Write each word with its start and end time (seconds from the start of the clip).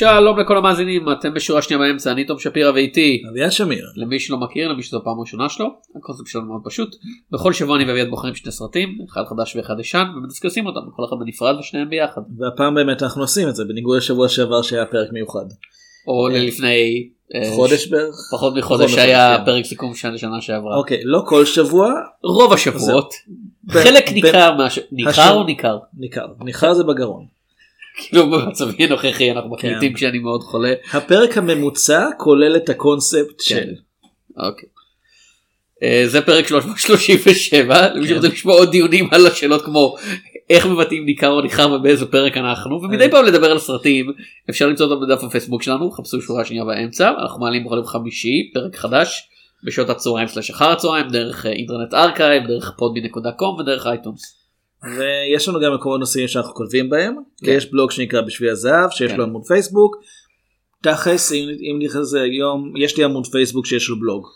שלום 0.00 0.40
לכל 0.40 0.56
המאזינים 0.56 1.12
אתם 1.12 1.34
בשורה 1.34 1.62
שנייה 1.62 1.78
באמצע 1.78 2.12
אני 2.12 2.24
תום 2.24 2.38
שפירא 2.38 2.70
ואיתי 2.70 3.22
אביעד 3.30 3.52
שמיר. 3.52 3.84
למי 3.96 4.20
שלא 4.20 4.36
מכיר 4.36 4.68
למי 4.68 4.82
שזו 4.82 4.96
הפעם 4.96 5.18
הראשונה 5.18 5.48
שלו 5.48 5.66
הקונספט 5.96 6.26
שלנו 6.26 6.44
מאוד 6.44 6.60
פשוט 6.64 6.96
בכל 7.32 7.52
שבוע 7.52 7.76
אני 7.76 7.84
ואביעד 7.84 8.08
בוחרים 8.08 8.34
שני 8.34 8.52
סרטים 8.52 8.98
אחד 9.12 9.22
חדש 9.24 9.56
ואחד 9.56 9.80
ישן 9.80 10.04
ומדסקסים 10.16 10.66
אותם 10.66 10.80
כל 10.96 11.04
אחד 11.04 11.16
בנפרד 11.20 11.56
ושניהם 11.58 11.90
ביחד 11.90 12.20
והפעם 12.38 12.74
באמת 12.74 13.02
אנחנו 13.02 13.22
עושים 13.22 13.48
את 13.48 13.56
זה 13.56 13.64
בניגוד 13.64 13.96
לשבוע 13.96 14.28
שעבר 14.28 14.62
שהיה 14.62 14.86
פרק 14.86 15.08
מיוחד. 15.12 15.44
או 16.06 16.28
ללפני 16.28 17.08
אה, 17.34 17.50
חודש 17.56 17.88
בערך? 17.88 18.14
פחות 18.32 18.54
מחודש 18.56 18.98
היה 18.98 19.36
כן. 19.38 19.44
פרק 19.44 19.64
סיכום 19.64 19.94
שנה 19.94 20.10
לשנה 20.10 20.40
שעברה 20.40 20.76
אוקיי 20.76 21.00
לא 21.04 21.22
כל 21.26 21.44
שבוע 21.44 21.92
רוב 22.22 22.52
השבועות 22.52 23.14
חלק 23.70 24.12
ניכר. 24.12 24.56
ניכר 24.92 25.34
או 25.34 25.44
ניכר 25.44 25.78
ניכר 25.98 26.26
ניכר 26.44 26.74
זה 26.74 26.84
בגרון. 26.84 27.39
כאילו 27.96 28.30
במצבי 28.30 28.84
הנוכחי 28.84 29.30
אנחנו 29.30 29.56
כן. 29.56 29.68
מקליטים 29.68 29.94
כשאני 29.94 30.18
מאוד 30.18 30.42
חולה 30.42 30.72
הפרק 30.92 31.38
הממוצע 31.38 32.06
כולל 32.18 32.56
את 32.56 32.68
הקונספט 32.68 33.38
כן. 33.38 33.44
של 33.44 33.72
אוקיי. 34.36 34.68
אה, 35.82 36.02
זה 36.06 36.22
פרק 36.22 36.46
337 36.46 37.88
למי 37.88 38.06
כן. 38.06 38.12
שרוצה 38.12 38.28
לשמוע 38.28 38.54
עוד 38.54 38.70
דיונים 38.70 39.08
על 39.12 39.26
השאלות 39.26 39.64
כמו 39.64 39.96
איך 40.50 40.66
מבטאים 40.66 41.06
ניכר 41.06 41.30
או 41.30 41.40
ניכר 41.40 41.72
ובאיזה 41.72 42.06
פרק 42.06 42.36
אנחנו 42.36 42.82
ומדי 42.82 43.04
אה. 43.04 43.10
פעם 43.10 43.24
לדבר 43.24 43.50
על 43.50 43.58
סרטים 43.58 44.12
אפשר 44.50 44.66
למצוא 44.66 44.86
אותם 44.86 45.06
בדף 45.06 45.24
הפייסבוק 45.24 45.62
שלנו 45.62 45.90
חפשו 45.90 46.22
שורה 46.22 46.44
שנייה 46.44 46.64
באמצע 46.64 47.10
אנחנו 47.22 47.40
מעלים 47.40 47.64
בכל 47.64 47.76
יום 47.76 47.86
חמישי 47.86 48.50
פרק 48.54 48.76
חדש 48.76 49.28
בשעות 49.64 49.90
הצהריים 49.90 50.28
slash 50.28 50.50
אחר 50.50 50.70
הצהריים 50.70 51.08
דרך 51.08 51.46
אה, 51.46 51.52
Internet 51.52 51.94
Archive 51.94 52.46
דרך 52.46 52.72
Podbean.com 52.78 53.60
ודרך 53.60 53.86
iTunes. 53.86 54.39
ויש 54.84 55.48
לנו 55.48 55.60
גם 55.60 55.74
מקומות 55.74 56.00
נושאים 56.00 56.28
שאנחנו 56.28 56.54
כותבים 56.54 56.90
בהם 56.90 57.14
כן. 57.44 57.52
יש 57.52 57.70
בלוג 57.70 57.90
שנקרא 57.90 58.20
בשביל 58.20 58.50
הזהב 58.50 58.90
שיש 58.90 59.10
כן. 59.10 59.16
לו 59.16 59.24
עמוד 59.24 59.42
פייסבוק. 59.46 59.96
תכלס 60.82 61.32
אם 61.32 61.48
אם 61.48 61.78
נכנס 61.82 62.14
היום 62.14 62.72
יש 62.76 62.96
לי 62.96 63.04
עמוד 63.04 63.26
פייסבוק 63.26 63.66
שיש 63.66 63.88
לו 63.88 64.00
בלוג. 64.00 64.26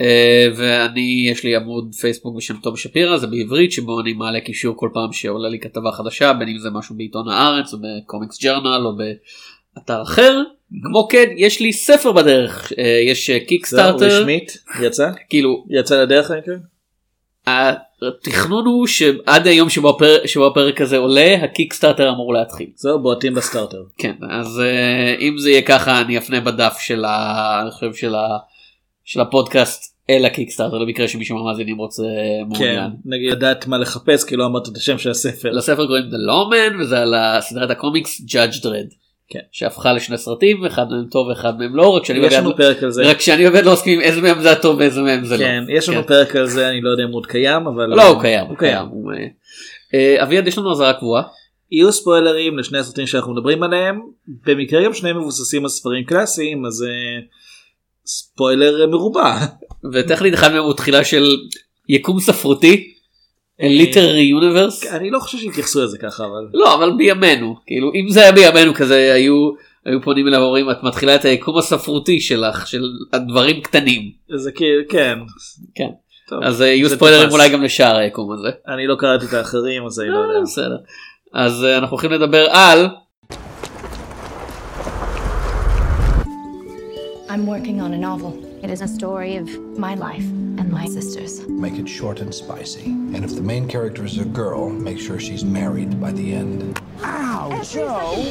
אה, 0.00 0.48
ואני 0.56 1.28
יש 1.30 1.44
לי 1.44 1.56
עמוד 1.56 1.94
פייסבוק 2.00 2.36
בשם 2.36 2.56
תום 2.56 2.76
שפירא 2.76 3.16
זה 3.16 3.26
בעברית 3.26 3.72
שבו 3.72 4.00
אני 4.00 4.12
מעלה 4.12 4.40
קישור 4.40 4.76
כל 4.76 4.90
פעם 4.94 5.12
שעולה 5.12 5.48
לי 5.48 5.58
כתבה 5.58 5.92
חדשה 5.92 6.32
בין 6.32 6.48
אם 6.48 6.58
זה 6.58 6.70
משהו 6.70 6.96
בעיתון 6.96 7.28
הארץ 7.28 7.72
או 7.72 7.78
בקומיקס 7.78 8.42
ג'רנל 8.42 8.86
או 8.86 8.96
באתר 8.96 10.02
אחר 10.02 10.42
כמו 10.82 11.08
כן 11.08 11.28
יש 11.36 11.60
לי 11.60 11.72
ספר 11.72 12.12
בדרך 12.12 12.72
אה, 12.78 13.00
יש 13.06 13.30
זהו, 13.30 13.46
קיקסטארטר 13.46 14.06
רשמית 14.06 14.58
יצא 14.82 15.10
כאילו 15.28 15.64
יצא 15.70 16.02
לדרך? 16.02 16.30
התכנון 18.08 18.66
הוא 18.66 18.86
שעד 18.86 19.46
היום 19.46 19.70
שבו 19.70 19.88
הפרק, 19.88 20.26
שבו 20.26 20.46
הפרק 20.46 20.80
הזה 20.80 20.98
עולה 20.98 21.34
ה 21.42 21.48
Kickstarter 21.48 22.10
אמור 22.10 22.34
להתחיל 22.34 22.70
זהו 22.74 23.02
בועטים 23.02 23.34
בסטארטר. 23.34 23.82
כן 23.98 24.14
אז 24.30 24.60
אה, 24.60 25.14
אם 25.20 25.38
זה 25.38 25.50
יהיה 25.50 25.62
ככה 25.62 26.00
אני 26.00 26.18
אפנה 26.18 26.40
בדף 26.40 26.76
של 26.80 27.04
ה... 27.04 27.60
אני 27.62 27.70
חושב 27.70 27.94
של, 27.94 28.14
ה... 28.14 28.38
של 29.04 29.20
הפודקאסט 29.20 29.96
אל 30.10 30.24
ה 30.24 30.29
Kickstarter 30.29 30.78
למקרה 30.78 31.08
שמישהו 31.08 31.36
מהמאזינים 31.36 31.78
רוצה 31.78 32.02
כן, 32.02 32.48
מעוניין. 32.48 32.90
נגיד 33.04 33.30
לדעת 33.32 33.66
מה 33.66 33.78
לחפש 33.78 34.24
כי 34.24 34.36
לא 34.36 34.46
אמרת 34.46 34.68
את 34.68 34.76
השם 34.76 34.98
של 34.98 35.10
הספר. 35.10 35.50
לספר 35.50 35.86
קוראים 35.86 36.04
The 36.04 36.30
Lawman 36.30 36.80
וזה 36.80 36.98
על 36.98 37.14
הסדרת 37.14 37.70
הקומיקס 37.70 38.20
Judge 38.20 38.64
Dredd. 38.64 38.94
כן. 39.30 39.38
שהפכה 39.52 39.92
לשני 39.92 40.18
סרטים 40.18 40.64
אחד 40.66 40.90
מהם 40.90 41.04
טוב 41.10 41.28
ואחד 41.28 41.58
מהם 41.58 41.76
לא 41.76 41.88
רק 41.88 42.04
שאני 42.04 42.26
יש 42.26 42.34
לנו 42.34 42.56
פרק 42.56 42.82
על 42.82 42.90
זה. 42.90 43.02
רק 43.02 43.20
שאני 43.20 43.50
באמת 43.50 43.64
לא 43.64 43.72
מסכים 43.72 44.00
איזה 44.00 44.20
מהם 44.20 44.42
זה 44.42 44.52
הטוב 44.52 44.78
ואיזה 44.78 45.02
מהם 45.02 45.24
זה 45.24 45.36
לא. 45.36 45.42
כן, 45.42 45.64
יש 45.68 45.88
לנו 45.88 46.00
כן. 46.00 46.08
פרק 46.08 46.36
על 46.36 46.46
זה 46.46 46.68
אני 46.68 46.80
לא 46.80 46.90
יודע 46.90 47.04
אם 47.04 47.08
הוא 47.08 47.16
עוד 47.16 47.26
קיים 47.26 47.66
אבל 47.66 47.86
לא 47.86 48.02
הוא 48.02 48.20
קיים 48.20 48.40
הוא 48.40 48.48
הוא 48.48 48.58
קיים. 48.58 48.86
הוא, 48.90 49.12
אה, 49.12 49.26
אה, 49.94 50.22
אביעד 50.22 50.46
יש 50.46 50.58
לנו 50.58 50.72
אזהרה 50.72 50.92
קבועה. 50.92 51.22
יהיו 51.72 51.92
ספוילרים 51.92 52.58
לשני 52.58 52.78
הסרטים 52.78 53.06
שאנחנו 53.06 53.32
מדברים 53.32 53.62
עליהם 53.62 54.00
במקרה 54.46 54.84
גם 54.84 54.94
שניהם 54.94 55.18
מבוססים 55.18 55.62
על 55.62 55.68
ספרים 55.68 56.04
קלאסיים 56.04 56.66
אז 56.66 56.82
אה, 56.82 57.20
ספוילר 58.06 58.86
מרובע. 58.86 59.36
וטכנית 59.94 60.34
אחד 60.34 60.52
מהם 60.52 60.62
הוא 60.62 60.74
תחילה 60.74 61.04
של 61.04 61.36
יקום 61.88 62.20
ספרותי. 62.20 62.89
ליטררי 63.68 64.22
יוניברס. 64.22 64.86
אני 64.86 65.10
לא 65.10 65.18
חושב 65.18 65.38
שהתייחסו 65.38 65.84
לזה 65.84 65.98
ככה 65.98 66.24
אבל 66.24 66.48
לא 66.52 66.74
אבל 66.74 66.92
בימינו 66.96 67.56
כאילו 67.66 67.92
אם 67.94 68.08
זה 68.08 68.22
היה 68.22 68.32
בימינו 68.32 68.74
כזה 68.74 69.12
היו 69.14 69.50
היו 69.86 70.02
פונים 70.02 70.28
אליו 70.28 70.40
ואומרים 70.40 70.70
את 70.70 70.82
מתחילה 70.82 71.14
את 71.14 71.24
היקום 71.24 71.58
הספרותי 71.58 72.20
שלך 72.20 72.66
של 72.66 72.82
הדברים 73.12 73.60
קטנים. 73.60 74.10
זה 74.36 74.52
כאילו 74.52 74.82
כן. 74.88 75.18
כן. 75.74 75.88
טוב, 76.28 76.42
אז 76.42 76.62
אה, 76.62 76.66
יהיו 76.66 76.88
ספוילרים. 76.88 77.30
אולי 77.30 77.48
גם 77.48 77.62
לשאר 77.62 77.96
היקום 77.96 78.32
הזה. 78.32 78.48
אני 78.68 78.86
לא 78.86 78.94
קראתי 78.98 79.26
את 79.26 79.32
האחרים 79.32 79.86
אז 79.86 80.00
אני 80.00 80.08
לא 80.08 80.16
אה, 80.16 80.22
יודע. 80.22 80.40
בסדר. 80.42 80.76
אז 81.34 81.64
אה, 81.64 81.78
אנחנו 81.78 81.94
הולכים 81.94 82.10
לדבר 82.10 82.46
על 82.50 82.88
I'm 87.28 87.46
working 87.46 87.78
on 87.80 87.92
a 87.92 88.00
novel. 88.02 88.49
It 88.62 88.68
is 88.68 88.82
a 88.82 88.88
story 88.88 89.36
of 89.36 89.48
my 89.78 89.94
life 89.94 90.20
and 90.20 90.70
my 90.70 90.84
sister's. 90.84 91.48
Make 91.48 91.78
it 91.78 91.88
short 91.88 92.20
and 92.20 92.34
spicy. 92.34 92.84
And 92.84 93.24
if 93.24 93.34
the 93.34 93.40
main 93.40 93.66
character 93.66 94.04
is 94.04 94.18
a 94.18 94.24
girl, 94.26 94.68
make 94.68 94.98
sure 94.98 95.18
she's 95.18 95.42
married 95.42 95.98
by 95.98 96.12
the 96.12 96.34
end. 96.34 96.78
Ow, 97.02 97.62
Joe! 97.62 98.22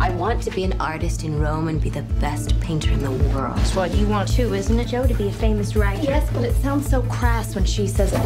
I 0.00 0.08
want 0.16 0.42
to 0.44 0.50
be 0.50 0.64
an 0.64 0.80
artist 0.80 1.24
in 1.24 1.38
Rome 1.38 1.68
and 1.68 1.78
be 1.78 1.90
the 1.90 2.04
best 2.20 2.58
painter 2.58 2.90
in 2.90 3.02
the 3.02 3.10
world. 3.10 3.58
That's 3.58 3.76
what 3.76 3.94
you 3.94 4.06
want 4.06 4.32
too, 4.32 4.54
isn't 4.54 4.80
it? 4.80 4.88
Joe 4.88 5.06
to 5.06 5.14
be 5.14 5.28
a 5.28 5.32
famous 5.32 5.76
writer. 5.76 6.02
Yes, 6.02 6.26
but 6.32 6.42
it 6.42 6.54
sounds 6.56 6.88
so 6.88 7.02
crass 7.02 7.54
when 7.54 7.66
she 7.66 7.86
says 7.86 8.14
it. 8.14 8.24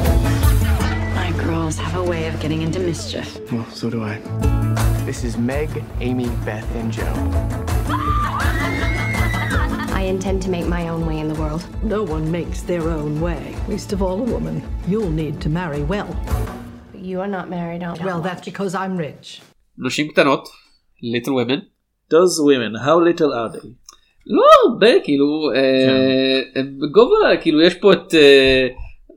My 1.17 1.33
girls 1.37 1.77
have 1.79 1.97
a 1.97 2.05
way 2.05 2.29
of 2.29 2.39
getting 2.39 2.63
into 2.63 2.79
mischief. 2.79 3.41
Well, 3.51 3.67
so 3.71 3.91
do 3.91 4.05
I. 4.05 4.19
This 5.05 5.25
is 5.25 5.37
Meg, 5.37 5.83
Amy, 6.01 6.29
Beth, 6.45 6.73
and 6.77 6.93
Joe. 6.93 9.03
I 10.07 10.11
intend 10.11 10.41
to 10.47 10.51
make 10.57 10.69
my 10.79 10.85
own 10.93 11.03
way 11.11 11.19
in 11.23 11.29
the 11.33 11.39
world. 11.43 11.63
No 11.97 12.01
one 12.15 12.25
makes 12.39 12.59
their 12.71 12.85
own 12.99 13.13
way, 13.29 13.43
least 13.73 13.91
of 13.95 13.99
all 14.07 14.19
a 14.27 14.29
woman. 14.35 14.57
You'll 14.91 15.17
need 15.23 15.35
to 15.45 15.49
marry 15.61 15.83
well. 15.93 16.11
But 16.93 17.01
you 17.11 17.17
are 17.25 17.33
not 17.37 17.47
married, 17.57 17.81
aren't 17.87 18.05
Well, 18.09 18.21
that's 18.29 18.45
because 18.51 18.73
I'm 18.83 18.97
rich. 18.97 19.41
נשים 19.79 20.09
קטנות, 20.09 20.49
ליטל 21.03 21.31
women. 21.31 21.61
Those 22.11 22.41
women 22.51 22.73
how 22.87 22.97
little 23.09 23.33
are 23.33 23.53
they? 23.57 23.69
לא 24.27 24.45
הרבה 24.65 25.01
כאילו 25.05 25.51
אה, 25.55 26.63
בגובה 26.83 27.37
כאילו 27.43 27.63
יש 27.63 27.75
פה 27.75 27.93
את 27.93 28.15
אה, 28.15 28.69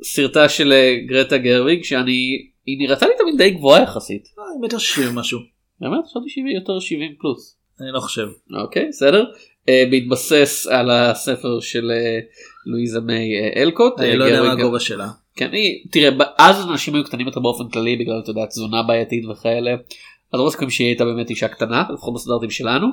סרטה 0.03 0.49
של 0.49 0.71
אה, 0.71 0.95
גרטה 1.07 1.37
גרוויג 1.37 1.83
שאני 1.83 2.47
היא 2.65 2.77
נראתה 2.79 3.07
לי 3.07 3.13
תמיד 3.17 3.37
די 3.37 3.49
גבוהה 3.49 3.83
יחסית. 3.83 4.27
אה, 4.39 4.43
מטר 4.61 4.77
שישים 4.77 5.15
משהו. 5.15 5.39
באמת 5.81 6.05
חשבתי 6.05 6.29
שהיא 6.29 6.55
יותר 6.55 6.79
70 6.79 7.15
פלוס. 7.19 7.57
אני 7.81 7.91
לא 7.91 7.99
חושב. 7.99 8.27
אוקיי 8.63 8.87
בסדר. 8.87 9.25
אה, 9.69 9.83
בהתבסס 9.91 10.67
על 10.67 10.89
הספר 10.91 11.59
של 11.59 11.91
אה, 11.91 12.19
לואיזה 12.65 12.99
מיי 12.99 13.39
אה, 13.39 13.61
אלקוט. 13.61 13.99
אני 13.99 14.17
לא 14.17 14.25
יודע 14.25 14.43
מה 14.43 14.51
הגובה 14.51 14.79
שלה. 14.79 15.07
כן, 15.35 15.49
היא, 15.51 15.85
תראה, 15.91 16.09
אז 16.37 16.69
אנשים 16.69 16.95
היו 16.95 17.03
קטנים 17.03 17.27
יותר 17.27 17.39
באופן 17.39 17.69
כללי 17.69 17.95
בגלל, 17.95 18.19
אתה 18.23 18.31
יודע, 18.31 18.45
תזונה 18.45 18.83
בעייתית 18.83 19.25
וכאלה. 19.25 19.71
אז 20.33 20.39
רוב 20.39 20.47
הסיכויים 20.47 20.69
שהיא 20.69 20.87
הייתה 20.87 21.05
באמת 21.05 21.29
אישה 21.29 21.47
קטנה, 21.47 21.83
לפחות 21.93 22.13
בסטנדרטים 22.13 22.49
שלנו. 22.49 22.87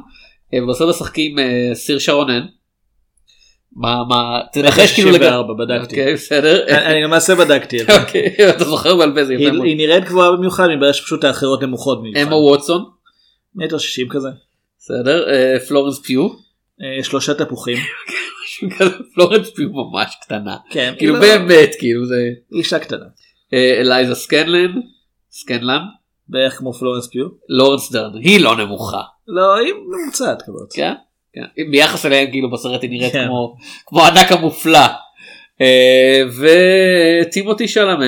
ובסוף 0.55 0.91
משחקים 0.91 1.37
סיר 1.75 1.99
שרונן. 1.99 2.47
מה, 3.77 4.05
מה, 4.09 4.41
תנחש 4.53 4.93
כאילו 4.93 5.13
64, 5.13 5.55
בדקתי. 5.55 6.01
אוקיי, 6.01 6.15
בסדר. 6.15 6.67
אני 6.87 7.03
למעשה 7.03 7.35
בדקתי 7.35 7.81
את 7.81 7.87
זה. 7.87 8.01
אוקיי, 8.01 8.37
אתה 8.57 8.65
זוכר 8.65 8.97
בעל 8.97 9.15
פה 9.15 9.25
זה 9.25 9.35
יפה 9.35 9.53
מאוד. 9.53 9.67
היא 9.67 9.77
נראית 9.77 10.05
גבוהה 10.05 10.33
במיוחד 10.33 10.69
מתברר 10.69 10.93
שפשוט 10.93 11.25
האחרות 11.25 11.63
נמוכות 11.63 11.99
במיוחד. 12.01 12.21
אמה 12.21 12.37
ווטסון, 12.37 12.85
מטר 13.55 13.79
שישים 13.79 14.09
כזה. 14.09 14.29
בסדר. 14.79 15.25
פלורנס 15.69 16.01
פיו. 16.01 16.46
אה, 16.83 17.05
שלושה 17.05 17.35
תפוחים. 17.35 17.79
פלורנס 19.15 19.51
פיו 19.51 19.69
ממש 19.73 20.17
קטנה. 20.23 20.57
כן. 20.71 20.95
כאילו 20.99 21.15
לא- 21.15 21.21
באמת, 21.21 21.71
כאילו 21.79 22.07
זה. 22.07 22.29
אישה 22.53 22.79
קטנה. 22.79 23.05
אה, 23.55 23.81
אלייזה 23.81 24.15
סקנלן. 24.15 24.81
סקנלן. 25.31 25.81
בערך 26.29 26.59
כמו 26.59 26.73
פלורנס 26.73 27.09
פיו. 27.09 27.27
לורנס 27.49 27.93
דרן. 27.93 28.17
היא 28.23 28.41
לא 28.41 28.57
נמוכה. 28.57 29.03
לא, 29.29 29.55
היא 29.57 29.73
ממוצעת 30.03 30.43
כזאת. 30.43 30.73
כן, 30.75 30.93
כן. 31.33 31.71
ביחס 31.71 32.07
אליהם 32.07 32.31
כאילו 32.31 32.51
בסרט 32.51 32.83
היא 32.83 32.91
נראית 32.91 33.13
כן. 33.13 33.27
כמו 33.27 33.57
כמו 33.87 34.01
הענק 34.03 34.33
המופלא. 34.33 34.79
אה, 35.61 36.23
וטימותי 37.27 37.69
שאלאמה 37.69 38.05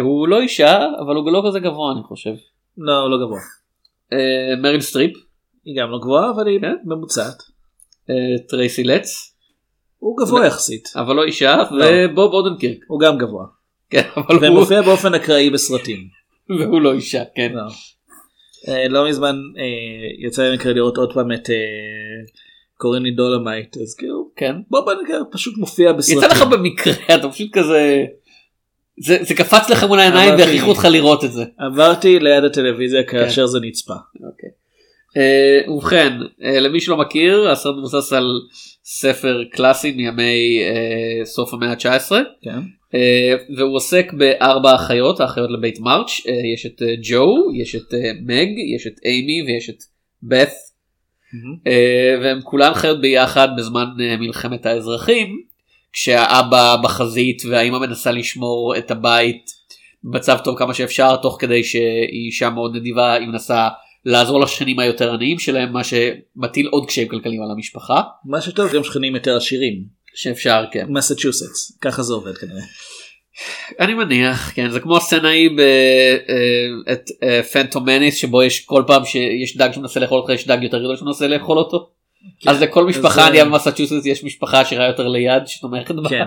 הוא 0.00 0.28
לא 0.28 0.40
אישה 0.40 0.78
אבל 1.06 1.14
הוא 1.16 1.32
לא 1.32 1.42
כזה 1.48 1.60
גבוה 1.60 1.92
אני 1.92 2.02
חושב. 2.02 2.30
לא, 2.78 3.10
לא 3.10 3.16
גבוה. 3.26 3.40
מריל 4.62 4.80
סטריפ, 4.80 5.12
היא 5.64 5.76
גם 5.80 5.90
לא 5.90 5.98
גבוהה 5.98 6.30
אבל 6.30 6.46
היא 6.46 6.60
כן. 6.60 6.74
ממוצעת. 6.84 7.51
אה, 8.10 8.38
טרייסי 8.48 8.84
לץ 8.84 9.34
הוא 9.98 10.16
גבוה 10.16 10.46
יחסית. 10.46 10.88
אבל 10.96 11.16
לא 11.16 11.24
אישה 11.24 11.56
לא. 11.70 11.86
ובוב 11.90 12.32
אודנקירק. 12.32 12.78
הוא 12.88 13.00
גם 13.00 13.18
גבוה. 13.18 13.46
כן, 13.90 14.02
אבל 14.16 14.34
הוא 14.34 14.48
ומופיע 14.48 14.82
באופן 14.82 15.14
אקראי 15.14 15.50
בסרטים. 15.50 15.98
והוא 16.58 16.80
לא 16.80 16.92
אישה 16.92 17.22
כן. 17.34 17.52
לא. 17.54 17.62
אה, 18.68 18.88
לא 18.88 19.08
מזמן 19.08 19.36
אה, 19.58 20.26
יצא 20.26 20.42
לי 20.42 20.50
במקרה 20.50 20.72
לראות 20.72 20.96
עוד 20.96 21.12
פעם 21.12 21.32
את 21.32 21.50
קוראים 22.76 23.02
לי 23.02 23.10
דולמייט 23.10 23.76
אז 23.76 23.94
כאילו 23.94 24.30
כן. 24.36 24.56
בוא 24.70 24.94
נגיד 25.02 25.14
פשוט 25.32 25.58
מופיע 25.58 25.92
בסרטים. 25.92 26.18
יצא 26.18 26.26
לך 26.26 26.42
במקרה 26.42 26.92
אתה 27.14 27.28
פשוט 27.28 27.48
כזה 27.52 28.04
זה, 28.98 29.18
זה 29.20 29.34
קפץ 29.34 29.70
לך 29.70 29.84
מול 29.84 29.98
העיניים 29.98 30.34
והכריחו 30.38 30.68
אותך 30.68 30.84
לראות 30.84 31.24
את 31.24 31.32
זה. 31.32 31.44
עברתי 31.58 32.18
ליד 32.18 32.44
הטלוויזיה 32.44 33.02
כן. 33.02 33.10
כאשר 33.10 33.46
זה 33.46 33.58
נצפה. 33.62 33.94
אוקיי. 34.26 34.61
אה, 35.16 35.70
ובכן 35.70 36.12
אה, 36.20 36.46
למי 36.46 36.80
שלא 36.80 36.96
מכיר 36.96 37.50
הסרט 37.50 37.74
מבוסס 37.78 38.12
על 38.12 38.26
ספר 38.84 39.42
קלאסי 39.52 39.92
מימי 39.92 40.60
אה, 40.60 41.24
סוף 41.24 41.54
המאה 41.54 41.70
ה-19. 41.70 42.10
כן. 42.42 42.58
uh, 42.58 43.56
והוא 43.56 43.76
עוסק 43.76 44.12
בארבע 44.12 44.74
אחיות 44.74 45.20
האחיות 45.20 45.50
לבית 45.50 45.80
מרץ' 45.80 46.10
uh, 46.10 46.30
יש 46.54 46.66
את 46.66 46.82
uh, 46.82 46.84
ג'ו 47.02 47.34
יש 47.54 47.74
את 47.74 47.94
uh, 47.94 47.96
מג 48.22 48.48
יש 48.76 48.86
את 48.86 48.94
אימי 49.04 49.42
ויש 49.46 49.70
את 49.70 49.82
בת. 50.22 50.52
אה, 51.66 52.16
והם 52.22 52.40
כולן 52.42 52.74
חיות 52.74 53.00
ביחד 53.00 53.48
בזמן 53.56 53.84
אה, 54.00 54.16
מלחמת 54.16 54.66
האזרחים 54.66 55.42
כשהאבא 55.92 56.76
בחזית 56.82 57.42
והאימא 57.50 57.78
מנסה 57.78 58.10
לשמור 58.10 58.74
את 58.78 58.90
הבית 58.90 59.50
במצב 60.04 60.38
טוב 60.44 60.58
כמה 60.58 60.74
שאפשר 60.74 61.16
תוך 61.16 61.36
כדי 61.40 61.64
שהיא 61.64 62.26
אישה 62.26 62.50
מאוד 62.50 62.76
נדיבה 62.76 63.12
היא 63.12 63.28
מנסה 63.28 63.68
לעזור 64.04 64.40
לשכנים 64.40 64.78
היותר 64.78 65.14
עניים 65.14 65.38
שלהם 65.38 65.72
מה 65.72 65.80
שמטיל 65.84 66.66
עוד 66.66 66.86
קשיים 66.86 67.08
כלכליים 67.08 67.42
על 67.42 67.50
המשפחה 67.50 68.02
מה 68.24 68.40
שטוב 68.40 68.72
גם 68.72 68.84
שכנים 68.84 69.14
יותר 69.14 69.36
עשירים. 69.36 70.02
שאפשר 70.14 70.64
כן 70.72 70.86
מסצ'וסטס 70.88 71.78
ככה 71.80 72.02
זה 72.02 72.14
עובד 72.14 72.36
כנראה. 72.36 72.62
אני 73.80 73.94
מניח 73.94 74.52
כן 74.54 74.70
זה 74.70 74.80
כמו 74.80 74.96
הסצנה 74.96 75.28
ההיא 75.28 75.50
את 76.92 77.10
Phantom 77.52 77.84
Menace 77.84 78.16
שבו 78.16 78.42
יש 78.42 78.64
כל 78.64 78.84
פעם 78.86 79.04
שיש 79.04 79.56
דג 79.56 79.68
שמנסה 79.72 80.00
לאכול 80.00 80.18
אותך 80.18 80.30
יש 80.30 80.46
דג 80.46 80.58
יותר 80.62 80.78
גדול 80.78 80.96
שמנסה 80.96 81.28
לאכול 81.28 81.58
אותו. 81.58 81.90
אז 82.46 82.62
לכל 82.62 82.86
משפחה 82.86 83.26
ענייה 83.26 83.44
אה, 83.44 83.48
במסצ'וסטס 83.48 84.06
יש 84.06 84.24
משפחה 84.24 84.60
עשירה 84.60 84.86
יותר 84.86 85.08
ליד 85.08 85.46
שתומכת 85.46 85.94
בה. 85.94 86.08
כן. 86.08 86.24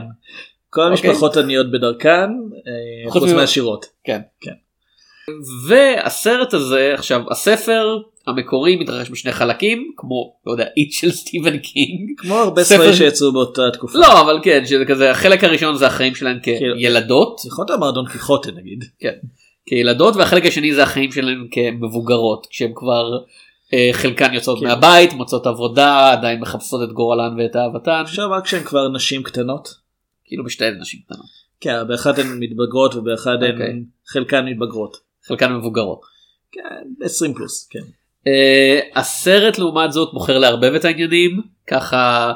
כל 0.69 0.81
אוקיי. 0.81 1.09
המשפחות 1.09 1.37
עניות 1.37 1.71
בדרכן 1.71 2.29
אה, 2.67 3.11
חוץ 3.11 3.31
מהשירות. 3.31 3.85
כן. 4.03 4.21
כן. 4.41 4.51
והסרט 5.67 6.53
הזה 6.53 6.91
עכשיו 6.93 7.21
הספר 7.31 7.97
המקורי 8.27 8.75
מתרחש 8.75 9.09
בשני 9.09 9.31
חלקים 9.31 9.91
כמו 9.97 10.33
לא 10.45 10.51
יודע 10.51 10.65
It 10.77 10.91
של 10.91 11.11
סטיבן 11.11 11.57
קינג. 11.57 12.11
כמו 12.17 12.35
הרבה 12.35 12.63
ספר- 12.63 12.75
ספרים 12.75 12.93
שיצאו 12.93 13.31
באותה 13.33 13.61
תקופה. 13.73 13.99
לא 13.99 14.21
אבל 14.21 14.39
כן 14.43 14.65
שזה 14.65 14.85
כזה 14.85 15.11
החלק 15.11 15.43
הראשון 15.43 15.77
זה 15.77 15.87
החיים 15.87 16.15
שלהם 16.15 16.39
כאילו- 16.43 16.75
כילדות 16.75 17.41
יכולת 17.45 17.69
לומר 17.69 17.91
דון 17.91 18.05
קיחוטה 18.07 18.51
נגיד. 18.51 18.83
כן, 18.99 19.13
כילדות 19.65 20.15
והחלק 20.15 20.45
השני 20.45 20.73
זה 20.73 20.83
החיים 20.83 21.11
שלהם 21.11 21.47
כמבוגרות 21.51 22.47
כשהם 22.49 22.71
כבר 22.75 23.11
אה, 23.73 23.89
חלקן 23.93 24.33
יוצאות 24.33 24.59
כן. 24.59 24.65
מהבית 24.65 25.13
מוצאות 25.13 25.47
עבודה 25.47 26.11
עדיין 26.11 26.39
מחפשות 26.39 26.89
את 26.89 26.93
גורלן 26.93 27.35
ואת 27.39 27.55
אהבתן 27.55 28.01
אפשר 28.05 28.27
רק 28.31 28.47
שהן 28.47 28.63
כבר 28.63 28.87
נשים 28.87 29.23
קטנות. 29.23 29.69
כאילו 30.25 30.43
בשתי 30.43 30.65
נשים 30.81 30.99
קטנות 31.05 31.25
כן, 31.61 31.87
באחד 31.87 32.19
הן 32.19 32.27
מתבגרות 32.39 32.95
ובאחד 32.95 33.33
אוקיי. 33.35 33.49
הן 33.67 33.83
חלקן 34.07 34.45
מתבגרות. 34.45 34.97
חלקן 35.27 35.53
מבוגרות. 35.53 36.01
כן, 36.51 37.05
20 37.05 37.33
פלוס, 37.33 37.67
כן. 37.71 37.79
Uh, 38.27 38.99
הסרט 38.99 39.57
לעומת 39.57 39.91
זאת 39.91 40.13
בוחר 40.13 40.37
לערבב 40.37 40.73
את 40.73 40.85
העניינים 40.85 41.41
ככה 41.67 42.33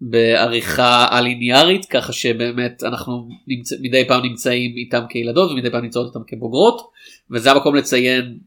בעריכה 0.00 1.06
הליניארית 1.10 1.84
ככה 1.84 2.12
שבאמת 2.12 2.82
אנחנו 2.84 3.28
נמצא, 3.46 3.76
מדי 3.80 4.08
פעם 4.08 4.22
נמצאים 4.22 4.76
איתם 4.76 5.02
כילדות 5.08 5.50
ומדי 5.50 5.70
פעם 5.70 5.82
נמצאות 5.82 6.06
איתם 6.06 6.20
כבוגרות 6.26 6.90
וזה 7.30 7.50
המקום 7.50 7.74
לציין 7.74 8.38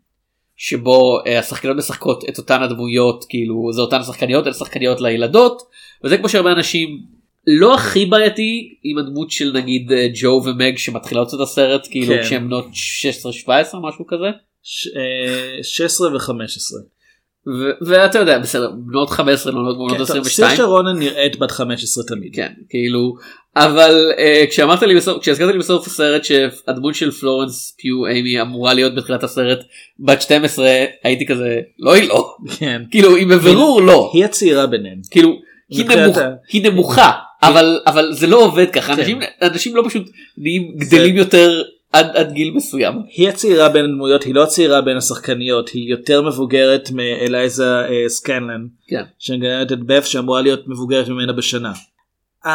שבו 0.55 1.19
uh, 1.19 1.29
השחקניות 1.29 1.77
משחקות 1.77 2.29
את 2.29 2.37
אותן 2.37 2.63
הדמויות 2.63 3.25
כאילו 3.29 3.69
זה 3.73 3.81
אותן 3.81 4.03
שחקניות 4.03 4.45
אלה 4.45 4.53
שחקניות 4.53 5.01
לילדות 5.01 5.61
וזה 6.03 6.17
כמו 6.17 6.29
שהרבה 6.29 6.51
אנשים 6.51 7.03
לא 7.47 7.75
הכי 7.75 8.05
בעייתי 8.05 8.75
עם 8.83 8.97
הדמות 8.97 9.31
של 9.31 9.51
נגיד 9.55 9.91
אה, 9.91 10.07
ג'ו 10.21 10.41
ומג 10.45 10.77
שמתחילות 10.77 11.33
את 11.33 11.39
הסרט 11.39 11.87
כאילו 11.91 12.13
כן. 12.15 12.21
כשהן 12.23 12.45
בנות 12.47 12.65
16-17 13.47 13.49
משהו 13.81 14.07
כזה. 14.07 14.27
ש- 14.63 14.87
אה, 14.87 15.63
16 15.63 16.07
ו-15. 16.13 16.33
ו- 17.47 17.85
ואתה 17.87 18.19
יודע 18.19 18.39
בסדר 18.39 18.71
בנות 18.87 19.09
15 19.09 19.51
לא 19.53 19.59
בנות 19.73 19.91
כן, 19.91 19.97
טוב, 19.97 20.01
22 20.03 20.49
סיר 20.49 20.57
שרונה 20.57 20.93
נראית 20.93 21.39
בת 21.39 21.51
15 21.51 22.03
תמיד. 22.07 22.35
כן 22.35 22.51
כאילו 22.69 23.15
אבל 23.55 24.11
uh, 24.17 24.49
כשאמרת 24.49 24.81
לי 24.81 24.95
בסוף 24.95 25.21
כשהזכרת 25.21 25.51
לי 25.53 25.59
בסוף 25.59 25.87
הסרט 25.87 26.23
שהדמות 26.23 26.95
של 26.95 27.11
פלורנס 27.11 27.75
פיו 27.81 28.05
אימי 28.05 28.41
אמורה 28.41 28.73
להיות 28.73 28.95
בתחילת 28.95 29.23
הסרט 29.23 29.59
בת 29.99 30.21
12 30.21 30.69
הייתי 31.03 31.25
כזה 31.25 31.59
לא 31.79 31.93
היא 31.93 32.09
לא 32.09 32.35
כן. 32.59 32.81
כאילו 32.91 33.15
היא 33.15 33.27
בבירור 33.27 33.81
לא 33.81 34.11
היא 34.13 34.25
הצעירה 34.25 34.67
ביניהם. 34.67 34.97
כאילו 35.11 35.29
היא, 35.69 35.85
ה- 36.17 36.29
היא 36.51 36.69
נמוכה 36.71 37.11
אבל 37.47 37.79
אבל 37.85 38.13
זה 38.13 38.27
לא 38.27 38.37
עובד 38.45 38.69
ככה 38.71 38.95
כן. 38.95 38.99
אנשים 38.99 39.19
אנשים 39.41 39.75
לא 39.75 39.83
פשוט 39.87 40.09
נהיים 40.37 40.73
גדלים 40.77 41.15
יותר 41.15 41.63
עד 41.93 42.15
עד 42.15 42.31
גיל 42.31 42.51
מסוים 42.53 42.93
היא 43.09 43.29
הצעירה 43.29 43.69
בין 43.69 43.85
הדמויות, 43.85 44.23
היא 44.23 44.35
לא 44.35 44.43
הצעירה 44.43 44.81
בין 44.81 44.97
השחקניות, 44.97 45.69
היא 45.69 45.91
יותר 45.91 46.21
מבוגרת 46.21 46.89
מאלייזה 46.91 47.79
אה, 47.79 48.09
סקנלן, 48.09 48.67
כן. 48.87 49.03
שמגלמת 49.19 49.71
את 49.71 49.83
בף 49.83 50.05
שאמורה 50.05 50.41
להיות 50.41 50.67
מבוגרת 50.67 51.07
ממנה 51.07 51.33
בשנה. 51.33 51.73
אמ, 52.45 52.51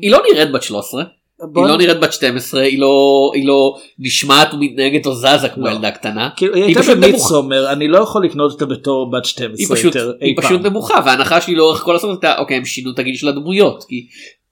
היא 0.00 0.10
לא 0.10 0.22
נראית 0.32 0.52
בת 0.52 0.62
13 0.62 1.04
בוא 1.42 1.62
היא 1.62 1.72
לא 1.72 1.78
נראית 1.78 2.00
בת 2.00 2.12
12 2.12 2.60
היא 2.60 2.78
לא 2.78 3.30
היא 3.34 3.46
לא 3.46 3.76
נשמעת 3.98 4.54
ומתנהגת 4.54 5.06
או 5.06 5.14
זזה 5.14 5.48
כמו 5.54 5.64
לא. 5.64 5.70
ילדה 5.70 5.90
קטנה. 5.90 6.28
כאילו 6.36 6.54
היא 6.54 6.64
היא 6.64 6.76
הייתה. 6.76 6.94
במידסומר, 6.94 7.72
אני 7.72 7.88
לא 7.88 7.98
יכול 7.98 8.24
לקנות 8.24 8.52
אותה 8.52 8.66
בתור 8.66 9.10
בת 9.10 9.24
12 9.24 9.56
היא 9.58 9.66
פשוט, 9.80 9.94
יותר 9.94 10.12
אי 10.20 10.26
היא 10.26 10.36
פעם. 10.36 10.44
פשוט 10.44 10.60
נמוכה 10.60 11.00
וההנחה 11.06 11.40
שלי 11.40 11.54
לאורך 11.54 11.80
כל 11.80 11.96
הסרט 11.96 12.24
הייתה 12.24 12.40
אוקיי 12.40 12.56
הם 12.56 12.64
שינו 12.64 12.90
את 12.90 12.98
הגיל 12.98 13.16
של 13.16 13.28
הדמויות 13.28 13.84
כי 13.88 14.06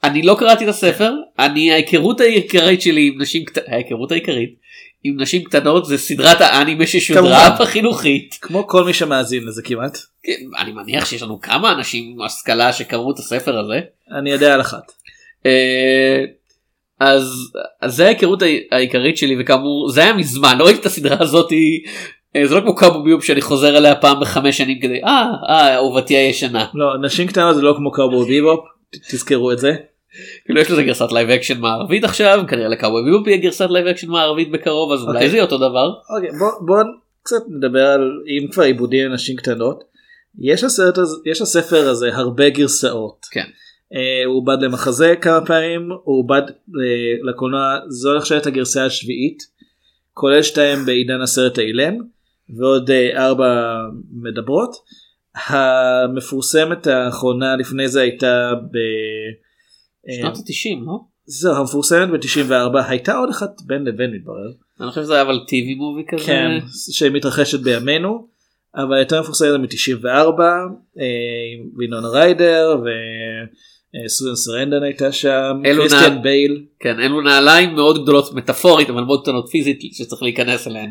אני 0.04 0.22
לא 0.22 0.36
קראתי 0.38 0.64
את 0.64 0.68
הספר 0.68 1.12
אני 1.38 1.72
ההיכרות 1.72 2.20
העיקרית 2.20 2.82
שלי 2.82 3.10
עם 3.12 3.22
נשים 3.22 3.44
קטנות 3.44 3.68
ההיכרות 3.68 4.12
העיקרית 4.12 4.54
עם 5.04 5.20
נשים 5.20 5.44
קטנות 5.44 5.86
זה 5.86 5.98
סדרת 5.98 6.40
האנימה 6.40 6.86
ששודרה. 6.86 7.56
בחינוכית 7.60 8.38
כמו 8.40 8.66
כל 8.66 8.84
מי 8.84 8.92
שמאזין 8.92 9.44
לזה 9.46 9.62
כמעט. 9.62 9.98
כן, 10.22 10.32
אני 10.58 10.72
מניח 10.72 11.06
שיש 11.06 11.22
לנו 11.22 11.40
כמה 11.40 11.72
אנשים 11.72 12.12
עם 12.14 12.22
השכלה 12.22 12.72
שקראו 12.72 13.10
את 13.10 13.18
הספר 13.18 13.58
הזה 13.58 13.80
אני 14.18 14.30
יודע 14.30 14.54
על 14.54 14.60
אחת. 14.60 14.92
אז 17.00 17.52
אז 17.82 17.96
זה 17.96 18.06
ההיכרות 18.06 18.42
העי- 18.42 18.66
העיקרית 18.72 19.16
שלי 19.16 19.36
וכאמור 19.40 19.90
זה 19.90 20.00
היה 20.00 20.12
מזמן 20.12 20.58
לא 20.58 20.64
ראיתי 20.64 20.80
את 20.80 20.86
הסדרה 20.86 21.16
הזאתי 21.20 21.82
אה, 22.36 22.46
זה 22.46 22.54
לא 22.54 22.60
כמו 22.60 22.74
קאבו 22.74 23.02
ביוב 23.02 23.22
שאני 23.22 23.40
חוזר 23.40 23.76
אליה 23.76 23.94
פעם 23.94 24.20
בחמש 24.20 24.58
שנים 24.58 24.80
כדי 24.80 25.00
אה 25.04 25.26
אה 25.48 25.74
אהובתי 25.74 26.16
הישנה 26.16 26.66
לא, 26.74 26.86
נשים 27.02 27.26
קטנות 27.26 27.54
זה 27.56 27.62
לא 27.62 27.74
כמו 27.76 27.92
קאובוי 27.92 28.26
ביבופ, 28.28 28.60
תזכרו 29.10 29.52
את 29.52 29.58
זה. 29.58 29.72
כאילו 30.44 30.60
יש 30.60 30.70
לזה 30.70 30.82
גרסת 30.82 31.12
live 31.12 31.30
action 31.30 31.60
מערבית 31.60 32.04
עכשיו 32.04 32.40
כנראה 32.48 32.68
ל 32.68 32.73
Cowboy 32.73 33.04
Bebop 33.04 33.26
יהיה 33.26 33.38
גרסת 33.38 33.66
live 33.70 33.86
action 33.86 34.10
מערבית 34.10 34.50
בקרוב 34.50 34.92
אז 34.92 35.02
אולי 35.02 35.14
אוקיי. 35.14 35.30
זה 35.30 35.36
יהיה 35.36 35.44
אותו 35.44 35.58
דבר. 35.58 35.88
אוקיי, 36.16 36.30
בוא, 36.38 36.66
בוא 36.66 36.76
קצת 37.22 37.42
נדבר 37.56 37.86
על 37.86 38.10
אם 38.28 38.48
כבר 38.52 38.62
עיבודים 38.62 39.10
לנשים 39.10 39.36
קטנות. 39.36 39.84
יש 41.26 41.42
לספר 41.42 41.88
הזה 41.88 42.10
הרבה 42.16 42.48
גרסאות. 42.50 43.26
כן. 43.30 43.44
אה, 43.94 44.24
הוא 44.26 44.36
עובד 44.36 44.62
למחזה 44.62 45.14
כמה 45.20 45.46
פעמים, 45.46 45.88
הוא 46.04 46.18
עובד 46.18 46.42
אה, 46.48 47.30
לקולנוע, 47.30 47.78
זו 47.88 48.16
נחשבת 48.16 48.46
הגרסה 48.46 48.84
השביעית, 48.84 49.42
כולל 50.12 50.42
שתיים 50.42 50.78
בעידן 50.86 51.20
הסרט 51.20 51.58
האילם, 51.58 51.94
ועוד 52.58 52.90
אה, 52.90 53.26
ארבע 53.26 53.76
מדברות. 54.12 54.76
המפורסמת 55.46 56.86
האחרונה 56.86 57.56
לפני 57.56 57.88
זה 57.88 58.00
הייתה 58.00 58.52
ב... 58.54 58.76
שנות 60.20 60.36
ה-90 60.36 60.86
לא? 60.86 60.98
זהו, 61.24 61.54
המפורסמת 61.54 62.08
ב-94 62.10 62.78
הייתה 62.88 63.16
עוד 63.16 63.30
אחת 63.30 63.50
בין 63.66 63.84
לבין 63.84 64.10
מתברר. 64.14 64.50
אני 64.80 64.88
חושב 64.88 65.02
שזה 65.02 65.14
היה 65.14 65.22
אבל 65.22 65.40
טיווי 65.48 65.74
מובי 65.74 66.02
כזה. 66.08 66.24
כן, 66.24 66.50
שמתרחשת 66.92 67.60
בימינו, 67.60 68.28
אבל 68.74 68.98
יותר 68.98 69.20
מפורסמת 69.20 69.60
מ-94, 69.60 70.40
עם 70.40 71.70
וינונה 71.76 72.08
ריידר 72.08 72.76
וסוזן 74.06 74.34
סרנדן 74.34 74.82
הייתה 74.82 75.12
שם, 75.12 75.60
קריסטיאן 75.64 76.14
נע- 76.14 76.22
בייל, 76.22 76.64
כן 76.80 77.00
אלו 77.00 77.20
נעליים 77.20 77.74
מאוד 77.74 78.02
גדולות 78.02 78.34
מטאפורית 78.34 78.90
אבל 78.90 79.02
מאוד 79.02 79.22
קטנות 79.22 79.48
פיזית 79.50 79.80
שצריך 79.92 80.22
להיכנס 80.22 80.68
אליהן. 80.68 80.90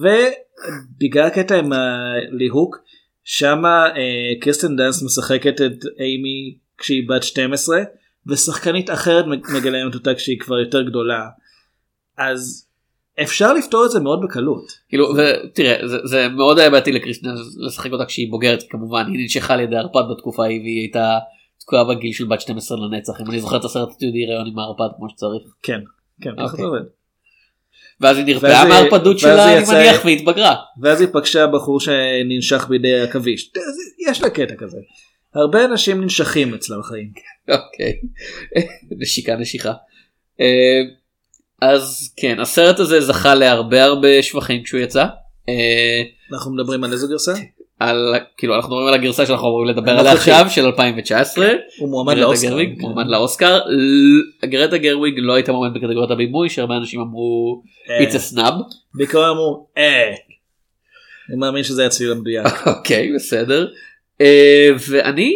ובגלל 0.00 1.26
הקטע 1.26 1.58
עם 1.58 1.72
הליהוק, 1.72 2.76
שמה 3.24 3.86
אה, 3.96 4.40
קריסטן 4.40 4.76
דאנס 4.76 5.02
משחקת 5.02 5.60
את 5.60 5.84
אימי 6.00 6.58
כשהיא 6.78 7.08
בת 7.08 7.22
12, 7.22 7.78
ושחקנית 8.26 8.90
אחרת 8.90 9.24
מגלמת 9.26 9.94
אותה 9.94 10.14
כשהיא 10.14 10.38
כבר 10.40 10.58
יותר 10.58 10.82
גדולה. 10.82 11.26
אז 12.18 12.68
אפשר 13.22 13.52
לפתור 13.52 13.84
את 13.84 13.90
זה 13.90 14.00
מאוד 14.00 14.20
בקלות. 14.22 14.72
כאילו 14.88 15.08
ותראה 15.16 15.88
זה, 15.88 15.96
זה 16.04 16.28
מאוד 16.28 16.58
היה 16.58 16.70
בעייתי 16.70 16.92
לקריסטין 16.92 17.30
לשחק 17.66 17.92
אותה 17.92 18.04
כשהיא 18.04 18.30
בוגרת 18.30 18.62
כמובן 18.70 19.06
היא 19.06 19.22
ננשכה 19.22 19.54
על 19.54 19.60
ידי 19.60 19.76
ערפד 19.76 20.02
בתקופה 20.10 20.44
ההיא 20.44 20.60
והיא 20.60 20.80
הייתה 20.80 21.18
תקועה 21.68 21.84
בגיל 21.84 22.12
של 22.12 22.24
בת 22.24 22.40
12 22.40 22.78
לנצח 22.78 23.20
אם 23.20 23.30
אני 23.30 23.40
זוכר 23.40 23.56
את 23.56 23.64
הסרט 23.64 23.88
התיעודי 23.92 24.26
ראיון 24.26 24.46
עם 24.46 24.58
הערפד 24.58 24.96
כמו 24.96 25.08
שצריך. 25.08 25.42
כן, 25.62 25.80
כן, 26.20 26.30
ככה 26.36 26.42
אוקיי. 26.42 26.56
זה 26.56 26.64
עובד. 26.64 26.80
ואז 28.00 28.16
היא 28.16 28.26
נרפאה 28.26 28.68
מהערפדות 28.68 29.18
שלה 29.18 29.58
אני 29.58 29.64
מניח 29.68 30.04
והתבגרה. 30.04 30.54
ואז 30.82 31.00
היא 31.00 31.08
פגשה 31.12 31.46
בחור 31.46 31.80
שננשך 31.80 32.66
בידי 32.68 33.00
עכביש. 33.00 33.52
יש 34.10 34.22
לה 34.22 34.30
קטע 34.30 34.54
כזה. 34.58 34.78
הרבה 35.34 35.64
אנשים 35.64 36.00
ננשכים 36.00 36.54
אצלה 36.54 36.78
בחיים. 36.78 37.12
אוקיי. 37.48 37.92
נשיקה 39.00 39.36
נשיכה. 39.36 39.72
אה, 40.40 40.80
אז 41.62 42.14
כן 42.16 42.40
הסרט 42.40 42.80
הזה 42.80 43.00
זכה 43.00 43.34
להרבה 43.34 43.84
הרבה 43.84 44.22
שבחים 44.22 44.62
כשהוא 44.62 44.80
יצא. 44.80 45.04
אה, 45.48 46.02
אנחנו 46.32 46.54
מדברים 46.54 46.84
על 46.84 46.92
איזו 46.92 47.08
גרסה? 47.08 47.32
על 47.80 48.14
כאילו 48.36 48.54
אנחנו 48.56 48.68
מדברים 48.70 48.88
על 48.88 48.94
הגרסה 48.94 49.26
שאנחנו 49.26 49.46
אמורים 49.48 49.68
לדבר 49.68 49.90
עליה. 49.98 50.12
עכשיו 50.12 50.46
של 50.50 50.64
2019. 50.66 51.48
הוא 51.78 51.88
מועמד 51.90 52.16
לאוסקר. 52.16 52.48
גרוויג, 52.48 52.74
כן. 52.74 52.80
מועמד 52.80 53.06
לאוסקר. 53.06 53.58
גרטה 54.44 54.78
גרוויג 54.78 55.14
לא 55.18 55.32
הייתה 55.34 55.52
מועמד 55.52 55.74
בקטגוריית 55.74 56.10
הבימוי 56.10 56.48
שהרבה 56.50 56.76
אנשים 56.76 57.00
אמרו 57.00 57.62
אה, 57.90 58.04
it's 58.08 58.12
a 58.12 58.34
snub. 58.34 58.54
בעיקר 58.94 59.30
אמרו 59.30 59.66
אה. 59.78 60.14
אני 61.30 61.36
מאמין 61.36 61.62
שזה 61.64 61.86
הצליל 61.86 62.12
המדויק. 62.12 62.46
אוקיי 62.76 63.12
בסדר. 63.14 63.68
אה, 64.20 64.68
ואני 64.88 65.32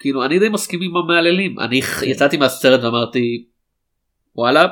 כאילו 0.00 0.24
אני 0.24 0.38
די 0.38 0.48
מסכים 0.48 0.80
עם 0.82 0.96
המהללים 0.96 1.60
אני 1.60 1.82
ח- 1.82 2.02
יצאתי 2.02 2.36
מהסרט 2.36 2.80
ואמרתי 2.84 3.44
וואלה 4.36 4.66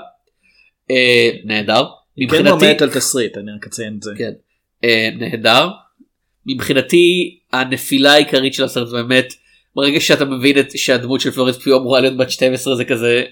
אה, 0.90 1.30
נהדר. 1.44 1.84
כן 1.84 2.22
מבחינתי 2.24 2.48
מועמדת 2.50 2.82
על 2.82 2.90
תסריט 2.90 3.36
אני 3.38 3.46
רק 3.56 3.66
אציין 3.66 3.94
את 3.98 4.02
זה. 4.02 4.12
כן. 4.18 4.32
נהדר. 5.18 5.68
מבחינתי 6.46 7.38
הנפילה 7.52 8.12
העיקרית 8.12 8.54
של 8.54 8.64
הסרט 8.64 8.88
זה 8.88 8.96
באמת 8.96 9.34
ברגע 9.74 10.00
שאתה 10.00 10.24
מבין 10.24 10.58
את 10.58 10.78
שהדמות 10.78 11.20
של 11.20 11.30
פלורנס 11.30 11.56
פיו 11.56 11.76
אמורה 11.76 12.00
להיות 12.00 12.16
בת 12.16 12.30
12 12.30 12.76
זה 12.76 12.84
כזה. 12.84 13.22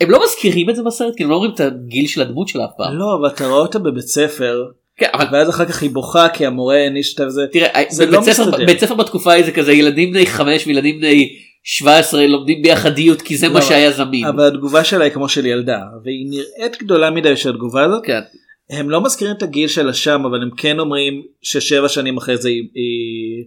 הם 0.00 0.10
לא 0.10 0.24
מזכירים 0.24 0.70
את 0.70 0.76
זה 0.76 0.82
בסרט 0.82 1.16
כי 1.16 1.22
הם 1.22 1.30
לא 1.30 1.34
אומרים 1.34 1.52
את 1.54 1.60
הגיל 1.60 2.06
של 2.06 2.22
הדמות 2.22 2.48
שלה 2.48 2.64
אף 2.64 2.70
פעם. 2.76 2.98
לא 2.98 3.18
אבל 3.20 3.28
אתה 3.28 3.46
רואה 3.46 3.60
אותה 3.60 3.78
בבית 3.78 4.04
ספר 4.04 4.64
כן, 4.96 5.06
אבל 5.12 5.26
ואז 5.32 5.50
אחר 5.50 5.64
כך 5.64 5.82
היא 5.82 5.90
בוכה 5.90 6.28
כי 6.28 6.46
המורה 6.46 6.76
העניש 6.76 7.12
אותה 7.12 7.26
וזה. 7.26 7.46
תראה, 7.52 7.82
זה 7.88 8.06
בבית 8.06 8.18
לא 8.18 8.32
ספר, 8.32 8.46
מסתדר. 8.48 8.66
בית 8.66 8.80
ספר 8.80 8.94
בתקופה 8.94 9.32
ההיא 9.32 9.44
זה 9.44 9.52
כזה 9.52 9.72
ילדים 9.72 10.10
בני 10.10 10.26
5 10.26 10.66
וילדים 10.66 10.98
בני 10.98 11.36
17 11.64 12.26
לומדים 12.26 12.62
ביחדיות 12.62 13.22
כי 13.22 13.36
זה 13.36 13.48
לא, 13.48 13.54
מה 13.54 13.62
שהיה 13.62 13.90
זמין. 13.90 14.24
אבל 14.26 14.46
התגובה 14.46 14.84
שלה 14.84 15.04
היא 15.04 15.12
כמו 15.12 15.28
של 15.28 15.46
ילדה 15.46 15.80
והיא 16.04 16.26
נראית 16.30 16.82
גדולה 16.82 17.10
מדי 17.10 17.36
של 17.36 17.50
התגובה 17.50 17.84
הזאת. 17.84 18.02
כן. 18.04 18.20
הם 18.72 18.90
לא 18.90 19.00
מזכירים 19.00 19.36
את 19.36 19.42
הגיל 19.42 19.68
שלה 19.68 19.94
שם 19.94 20.22
אבל 20.24 20.42
הם 20.42 20.50
כן 20.56 20.78
אומרים 20.78 21.22
ששבע 21.42 21.88
שנים 21.88 22.16
אחרי 22.16 22.36
זה 22.36 22.48
היא, 22.48 22.62
היא, 22.74 23.44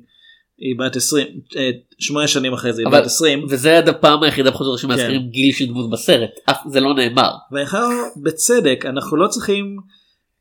היא 0.57 0.75
בת 0.79 0.95
20 0.95 1.27
אה, 1.57 1.69
שמונה 1.99 2.27
שנים 2.27 2.53
אחרי 2.53 2.73
זה 2.73 2.81
היא 2.81 2.87
אבל- 2.87 2.99
בת 2.99 3.05
20 3.05 3.45
וזה 3.49 3.77
עד 3.77 3.89
הפעם 3.89 4.23
היחידה 4.23 4.51
פחות 4.51 4.67
או 4.67 4.71
יותר 4.71 4.81
שמזכירים 4.81 5.21
כן. 5.21 5.27
גיל 5.27 5.53
של 5.53 5.65
דמות 5.65 5.89
בסרט. 5.89 6.29
אף 6.49 6.57
זה 6.69 6.79
לא 6.79 6.93
נאמר. 6.93 7.31
לומר, 7.51 7.87
בצדק 8.23 8.85
אנחנו 8.89 9.17
לא 9.17 9.27
צריכים 9.27 9.77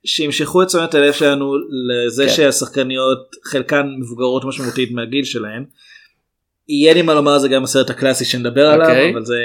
שימשכו 0.06 0.62
את 0.62 0.66
תשומת 0.66 0.94
הלב 0.94 1.12
שלנו 1.12 1.52
לזה 1.88 2.26
כן. 2.26 2.32
שהשחקניות 2.32 3.18
חלקן 3.44 3.86
מבוגרות 4.00 4.44
משמעותית 4.44 4.90
מהגיל 4.92 5.24
שלהן. 5.24 5.64
יהיה 6.68 6.94
לי 6.94 7.02
מה 7.02 7.14
לומר 7.14 7.38
זה 7.38 7.48
גם 7.48 7.62
בסרט 7.62 7.90
הקלאסי 7.90 8.24
שנדבר 8.24 8.66
עליו 8.66 8.86
אוקיי. 8.86 9.12
אבל 9.12 9.24
זה 9.24 9.36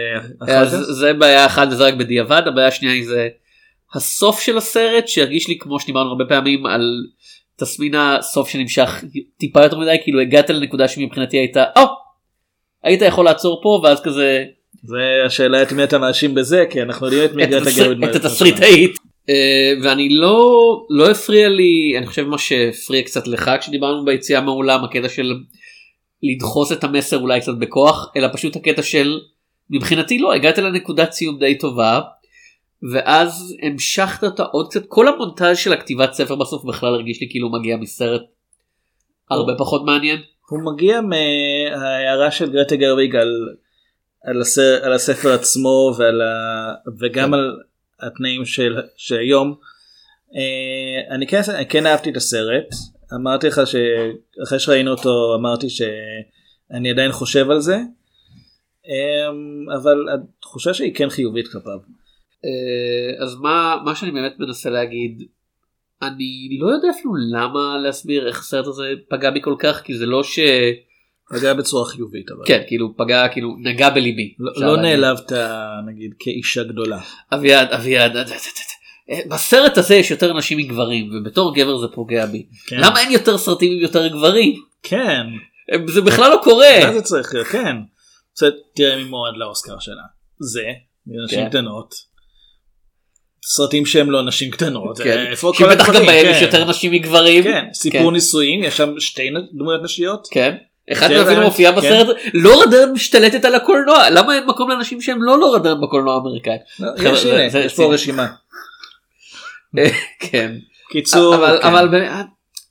אחר 0.43 0.51
אז 0.57 0.73
כך. 0.73 0.81
זה 0.81 1.13
בעיה 1.13 1.45
אחת 1.45 1.67
וזה 1.71 1.83
רק 1.83 1.93
בדיעבד 1.93 2.41
הבעיה 2.45 2.67
השנייה 2.67 2.93
היא 2.93 3.07
זה 3.07 3.27
הסוף 3.93 4.39
של 4.41 4.57
הסרט 4.57 5.07
שהרגיש 5.07 5.47
לי 5.47 5.57
כמו 5.59 5.79
שדיברנו 5.79 6.09
הרבה 6.09 6.25
פעמים 6.25 6.65
על 6.65 6.81
תסמין 7.59 7.95
הסוף 7.95 8.49
שנמשך 8.49 9.03
טיפה 9.37 9.63
יותר 9.63 9.79
מדי 9.79 9.95
כאילו 10.03 10.19
הגעת 10.19 10.49
לנקודה 10.49 10.87
שמבחינתי 10.87 11.37
הייתה 11.37 11.63
או 11.77 11.83
היית 12.83 13.01
יכול 13.01 13.25
לעצור 13.25 13.59
פה 13.63 13.81
ואז 13.83 14.01
כזה 14.01 14.43
זה 14.83 14.97
השאלה 15.25 15.61
את 15.61 15.71
מי 15.71 15.83
אתה 15.83 15.97
מאשים 15.97 16.35
בזה 16.35 16.65
כי 16.69 16.81
אנחנו 16.81 17.05
יודעים 17.07 17.25
את 17.25 17.33
מי 17.35 17.43
הגעת 17.43 17.61
התסריט- 17.61 17.83
גרוד 17.83 18.03
את 18.03 18.15
התסריטאית. 18.15 18.97
אה, 19.29 19.73
ואני 19.83 20.09
לא 20.09 20.39
לא 20.89 21.11
הפריע 21.11 21.49
לי 21.49 21.93
אני 21.97 22.07
חושב 22.07 22.23
מה 22.27 22.37
שהפריע 22.37 23.01
קצת 23.01 23.27
לך 23.27 23.51
כשדיברנו 23.59 24.05
ביציאה 24.05 24.41
מהאולם 24.41 24.83
הקטע 24.83 25.09
של 25.09 25.33
לדחוס 26.23 26.71
את 26.71 26.83
המסר 26.83 27.17
אולי 27.17 27.41
קצת 27.41 27.53
בכוח 27.59 28.11
אלא 28.17 28.27
פשוט 28.33 28.55
הקטע 28.55 28.83
של 28.83 29.19
מבחינתי 29.69 30.19
לא 30.19 30.33
הגעת 30.33 30.57
לנקודת 30.57 31.11
סיום 31.11 31.39
די 31.39 31.57
טובה 31.57 31.99
ואז 32.93 33.55
המשכת 33.61 34.23
אותה 34.23 34.43
עוד 34.43 34.69
קצת 34.69 34.85
כל 34.87 35.07
המונטאז' 35.07 35.57
של 35.57 35.73
הכתיבת 35.73 36.13
ספר 36.13 36.35
בסוף 36.35 36.65
בכלל 36.65 36.93
הרגיש 36.93 37.21
לי 37.21 37.27
כאילו 37.29 37.51
מגיע 37.51 37.77
מסרט 37.77 38.21
הרבה 39.29 39.53
פחות 39.57 39.85
מעניין. 39.85 40.21
הוא 40.49 40.73
מגיע 40.73 41.01
מההערה 41.01 42.31
של 42.31 42.51
גרטה 42.51 42.75
גרוויג 42.75 43.15
על, 43.15 43.49
על, 44.23 44.41
הסר, 44.41 44.79
על 44.83 44.93
הספר 44.93 45.33
עצמו 45.33 45.93
ועל 45.97 46.21
ה, 46.21 46.73
וגם 46.99 47.27
כן. 47.27 47.33
על 47.33 47.57
התנאים 47.99 48.45
של 48.45 48.77
שהיום. 48.97 49.55
אה, 50.35 51.15
אני 51.15 51.27
כן, 51.27 51.41
כן 51.69 51.85
אהבתי 51.85 52.09
את 52.09 52.17
הסרט 52.17 52.67
אמרתי 53.15 53.47
לך 53.47 53.61
שאחרי 53.65 54.59
שראינו 54.59 54.91
אותו 54.91 55.35
אמרתי 55.35 55.67
שאני 55.69 56.91
עדיין 56.91 57.11
חושב 57.11 57.51
על 57.51 57.59
זה 57.59 57.77
אה, 58.87 59.29
אבל 59.75 60.05
התחושה 60.13 60.73
שהיא 60.73 60.95
כן 60.95 61.09
חיובית 61.09 61.47
כלפיו. 61.47 61.98
אה, 62.45 63.23
אז 63.23 63.35
מה 63.35 63.75
מה 63.85 63.95
שאני 63.95 64.11
באמת 64.11 64.33
מנסה 64.39 64.69
להגיד 64.69 65.23
אני 66.01 66.57
לא 66.61 66.67
יודע 66.67 66.89
אפילו 66.89 67.13
למה 67.33 67.77
להסביר 67.83 68.27
איך 68.27 68.39
הסרט 68.39 68.67
הזה 68.67 68.83
פגע 69.09 69.31
בי 69.31 69.41
כל 69.41 69.55
כך 69.59 69.81
כי 69.81 69.97
זה 69.97 70.05
לא 70.05 70.23
ש... 70.23 70.39
פגע 71.29 71.53
בצורה 71.53 71.85
חיובית 71.85 72.31
אבל 72.31 72.41
כן 72.45 72.61
כאילו 72.67 72.97
פגע 72.97 73.27
כאילו 73.27 73.55
נגע 73.59 73.89
בליבי. 73.89 74.33
לא, 74.39 74.51
לא. 74.55 74.81
נעלבת 74.81 75.31
נגיד 75.87 76.13
כאישה 76.19 76.63
גדולה. 76.63 76.99
אביעד 77.33 77.71
אביעד 77.71 78.17
אה, 78.17 78.23
אה, 79.09 79.19
בסרט 79.29 79.77
הזה 79.77 79.95
יש 79.95 80.11
יותר 80.11 80.33
נשים 80.33 80.57
מגברים 80.57 81.09
ובתור 81.13 81.55
גבר 81.55 81.77
זה 81.77 81.87
פוגע 81.87 82.25
בי. 82.25 82.45
כן. 82.67 82.77
למה 82.79 82.99
אין 82.99 83.11
יותר 83.11 83.37
סרטים 83.37 83.71
עם 83.71 83.79
יותר 83.79 84.07
גברים? 84.07 84.55
כן. 84.83 85.25
זה 85.87 86.01
בכלל 86.01 86.31
לא 86.31 86.41
קורה. 86.43 86.79
מה 86.85 86.93
זה 86.93 87.01
צריך 87.01 87.33
להיות? 87.33 87.47
כן. 87.47 87.75
תראה 88.75 88.95
מי 88.95 89.03
מועד 89.03 89.33
לאוסקר 89.37 89.79
שלה. 89.79 90.03
זה, 90.39 90.63
נשים 91.07 91.39
כן. 91.39 91.49
קטנות. 91.49 92.08
סרטים 93.43 93.85
שהם 93.85 94.11
לא 94.11 94.21
נשים 94.21 94.51
קטנות. 94.51 94.97
כן. 94.97 95.09
אה, 95.17 95.29
איפה 95.31 95.51
כל 95.57 95.63
שבטח 95.63 95.89
גם? 95.89 95.93
בהם 96.05 96.25
כן. 96.25 96.31
יש 96.35 96.41
יותר 96.41 96.65
נשים 96.65 96.91
מגברים. 96.91 97.43
כן, 97.43 97.65
סיפור 97.73 98.11
נישואים, 98.11 98.63
יש 98.63 98.77
שם 98.77 98.99
שתי 98.99 99.29
דמויות 99.53 99.83
נשיות. 99.83 100.27
כן. 100.31 100.55
אחד 100.91 101.07
כן, 101.07 101.13
מהם 101.17 101.25
באמת, 101.25 101.43
מופיע 101.45 101.71
כן. 101.71 101.77
בסרט, 101.77 102.17
לורה 102.33 102.65
דרן 102.65 102.91
משתלטת 102.91 103.45
על 103.45 103.55
הקולנוע, 103.55 104.09
למה 104.09 104.35
אין 104.35 104.45
מקום 104.45 104.69
לאנשים 104.69 105.01
שהם 105.01 105.23
לא 105.23 105.39
לורה 105.39 105.59
דרן 105.59 105.81
בקולנוע 105.81 106.13
האמריקאי? 106.13 106.57
לא, 106.79 106.87
יש 107.65 107.75
פה. 107.75 107.93
רשימה. 107.93 108.27
כן. 110.19 110.55
קיצור, 110.91 111.35
אבל 111.35 111.59
כן. 111.85 111.91
באמת, 111.91 112.25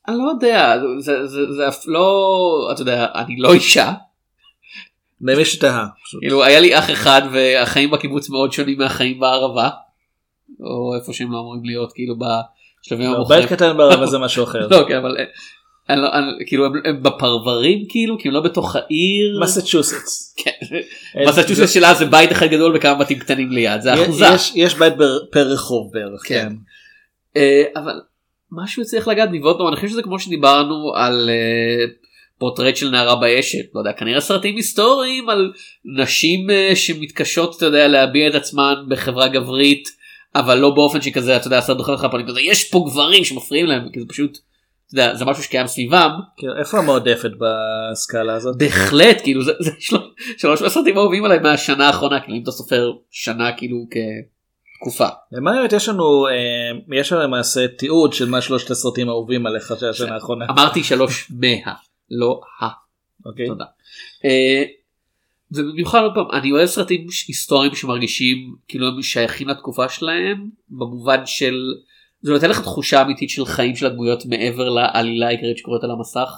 אני 0.08 0.16
לא 0.18 0.30
יודע, 0.34 0.74
זה- 0.98 1.68
אף 1.68 1.84
לא, 1.86 2.68
אתה 2.72 2.82
יודע, 2.82 3.06
אני 3.14 3.36
לא 3.38 3.52
אישה, 3.52 3.92
למי 5.20 5.44
שתהה. 5.44 5.86
כאילו 6.20 6.44
היה 6.44 6.60
לי 6.60 6.78
אח 6.78 6.90
אחד 6.90 7.22
והחיים 7.32 7.90
בקיבוץ 7.90 8.30
מאוד 8.30 8.52
שונים 8.52 8.78
מהחיים 8.78 9.20
בערבה, 9.20 9.68
או 10.60 10.94
איפה 11.00 11.12
שהם 11.12 11.32
לא 11.32 11.38
אמורים 11.40 11.64
להיות, 11.64 11.92
כאילו 11.92 12.14
בשלבים 12.18 13.06
המאוחרים. 13.10 13.40
בית 13.40 13.48
קטן 13.50 13.76
בערבה 13.76 14.06
זה 14.06 14.18
משהו 14.18 14.44
אחר. 14.44 14.68
לא, 14.70 14.84
כן, 14.88 14.96
אבל 14.96 15.16
אה, 15.18 15.24
אני 15.90 16.00
לא- 16.02 16.08
אני- 16.14 16.46
כאילו 16.46 16.66
הם- 16.66 16.72
הם 16.84 17.02
בפרברים 17.02 17.84
כאילו, 17.88 18.18
כי 18.18 18.28
הם 18.28 18.34
לא 18.34 18.40
בתוך 18.40 18.76
העיר. 18.76 19.40
מסצ'וסטס. 19.42 20.34
כן. 20.44 20.76
מסצ'וסטס 21.28 21.74
שלה 21.74 21.94
זה 21.94 22.04
בית 22.04 22.32
אחד 22.32 22.46
גדול 22.46 22.76
וכמה 22.76 22.94
בתים 22.94 23.18
קטנים 23.18 23.52
ליד, 23.52 23.80
זה 23.80 23.94
אחוזה. 23.94 24.24
יש- 24.34 24.52
יש 24.54 24.74
בית 24.74 24.96
בר- 24.96 25.18
פר 25.32 25.48
רחוב 25.48 25.90
בערך. 25.92 26.20
כן. 26.24 26.48
כן. 26.48 26.52
אה, 27.40 27.62
אבל 27.82 28.00
משהו 28.52 28.84
צריך 28.84 29.08
לגעת 29.08 29.30
בי 29.30 29.40
ועוד 29.40 29.58
פעם 29.58 29.68
אני 29.68 29.76
חושב 29.76 29.88
שזה 29.88 30.02
כמו 30.02 30.18
שדיברנו 30.18 30.92
על 30.96 31.30
אה, 31.30 31.84
פורטרט 32.38 32.76
של 32.76 32.90
נערה 32.90 33.16
באשת 33.16 33.64
לא 33.74 33.80
יודע 33.80 33.92
כנראה 33.92 34.20
סרטים 34.20 34.56
היסטוריים 34.56 35.28
על 35.28 35.52
נשים 35.98 36.50
אה, 36.50 36.72
שמתקשות 36.74 37.56
אתה 37.56 37.66
יודע 37.66 37.88
להביע 37.88 38.28
את 38.28 38.34
עצמן 38.34 38.74
בחברה 38.88 39.28
גברית 39.28 39.88
אבל 40.38 40.58
לא 40.58 40.70
באופן 40.70 41.00
שכזה 41.02 41.36
אתה 41.36 41.46
יודע 41.46 41.58
הסרט 41.58 41.76
דוחף 41.76 41.92
לך 41.92 42.06
פנים 42.10 42.26
כזה 42.26 42.40
יש 42.40 42.70
פה 42.70 42.84
גברים 42.90 43.24
שמפריעים 43.24 43.66
להם 43.66 43.88
כי 43.92 44.00
זה 44.00 44.06
פשוט 44.08 44.38
אתה 44.86 44.94
יודע, 44.94 45.14
זה 45.14 45.24
משהו 45.24 45.42
שקיים 45.42 45.66
סביבם 45.66 46.10
כן, 46.36 46.46
איפה 46.58 46.78
המועדפת 46.78 47.30
בסקאלה 47.38 48.34
הזאת? 48.34 48.58
בהחלט 48.58 49.20
כאילו 49.22 49.42
זה, 49.44 49.52
זה 49.60 49.70
של- 49.78 49.96
שלוש 50.38 50.62
מהסרטים 50.62 50.98
האהובים 50.98 51.24
עליי 51.24 51.38
מהשנה 51.38 51.86
האחרונה 51.86 52.20
כאילו 52.20 52.36
אם 52.36 52.42
אתה 52.42 52.50
סופר 52.50 52.92
שנה 53.10 53.52
כאילו 53.56 53.76
כתקופה. 53.90 55.08
למען 55.32 55.58
האמת 55.58 55.72
יש 55.72 55.88
לנו 55.88 56.26
אה, 56.28 56.96
יש 56.98 57.12
לנו 57.12 57.22
למעשה 57.22 57.68
תיעוד 57.68 58.12
של 58.12 58.28
מה 58.28 58.40
שלושת 58.40 58.70
הסרטים 58.70 59.08
האהובים 59.08 59.46
עליך 59.46 59.72
של 59.80 59.88
השנה 59.88 60.14
האחרונה. 60.14 60.46
אמרתי 60.50 60.84
שלוש 60.84 61.30
מה 61.30 61.72
לא 62.10 62.40
ה. 62.62 62.66
אוקיי. 63.26 63.46
תודה. 63.46 63.64
ובמיוחד 65.52 66.02
עוד 66.02 66.14
פעם 66.14 66.26
אני 66.32 66.52
אוהב 66.52 66.66
סרטים 66.66 67.06
היסטוריים 67.28 67.74
שמרגישים 67.74 68.54
כאילו 68.68 68.88
הם 68.88 69.02
שייכים 69.02 69.48
לתקופה 69.48 69.88
שלהם 69.88 70.50
במובן 70.68 71.26
של 71.26 71.54
זה 72.20 72.32
נותן 72.32 72.50
לך 72.50 72.60
תחושה 72.60 73.02
אמיתית 73.02 73.30
של 73.30 73.44
חיים 73.44 73.76
של 73.76 73.86
הדמויות 73.86 74.26
מעבר 74.26 74.68
לעלילה 74.68 75.26
העיקרית 75.26 75.58
שקורית 75.58 75.84
על 75.84 75.90
המסך. 75.90 76.30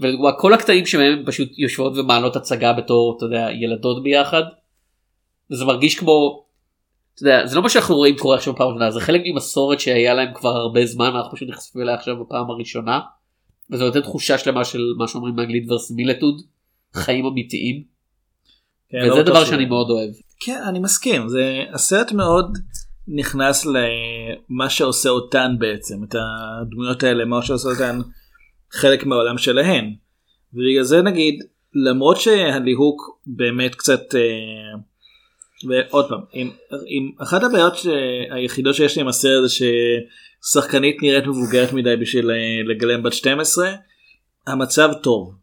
ולדוגמה 0.00 0.32
כל 0.32 0.54
הקטעים 0.54 0.86
שבהם 0.86 1.18
הם 1.18 1.24
פשוט 1.26 1.48
יושבות 1.58 1.92
ומעלות 1.96 2.36
הצגה 2.36 2.72
בתור 2.72 3.14
אתה 3.16 3.24
יודע 3.24 3.48
ילדות 3.52 4.02
ביחד. 4.02 4.42
וזה 5.50 5.64
מרגיש 5.64 5.98
כמו. 5.98 6.44
אתה 7.14 7.22
יודע, 7.22 7.46
זה 7.46 7.56
לא 7.56 7.62
מה 7.62 7.68
שאנחנו 7.68 7.96
רואים 7.96 8.16
קורה 8.18 8.36
עכשיו 8.36 8.54
בפעם 8.54 8.68
ראשונה 8.68 8.90
זה 8.90 9.00
חלק 9.00 9.22
ממסורת 9.24 9.80
שהיה 9.80 10.14
להם 10.14 10.34
כבר 10.34 10.56
הרבה 10.56 10.86
זמן 10.86 11.10
ואנחנו 11.14 11.36
פשוט 11.36 11.48
נחשפים 11.48 11.82
אליה 11.82 11.94
עכשיו 11.94 12.24
בפעם 12.24 12.50
הראשונה. 12.50 13.00
וזה 13.70 13.84
נותן 13.84 14.00
תחושה 14.00 14.38
שלמה 14.38 14.64
של 14.64 14.80
מה 14.98 15.08
שאומרים 15.08 15.36
באנגלית 15.36 15.70
ורסימילטוד. 15.70 16.42
חיים 16.94 17.26
אמיתיים 17.26 17.91
כן, 18.92 19.08
לא 19.08 19.12
וזה 19.12 19.22
בטוח 19.22 19.34
דבר 19.36 19.44
שאני 19.44 19.64
מאוד 19.64 19.90
אוהב. 19.90 20.10
כן 20.40 20.62
אני 20.68 20.78
מסכים 20.78 21.28
זה 21.28 21.64
הסרט 21.72 22.12
מאוד 22.12 22.58
נכנס 23.08 23.66
למה 23.66 24.70
שעושה 24.70 25.08
אותן 25.08 25.54
בעצם 25.58 26.04
את 26.04 26.14
הדמויות 26.14 27.02
האלה 27.02 27.24
מה 27.24 27.42
שעושה 27.42 27.68
אותן 27.68 28.00
חלק 28.72 29.06
מהעולם 29.06 29.38
שלהן. 29.38 29.94
ובגלל 30.54 30.82
זה 30.82 31.02
נגיד 31.02 31.42
למרות 31.74 32.20
שהליהוק 32.20 33.18
באמת 33.26 33.74
קצת 33.74 34.14
אה, 34.14 34.78
ועוד 35.68 36.08
פעם 36.08 36.20
עם, 36.32 36.50
עם 36.86 37.10
אחת 37.22 37.42
הבעיות 37.42 37.76
ש- 37.76 37.86
היחידות 38.30 38.74
שיש 38.74 38.96
לי 38.96 39.02
עם 39.02 39.08
הסרט 39.08 39.42
זה 39.48 39.54
ששחקנית 40.44 41.02
נראית 41.02 41.26
מבוגרת 41.26 41.72
מדי 41.72 41.96
בשביל 41.96 42.30
אה, 42.30 42.36
לגלם 42.68 43.02
בת 43.02 43.12
12 43.12 43.72
המצב 44.46 44.90
טוב. 45.02 45.34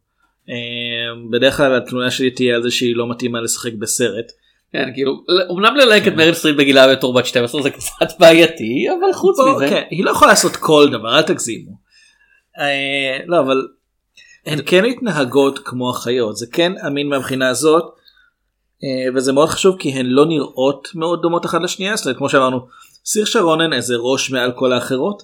אה, 0.50 1.30
בדרך 1.32 1.58
כלל 1.58 1.76
התלונה 1.76 2.12
שלי 2.12 2.32
תהיה 2.32 2.56
על 2.56 2.64
זה 2.64 2.72
שהיא 2.72 2.96
לא 2.96 3.10
מתאימה 3.10 3.42
לשחק 3.42 3.74
בסרט. 3.74 4.32
כן, 4.72 4.90
כאילו, 4.94 5.24
אומנם 5.50 5.76
ללהק 5.76 6.08
את 6.08 6.14
מריל 6.14 6.34
סטריפ 6.34 6.56
בגילה 6.56 6.92
בתור 6.92 7.14
בת 7.14 7.26
12 7.26 7.62
זה 7.62 7.70
קצת 7.70 8.20
בעייתי, 8.20 8.88
אבל 8.90 9.14
חוץ 9.14 9.38
מזה, 9.40 9.70
כן, 9.70 9.84
היא 9.90 10.06
לא 10.06 10.12
יכולה 10.12 10.32
לעשות 10.32 10.56
כל 10.56 10.90
דבר 10.92 11.18
אל 11.18 11.22
תגזימו. 11.22 11.72
אה, 12.60 13.20
לא 13.26 13.40
אבל 13.40 13.68
הן 14.46 14.60
כן 14.66 14.86
מתנהגות 14.86 15.60
כמו 15.60 15.92
אחיות 15.92 16.38
זה 16.38 16.46
כן 16.52 16.72
אמין 16.88 17.10
מהבחינה 17.10 17.50
הזאת. 17.50 17.84
אה, 18.84 19.16
וזה 19.16 19.34
מאוד 19.34 19.50
חשוב 19.50 19.76
כי 19.80 19.90
הן 19.90 20.06
לא 20.06 20.26
נראות 20.26 20.88
מאוד 20.96 21.22
דומות 21.22 21.46
אחת 21.46 21.62
לשנייה 21.62 21.96
זאת 21.96 22.06
אומרת 22.06 22.18
כמו 22.18 22.30
שאמרנו 22.30 22.60
סירשה 23.06 23.26
רונן 23.26 23.74
איזה 23.74 23.96
ראש 23.98 24.32
מעל 24.32 24.52
כל 24.52 24.74
האחרות. 24.74 25.24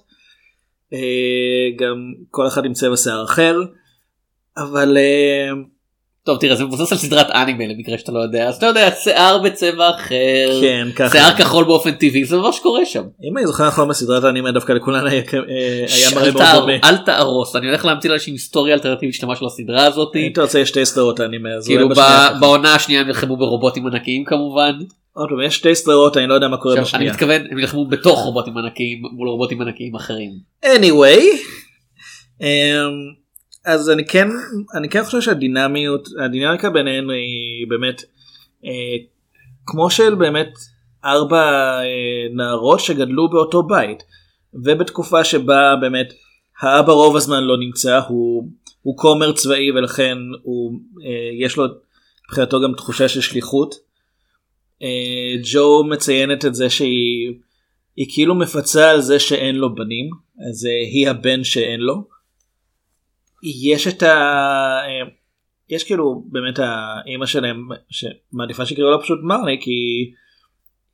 אה, 0.94 1.00
גם 1.80 2.14
כל 2.32 2.48
אחד 2.48 2.66
עם 2.66 2.74
צבע 2.74 2.98
שיער 2.98 3.24
אחר. 3.24 3.58
אבל 4.58 4.98
אה, 4.98 5.50
טוב 6.24 6.38
תראה 6.40 6.56
זה 6.56 6.64
מבוסס 6.64 6.92
על 6.92 6.98
סדרת 6.98 7.30
אנימה 7.30 7.64
למקרה 7.66 7.98
שאתה 7.98 8.12
לא 8.12 8.20
יודע, 8.20 8.48
אז 8.48 8.56
אתה 8.56 8.66
יודע, 8.66 8.92
שיער 9.04 9.38
בצבע 9.38 9.90
אחר, 9.90 10.62
כן 10.62 10.88
ככה. 10.96 11.10
שיער 11.10 11.38
כחול 11.38 11.66
באופן 11.66 11.92
טבעי, 11.92 12.26
זה 12.26 12.38
מה 12.38 12.54
שקורה 12.54 12.86
שם. 12.86 13.04
אם 13.24 13.38
אני 13.38 13.48
זוכר 13.48 13.68
נכון 13.68 13.90
בסדרת 13.90 14.24
האנימה 14.24 14.52
דווקא 14.52 14.72
לכולן 14.72 15.08
היה 15.08 15.22
אה, 15.34 15.86
היה 15.96 16.10
מראה 16.16 16.32
מאוד 16.32 16.46
דומה. 16.56 16.74
אל 16.84 16.98
תהרוס, 16.98 17.56
אני 17.56 17.68
הולך 17.68 17.86
להמציא 17.86 18.10
לאנשים 18.10 18.34
היסטוריה 18.34 18.74
אלטרנטיבית 18.74 19.16
שלמה 19.16 19.36
של 19.36 19.46
הסדרה 19.46 19.86
הזאת, 19.86 20.16
אם 20.16 20.30
אתה 20.34 20.42
רוצה 20.42 20.60
יש 20.60 20.70
שתי 20.70 20.86
סדרות 20.86 21.20
האנימה 21.20 21.50
אז 21.50 21.68
כאילו 21.68 21.90
בשנייה 21.90 22.30
בעונה 22.40 22.76
השנייה 22.76 23.02
הם 23.02 23.08
נלחמו 23.08 23.38
ברובוטים 23.38 23.88
ענקיים 23.88 24.26
כמובן, 24.26 24.72
עוד 25.14 25.30
פעם 25.30 25.42
יש 25.42 25.56
שתי 25.56 25.76
סדרות 25.76 26.18
אני 26.18 26.28
לא 26.28 26.34
יודע 26.34 26.48
מה 26.48 26.58
קורה 26.58 26.80
עכשיו, 26.80 27.00
אני 27.00 27.10
בשנייה. 27.10 27.14
מתכוון 27.14 27.52
הם 27.52 27.60
נלחמו 27.60 27.86
בתוך 27.86 28.20
רובוטים 28.20 28.58
ענקיים 28.58 29.02
מול 29.12 29.28
רובוטים 29.28 29.62
ענקיים 29.62 29.96
אחרים. 29.96 30.32
anyway 30.66 31.22
um, 32.42 33.25
אז 33.66 33.90
אני 33.90 34.06
כן 34.06 34.28
אני 34.74 34.90
כן 34.90 35.04
חושב 35.04 35.22
שהדינמיות 35.22 36.08
הדינמיקה 36.26 36.70
ביניהן 36.70 37.10
היא 37.10 37.68
באמת 37.70 38.02
uh, 38.02 38.68
כמו 39.66 39.90
של 39.90 40.16
באמת 40.16 40.52
ארבע 41.06 41.80
uh, 41.82 42.36
נערות 42.36 42.80
שגדלו 42.80 43.30
באותו 43.30 43.64
בית 43.64 44.04
ובתקופה 44.54 45.24
שבה 45.24 45.76
באמת 45.82 46.14
האבא 46.62 46.94
רוב 46.94 47.16
הזמן 47.16 47.44
לא 47.44 47.58
נמצא 47.58 48.00
הוא 48.08 48.50
הוא 48.82 48.98
כומר 48.98 49.32
צבאי 49.32 49.72
ולכן 49.72 50.18
הוא 50.44 50.80
uh, 51.00 51.46
יש 51.46 51.58
לו 51.58 51.66
מבחינתו 52.30 52.62
גם 52.62 52.74
תחושה 52.78 53.08
של 53.08 53.22
שליחות. 53.22 53.76
Uh, 54.84 54.86
ג'ו 55.54 55.84
מציינת 55.84 56.46
את 56.46 56.56
זה 56.56 56.70
שהיא 56.70 57.34
היא 57.96 58.08
כאילו 58.14 58.36
מפצה 58.36 58.92
על 58.92 59.02
זה 59.02 59.20
שאין 59.20 59.56
לו 59.56 59.76
בנים 59.76 60.10
אז 60.50 60.66
אה, 60.66 60.72
היא 60.72 61.10
הבן 61.10 61.44
שאין 61.44 61.80
לו. 61.80 62.15
יש 63.46 63.88
את 63.88 64.04
ה... 64.04 64.08
אה, 64.88 65.08
יש 65.70 65.84
כאילו 65.84 66.24
באמת 66.26 66.60
האימא 66.60 67.26
שלהם 67.26 67.68
שמעדיפה 67.90 68.66
שיקראו 68.66 68.92
לה 68.92 69.00
פשוט 69.00 69.20
מרני 69.24 69.58
כי 69.62 69.72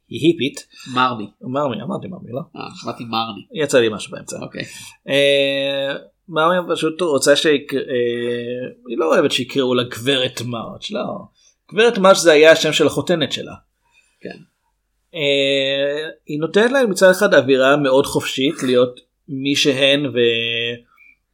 היא 0.10 0.28
היפית. 0.28 0.68
מרני, 0.94 1.28
מרמי 1.42 1.82
אמרתי 1.82 2.08
מרמי 2.08 2.32
לא? 2.32 2.42
אה, 2.56 2.68
שמעתי 2.82 3.04
מרני, 3.04 3.64
יצא 3.64 3.80
לי 3.80 3.90
משהו 3.92 4.12
באמצע. 4.12 4.38
אוקיי. 4.42 4.64
אה, 5.10 5.96
מרמי 6.30 6.74
פשוט 6.74 7.02
רוצה 7.02 7.36
שיקר... 7.36 7.78
אה, 7.78 8.70
היא 8.88 8.98
לא 8.98 9.06
אוהבת 9.06 9.32
שיקראו 9.32 9.76
לה 9.76 9.84
גברת 9.84 10.42
מרץ' 10.46 10.92
לא. 10.92 11.04
גברת 11.74 11.98
מרץ' 11.98 12.18
זה 12.18 12.32
היה 12.32 12.52
השם 12.52 12.74
של 12.74 12.88
החותנת 12.88 13.32
שלה. 13.32 13.54
כן. 14.22 14.38
היא 16.28 16.40
נותנת 16.40 16.72
להם 16.72 16.90
מצד 16.90 17.10
אחד 17.10 17.34
אווירה 17.34 17.78
מאוד 17.78 18.06
חופשית 18.06 18.64
להיות 18.64 19.00
מי 19.28 19.56
שהן 19.56 20.12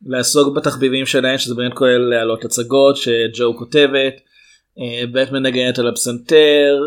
ולעסוק 0.06 0.56
בתחביבים 0.56 1.06
שלהן 1.06 1.38
שזה 1.38 1.56
באמת 1.56 1.74
כולל 1.74 1.98
להעלות 1.98 2.46
הצגות 2.46 2.98
שג'ו 2.98 3.58
כותבת, 3.58 4.14
אה, 4.80 5.08
בית 5.12 5.32
מנגנת 5.32 5.80
על 5.80 5.88
הפסנתר, 5.88 6.78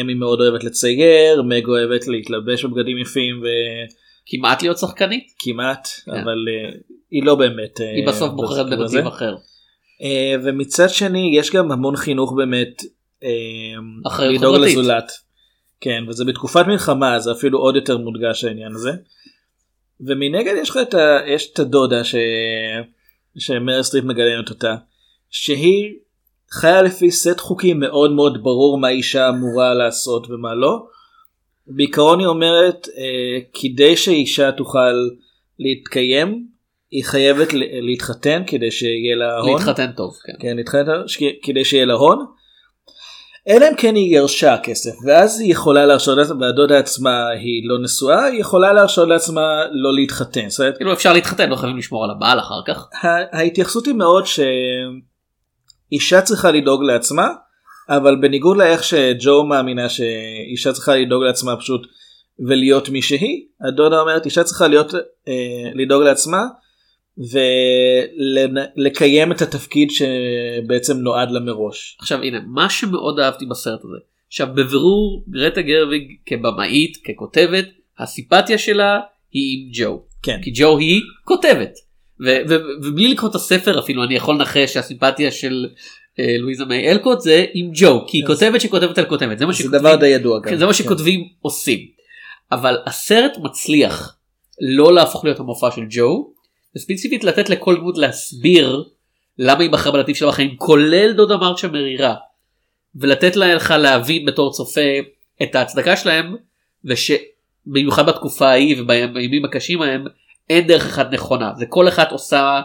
אמי 0.00 0.14
מאוד 0.14 0.40
אוהבת 0.40 0.64
לצייר, 0.64 1.42
מג 1.42 1.66
אוהבת 1.66 2.08
להתלבש 2.08 2.64
בבגדים 2.64 2.98
יפים 2.98 3.42
כמעט 4.26 4.62
להיות 4.62 4.78
שחקנית, 4.78 5.24
וכמעט 5.36 5.88
כן. 6.04 6.10
אבל 6.12 6.46
אה, 6.48 6.70
היא 7.10 7.22
לא 7.22 7.34
באמת 7.34 7.80
אה, 7.80 7.90
היא 7.90 8.06
בסוף 8.06 8.32
בוחרת. 8.32 8.66
בנתיב 8.70 9.06
אחר. 9.06 9.34
אה, 10.02 10.34
ומצד 10.44 10.90
שני 10.90 11.36
יש 11.38 11.50
גם 11.50 11.72
המון 11.72 11.96
חינוך 11.96 12.32
באמת 12.36 12.82
אה, 13.24 13.30
לדאוג. 14.28 14.56
לזולת. 14.56 15.12
כן 15.80 16.04
וזה 16.08 16.24
בתקופת 16.24 16.66
מלחמה 16.66 17.18
זה 17.18 17.32
אפילו 17.32 17.58
עוד 17.58 17.76
יותר 17.76 17.98
מודגש 17.98 18.44
העניין 18.44 18.72
הזה. 18.74 18.90
ומנגד 20.06 20.54
יש 20.62 20.70
לך 20.70 20.78
את, 20.82 20.94
ה, 20.94 21.18
יש 21.26 21.52
את 21.52 21.58
הדודה 21.58 22.04
ש... 22.04 22.14
שמריל 23.38 23.82
סטריפ 23.82 24.04
מגלמת 24.04 24.50
אותה 24.50 24.74
שהיא 25.30 25.94
חיה 26.50 26.82
לפי 26.82 27.10
סט 27.10 27.40
חוקים 27.40 27.80
מאוד 27.80 28.12
מאוד 28.12 28.42
ברור 28.42 28.78
מה 28.78 28.88
אישה 28.88 29.28
אמורה 29.28 29.74
לעשות 29.74 30.30
ומה 30.30 30.54
לא. 30.54 30.86
בעיקרון 31.66 32.20
היא 32.20 32.26
אומרת 32.26 32.88
אה, 32.96 33.38
כדי 33.52 33.96
שאישה 33.96 34.52
תוכל 34.52 34.94
להתקיים 35.58 36.46
היא 36.90 37.04
חייבת 37.04 37.48
להתחתן 37.82 38.42
כדי 38.46 38.70
שיהיה 38.70 39.16
לה 39.16 39.38
הון. 39.38 39.52
להתחתן 39.52 39.92
טוב, 39.92 40.14
כן. 40.26 40.32
כן, 40.40 40.56
להתחתן 40.56 41.02
כדי 41.42 41.64
שיהיה 41.64 41.84
לה 41.84 41.94
הון. 41.94 42.26
אלא 43.48 43.68
אם 43.68 43.74
כן 43.76 43.94
היא 43.94 44.16
ירשה 44.16 44.56
כסף 44.62 44.90
ואז 45.06 45.40
היא 45.40 45.52
יכולה 45.52 45.86
להרשות 45.86 46.18
לעצמה 46.18 46.46
והדודה 46.46 46.78
עצמה 46.78 47.28
היא 47.28 47.68
לא 47.68 47.78
נשואה 47.82 48.24
היא 48.24 48.40
יכולה 48.40 48.72
להרשות 48.72 49.08
לעצמה 49.08 49.64
לא 49.72 49.94
להתחתן. 49.94 50.48
זאת 50.48 50.60
אומרת, 50.60 50.76
כאילו 50.76 50.92
אפשר 50.92 51.12
להתחתן, 51.12 51.50
לא 51.50 51.56
חייבים 51.56 51.78
לשמור 51.78 52.04
על 52.04 52.10
הבעל 52.10 52.38
אחר 52.38 52.60
כך. 52.66 52.88
ההתייחסות 53.32 53.86
היא 53.86 53.94
מאוד 53.94 54.24
שאישה 55.90 56.20
צריכה 56.20 56.50
לדאוג 56.50 56.82
לעצמה 56.82 57.28
אבל 57.88 58.16
בניגוד 58.20 58.56
לאיך 58.56 58.84
שג'ו 58.84 59.44
מאמינה 59.44 59.88
שאישה 59.88 60.72
צריכה 60.72 60.96
לדאוג 60.96 61.22
לעצמה 61.22 61.56
פשוט 61.56 61.86
ולהיות 62.48 62.88
מי 62.88 63.02
שהיא 63.02 63.46
הדודה 63.68 64.00
אומרת 64.00 64.24
אישה 64.24 64.44
צריכה 64.44 64.68
להיות 64.68 64.94
אה, 65.28 65.70
לדאוג 65.74 66.02
לעצמה 66.02 66.42
ולקיים 68.76 69.32
את 69.32 69.42
התפקיד 69.42 69.88
שבעצם 69.90 70.96
נועד 70.96 71.30
לה 71.30 71.40
מראש. 71.40 71.96
עכשיו 72.00 72.22
הנה, 72.22 72.38
מה 72.46 72.70
שמאוד 72.70 73.20
אהבתי 73.20 73.46
בסרט 73.46 73.80
הזה, 73.84 73.96
עכשיו 74.28 74.48
בבירור 74.54 75.24
גרטה 75.30 75.62
גרוויג 75.62 76.02
כבמאית, 76.26 76.96
ככותבת, 76.96 77.68
הסימפתיה 77.98 78.58
שלה 78.58 79.00
היא 79.32 79.58
עם 79.58 79.70
ג'ו. 79.72 80.02
כן. 80.22 80.40
כי 80.42 80.50
ג'ו 80.54 80.78
היא 80.78 81.02
כותבת. 81.24 81.72
ו- 82.24 82.40
ו- 82.48 82.86
ובלי 82.86 83.08
לקרוא 83.08 83.30
את 83.30 83.34
הספר 83.34 83.78
אפילו 83.78 84.04
אני 84.04 84.14
יכול 84.14 84.34
לנחש 84.34 84.74
שהסימפתיה 84.74 85.30
של 85.30 85.68
אה, 86.18 86.36
לואיזה 86.38 86.64
מיי 86.64 86.90
אלקוט 86.90 87.20
זה 87.20 87.44
עם 87.54 87.70
ג'ו 87.74 88.06
כי 88.06 88.18
היא 88.18 88.26
כותבת 88.26 88.60
שכותבת 88.60 88.98
על 88.98 89.04
כותבת 89.04 89.38
זה 89.38 89.46
מה 89.46 89.52
זה 89.52 89.58
שכותבים, 89.58 89.80
דבר 89.80 89.96
די 89.96 90.06
ידוע 90.06 90.38
גם. 90.38 90.50
כן, 90.50 90.56
זה 90.56 90.66
מה 90.66 90.72
כן. 90.72 90.78
שכותבים 90.78 91.28
עושים. 91.40 91.78
אבל 92.52 92.76
הסרט 92.86 93.32
מצליח 93.42 94.18
לא 94.60 94.94
להפוך 94.94 95.24
להיות 95.24 95.40
המופע 95.40 95.70
של 95.70 95.82
ג'ו 95.90 96.31
וספציפית 96.76 97.24
לתת 97.24 97.50
לכל 97.50 97.76
דמות 97.76 97.98
להסביר 97.98 98.84
למה 99.38 99.62
היא 99.62 99.70
בחרה 99.70 99.92
בנתיב 99.92 100.16
שלה 100.16 100.28
בחיים 100.28 100.56
כולל 100.56 101.12
דודה 101.12 101.36
מרצ'ה 101.36 101.68
מרירה 101.68 102.14
ולתת 102.94 103.36
לך 103.36 103.70
להבין 103.70 104.26
בתור 104.26 104.52
צופה 104.52 104.80
את 105.42 105.54
ההצדקה 105.54 105.96
שלהם 105.96 106.36
ושבמיוחד 106.84 108.06
בתקופה 108.06 108.48
ההיא 108.48 108.82
ובימים 108.82 109.44
הקשים 109.44 109.82
ההם 109.82 110.04
אין 110.50 110.66
דרך 110.66 110.86
אחת 110.86 111.12
נכונה 111.12 111.52
זה 111.58 111.66
כל 111.66 111.88
אחת 111.88 112.12
עושה 112.12 112.60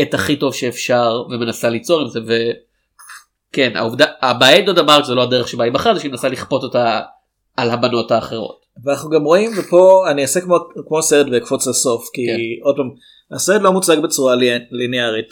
את 0.00 0.14
הכי 0.14 0.36
טוב 0.36 0.54
שאפשר 0.54 1.22
ומנסה 1.30 1.68
ליצור 1.68 2.00
עם 2.00 2.08
זה 2.08 2.20
וכן 2.20 3.76
העובדה 3.76 4.06
הבעיה 4.22 4.66
דודה 4.66 4.82
מרצ'ה 4.82 5.06
זה 5.06 5.14
לא 5.14 5.22
הדרך 5.22 5.48
שבה 5.48 5.64
היא 5.64 5.72
בחרה 5.72 5.94
זה 5.94 6.00
שהיא 6.00 6.10
מנסה 6.10 6.28
לכפות 6.28 6.62
אותה 6.62 7.00
על 7.56 7.70
הבנות 7.70 8.10
האחרות. 8.10 8.66
ואנחנו 8.84 9.10
גם 9.10 9.24
רואים 9.24 9.50
ופה 9.58 10.04
אני 10.10 10.22
אעשה 10.22 10.40
כמו, 10.40 10.56
כמו 10.88 11.02
סרט 11.02 11.26
ואקפוץ 11.32 11.66
לסוף 11.66 12.08
כי 12.12 12.26
כן. 12.26 12.64
עוד 12.64 12.76
פעם 12.76 12.90
הסרט 13.32 13.62
לא 13.62 13.72
מוצג 13.72 13.96
בצורה 14.02 14.34
לי- 14.34 14.58
ליניארית 14.70 15.30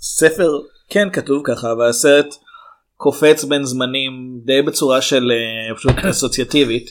הספר 0.00 0.50
כן 0.88 1.08
כתוב 1.12 1.42
ככה 1.44 1.72
אבל 1.72 1.88
הסרט 1.88 2.34
קופץ 2.96 3.44
בין 3.44 3.64
זמנים 3.64 4.12
די 4.44 4.62
בצורה 4.62 5.02
של 5.02 5.32
אה, 5.32 5.74
פשוט 5.76 5.92
אסוציאטיבית. 6.10 6.90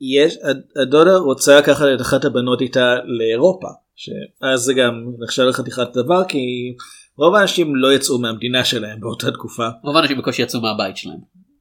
יש 0.00 0.36
הד- 0.42 0.82
הדודה 0.82 1.16
רוצה 1.16 1.58
לקחת 1.58 1.84
את 1.96 2.00
אחת 2.00 2.24
הבנות 2.24 2.60
איתה 2.60 2.94
לאירופה 3.04 3.68
שאז 3.96 4.60
זה 4.60 4.74
גם 4.74 4.92
נחשב 5.18 5.42
לחתיכת 5.42 5.88
דבר 5.94 6.24
כי 6.28 6.38
רוב 7.18 7.34
האנשים 7.34 7.76
לא 7.76 7.92
יצאו 7.94 8.18
מהמדינה 8.18 8.64
שלהם 8.64 9.00
באותה 9.00 9.30
תקופה. 9.30 9.68
רוב 9.84 9.96
האנשים 9.96 10.18
בקושי 10.18 10.42
יצאו 10.42 10.60
מהבית 10.60 10.96
שלהם. 10.96 11.16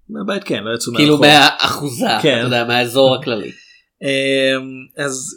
מהבית 0.10 0.44
כן, 0.44 0.64
לא 0.64 0.76
יצאו 0.76 0.94
כאילו 0.96 1.18
מהרחוב. 1.18 1.26
מהאחוזה, 1.62 2.06
כן. 2.22 2.38
אתה 2.38 2.48
יודע, 2.48 2.64
מהאזור 2.66 3.16
הכללי. 3.16 3.52
אמ, 4.04 5.06
אז 5.06 5.36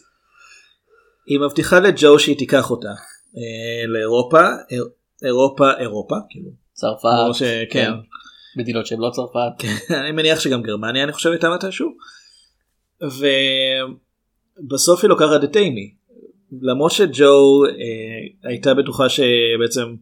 היא 1.29 1.38
מבטיחה 1.41 1.81
לג'ו 1.81 2.19
שהיא 2.19 2.38
תיקח 2.38 2.71
אותה 2.71 2.88
אה, 3.37 3.87
לאירופה, 3.87 4.41
איר- 4.71 4.88
אירופה, 5.25 5.71
אירופה, 5.79 6.14
כאילו. 6.31 6.51
צרפת, 6.73 7.35
ש- 7.35 7.43
כן. 7.71 7.93
מדינות 8.57 8.87
שהן 8.87 8.99
לא 9.01 9.11
צרפת. 9.12 9.64
אני 10.01 10.12
מניח 10.12 10.41
שגם 10.41 10.62
גרמניה 10.62 11.05
אני 11.05 11.12
חושב 11.12 11.31
הייתה 11.31 11.51
מתישהו. 11.51 11.88
ובסוף 14.62 15.03
היא 15.05 15.09
לוקחת 15.09 15.45
את 15.45 15.57
אימי. 15.57 15.95
למרות 16.62 16.93
שג'ו 16.93 17.64
אה, 17.64 17.71
הייתה 18.51 18.75
בטוחה 18.75 19.09
שבעצם 19.09 19.95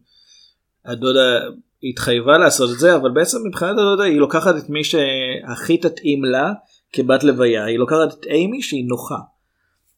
הדודה 0.85 1.39
התחייבה 1.83 2.37
לעשות 2.37 2.69
את 2.73 2.79
זה 2.79 2.95
אבל 2.95 3.11
בעצם 3.11 3.37
מבחינת 3.47 3.71
הדודה 3.71 4.03
היא 4.03 4.19
לוקחת 4.19 4.55
את 4.57 4.69
מי 4.69 4.83
שהכי 4.83 5.77
תתאים 5.77 6.25
לה 6.25 6.51
כבת 6.93 7.23
לוויה 7.23 7.65
היא 7.65 7.77
לוקחת 7.79 8.13
את 8.19 8.25
אימי 8.25 8.61
שהיא 8.61 8.85
נוחה. 8.87 9.17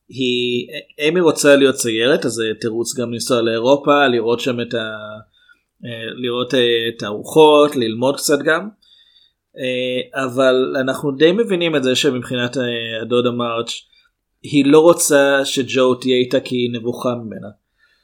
היא 0.10 0.68
אימי 1.00 1.20
רוצה 1.20 1.56
להיות 1.56 1.76
ציירת 1.76 2.26
אז 2.26 2.32
זה 2.32 2.52
תירוץ 2.62 3.00
גם 3.00 3.14
לנסוע 3.14 3.42
לאירופה 3.42 4.08
לראות 4.08 4.40
שם 4.40 4.62
את 4.62 4.74
ה... 4.74 4.96
אה, 5.86 6.12
לראות 6.16 6.54
אה, 6.54 6.60
את 6.90 7.04
הארוחות 7.04 7.76
ללמוד 7.76 8.16
קצת 8.16 8.40
גם. 8.46 8.70
אה, 9.58 10.24
אבל 10.24 10.76
אנחנו 10.80 11.12
די 11.12 11.32
מבינים 11.32 11.76
את 11.76 11.84
זה 11.84 11.96
שמבחינת 11.96 12.58
הדודה 13.02 13.32
מרץ' 13.32 13.72
היא 14.44 14.66
לא 14.66 14.80
רוצה 14.80 15.46
שג'ו 15.46 15.96
תהיה 15.96 16.16
איתה 16.16 16.40
כי 16.40 16.56
היא 16.56 16.70
נבוכה 16.74 17.16
ממנה. 17.16 17.48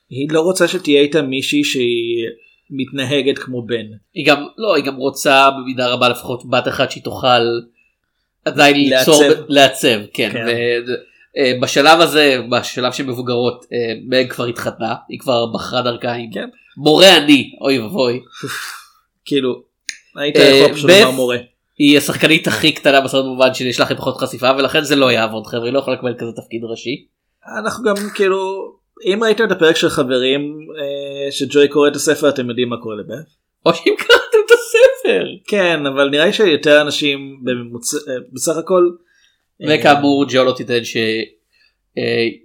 היא 0.10 0.28
לא 0.32 0.42
רוצה 0.42 0.68
שתהיה 0.68 1.02
איתה 1.02 1.22
מישהי 1.22 1.64
שהיא 1.64 2.26
מתנהגת 2.70 3.38
כמו 3.38 3.62
בן. 3.62 3.86
היא 4.14 4.26
גם, 4.26 4.46
לא, 4.58 4.76
היא 4.76 4.84
גם 4.84 4.96
רוצה 4.96 5.50
במידה 5.52 5.94
רבה 5.94 6.10
לפחות 6.10 6.50
בת 6.50 6.68
אחת 6.68 6.92
שהיא 6.92 7.04
תוכל 7.04 7.42
עדיין 8.46 8.76
ליצור, 8.76 9.24
לעצב. 9.24 9.42
לעצב, 9.48 10.00
כן. 10.14 10.30
כן. 10.34 10.46
ובשלב 11.40 12.02
הזה, 12.02 12.40
בשלב 12.52 12.94
של 12.94 13.06
מבוגרות, 13.06 13.66
אה, 13.74 13.94
מג 14.08 14.32
כבר 14.32 14.46
התחתנה, 14.46 14.96
היא 15.10 15.20
כבר 15.20 15.46
בחרה 15.46 15.82
דרכה 15.82 16.14
עם 16.14 16.32
כן. 16.34 16.50
מורה 16.78 17.18
אני, 17.18 17.52
אוי 17.62 17.80
ואבוי. 17.80 18.20
כאילו 19.26 19.64
היית 20.16 20.36
אה, 20.36 20.44
יכול 20.44 20.74
פשוט 20.74 20.90
לומר 20.90 21.12
מורה. 21.12 21.38
היא 21.78 21.98
השחקנית 21.98 22.48
הכי 22.48 22.72
קטנה 22.72 23.02
בסרט 23.02 23.26
במובן 23.26 23.54
שיש 23.54 23.80
לה 23.80 23.86
הכי 23.86 23.96
פחות 23.96 24.18
חשיפה 24.18 24.52
ולכן 24.58 24.82
זה 24.82 24.96
לא 24.96 25.12
יעבוד 25.12 25.48
חבר'ה, 25.48 25.66
היא 25.66 25.74
לא 25.74 25.80
יכולה 25.80 25.98
לקבל 25.98 26.14
כזה 26.18 26.32
תפקיד 26.32 26.62
ראשי. 26.64 27.06
אנחנו 27.60 27.84
גם 27.84 27.96
כאילו 28.16 28.72
אם 29.06 29.24
ראיתם 29.24 29.44
את 29.44 29.52
הפרק 29.52 29.76
של 29.76 29.90
חברים 29.90 30.42
אה, 30.80 31.32
שג'וי 31.32 31.68
קורא 31.68 31.88
את 31.88 31.96
הספר 31.96 32.30
אתם 32.30 32.50
יודעים 32.50 32.70
מה 32.70 32.76
קורה 32.78 32.96
לבeth. 32.96 33.30
או 33.66 33.74
שאם 33.74 33.94
קראתם 33.98 34.38
את 34.46 34.52
הספר. 34.52 35.26
כן 35.48 35.86
אבל 35.86 36.10
נראה 36.10 36.26
לי 36.26 36.34
שיותר 36.34 36.82
אנשים 36.82 37.44
אה, 37.48 38.14
בסך 38.34 38.58
הכל. 38.58 38.90
אה, 39.62 39.68
וכאמור 39.70 40.26
ג'ו 40.30 40.44
לא 40.44 40.54
תיתן 40.58 40.82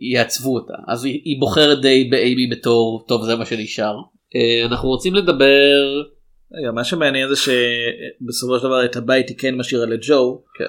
שיעצבו 0.00 0.54
אותה 0.54 0.74
אז 0.88 1.04
היא, 1.04 1.20
היא 1.24 1.40
בוחרת 1.40 1.80
די 1.80 2.04
באיימי 2.04 2.46
בתור 2.46 3.04
טוב 3.08 3.24
זה 3.24 3.36
מה 3.36 3.46
שנשאר. 3.46 3.94
אה, 4.36 4.66
אנחנו 4.66 4.88
רוצים 4.88 5.14
לדבר 5.14 6.02
רגע, 6.52 6.70
מה 6.70 6.84
שמעניין 6.84 7.28
זה 7.28 7.36
שבסופו 7.36 8.58
של 8.58 8.64
דבר 8.64 8.84
את 8.84 8.96
הבית 8.96 9.28
היא 9.28 9.36
כן 9.38 9.54
משאירה 9.54 9.86
לג'ו. 9.86 10.42
כן. 10.54 10.64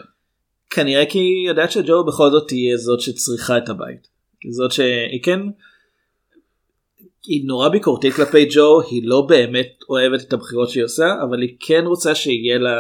כנראה 0.70 1.06
כי 1.06 1.20
היא 1.20 1.48
יודעת 1.48 1.72
שג'ו 1.72 2.04
בכל 2.04 2.30
זאת 2.32 2.48
תהיה 2.48 2.78
זאת 2.78 3.02
שצריכה 3.02 3.58
את 3.58 3.70
הבית. 3.70 4.08
זאת 4.50 4.72
שהיא 4.72 5.24
כן. 5.24 5.40
היא 7.26 7.46
נורא 7.46 7.70
ביקורתית 7.70 8.14
כלפי 8.14 8.46
ג'ו 8.52 8.82
היא 8.82 9.02
לא 9.06 9.22
באמת 9.22 9.68
אוהבת 9.90 10.22
את 10.22 10.34
הבחירות 10.34 10.70
שהיא 10.70 10.84
עושה 10.84 11.16
אבל 11.24 11.42
היא 11.42 11.56
כן 11.60 11.84
רוצה 11.86 12.16
שיהיה 12.16 12.58
לה 12.58 12.76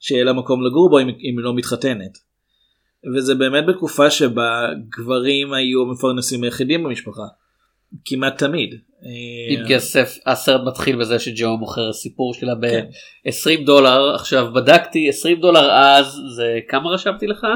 שיהיה 0.00 0.24
לה 0.24 0.32
מקום 0.32 0.66
לגור 0.66 0.90
בו 0.90 0.98
אם, 0.98 1.08
אם 1.08 1.38
היא 1.38 1.44
לא 1.44 1.54
מתחתנת. 1.54 2.18
וזה 3.16 3.34
באמת 3.34 3.66
בתקופה 3.66 4.10
שבה 4.10 4.66
גברים 4.98 5.52
היו 5.52 5.82
המפרנסים 5.82 6.44
היחידים 6.44 6.84
במשפחה. 6.84 7.22
כמעט 8.04 8.38
תמיד. 8.38 8.74
עם 9.50 9.62
אה, 9.62 9.68
כסף 9.68 10.14
הסרט 10.26 10.60
מתחיל 10.66 10.96
בזה 10.96 11.18
שג'ו 11.18 11.56
מוכר 11.56 11.92
סיפור 11.92 12.34
שלה 12.34 12.52
כן. 12.62 12.84
ב-20 13.26 13.64
דולר 13.66 14.14
עכשיו 14.14 14.52
בדקתי 14.52 15.08
20 15.08 15.40
דולר 15.40 15.70
אז 15.70 16.06
זה 16.36 16.58
כמה 16.68 16.90
רשמתי 16.90 17.26
לך? 17.26 17.46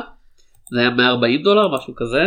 זה 0.75 0.81
היה 0.81 0.91
140 0.91 1.43
דולר 1.43 1.75
משהו 1.75 1.95
כזה. 1.97 2.19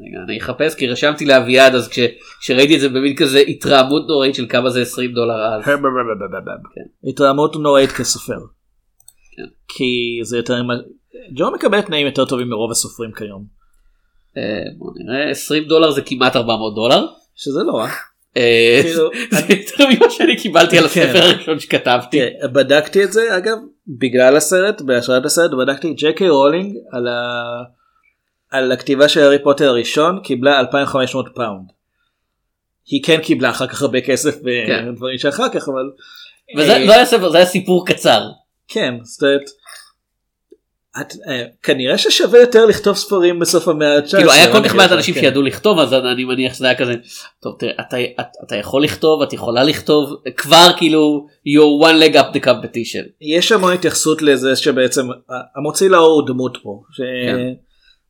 רגע 0.00 0.18
אני 0.28 0.38
אחפש 0.38 0.74
כי 0.74 0.86
רשמתי 0.86 1.24
לאביעד 1.26 1.74
אז 1.74 1.88
כש- 1.88 1.98
כשראיתי 2.40 2.74
את 2.76 2.80
זה 2.80 2.88
במין 2.88 3.16
כזה 3.16 3.38
התרעמות 3.38 4.08
נוראית 4.08 4.34
של 4.34 4.46
כמה 4.48 4.70
זה 4.70 4.82
20 4.82 5.12
דולר 5.12 5.34
אז. 5.54 5.62
התרעמות 7.10 7.56
נוראית 7.56 7.90
כסופר. 7.92 8.38
כן. 9.36 9.46
כי 9.68 10.20
זה 10.22 10.36
יותר 10.36 10.54
ג'ו 11.34 11.50
מקבל 11.50 11.80
תנאים 11.80 12.06
יותר 12.06 12.24
טובים 12.24 12.48
מרוב 12.48 12.70
הסופרים 12.70 13.12
כיום. 13.12 13.44
אה, 14.36 14.42
בוא 14.78 14.90
נראה 14.96 15.30
20 15.30 15.64
דולר 15.64 15.90
זה 15.90 16.02
כמעט 16.02 16.36
400 16.36 16.74
דולר. 16.74 17.06
שזה 17.38 17.60
לא 17.62 17.72
רע. 17.72 17.88
אה, 18.36 18.80
כאילו, 18.82 19.10
זה 19.30 19.54
יותר 19.54 19.84
ממה 19.88 20.10
שאני 20.10 20.36
קיבלתי 20.36 20.78
על 20.78 20.88
כן. 20.88 21.00
הספר 21.02 21.22
הראשון 21.22 21.60
שכתבתי. 21.60 22.18
תראה, 22.18 22.48
בדקתי 22.48 23.04
את 23.04 23.12
זה 23.12 23.36
אגב 23.36 23.56
בגלל 23.88 24.36
הסרט 24.36 24.80
בהשראת 24.80 25.24
הסרט 25.24 25.50
בדקתי 25.50 25.94
ג'יי 25.94 26.14
קיי 26.14 26.28
רולינג 26.28 26.76
על, 26.92 27.08
ה... 27.08 27.42
על 28.50 28.72
הכתיבה 28.72 29.08
של 29.08 29.20
הארי 29.20 29.42
פוטר 29.42 29.68
הראשון 29.68 30.20
קיבלה 30.24 30.60
2500 30.60 31.26
פאונד. 31.34 31.68
היא 32.86 33.02
כן 33.04 33.20
קיבלה 33.20 33.50
אחר 33.50 33.66
כך 33.66 33.82
הרבה 33.82 34.00
כסף 34.00 34.42
כן. 34.66 34.88
ודברים 34.88 35.18
שאחר 35.18 35.48
כך 35.48 35.68
אבל 35.68 35.90
וזה 36.56 36.72
אה, 36.72 36.84
לא 36.84 36.92
היה 36.92 37.04
ספר 37.04 37.30
זה 37.30 37.36
היה 37.36 37.46
סיפור 37.46 37.86
קצר. 37.86 38.22
כן 38.68 38.94
זאת 39.02 39.22
אומרת. 39.22 39.50
את, 41.00 41.12
אה, 41.28 41.44
כנראה 41.62 41.98
ששווה 41.98 42.40
יותר 42.40 42.66
לכתוב 42.66 42.96
ספרים 42.96 43.38
בסוף 43.38 43.68
המאה 43.68 43.96
ה-19. 43.96 44.16
כאילו 44.16 44.32
היה 44.32 44.52
כל 44.52 44.64
כך 44.64 44.74
מעט 44.74 44.88
כן. 44.88 44.96
אנשים 44.96 45.14
שידעו 45.14 45.42
לכתוב 45.42 45.78
אז 45.78 45.94
אני 45.94 46.24
מניח 46.24 46.54
שזה 46.54 46.66
היה 46.66 46.74
כזה 46.74 46.94
טוב 47.42 47.56
תראה 47.58 47.72
אתה, 47.72 47.96
אתה, 48.20 48.22
אתה 48.46 48.56
יכול 48.56 48.84
לכתוב 48.84 49.22
את 49.22 49.32
יכולה 49.32 49.64
לכתוב 49.64 50.22
כבר 50.36 50.66
כאילו 50.76 51.26
you're 51.48 51.86
one 51.86 52.02
leg 52.02 52.14
up 52.14 52.36
the 52.36 52.44
competition. 52.44 53.08
יש 53.20 53.52
המון 53.52 53.72
התייחסות 53.72 54.22
לזה 54.22 54.56
שבעצם 54.56 55.08
המוציא 55.56 55.88
לאור 55.88 56.20
הוא 56.20 56.26
דמות 56.26 56.58
פה. 56.62 56.82
ש... 56.92 57.00
כן. 57.26 57.52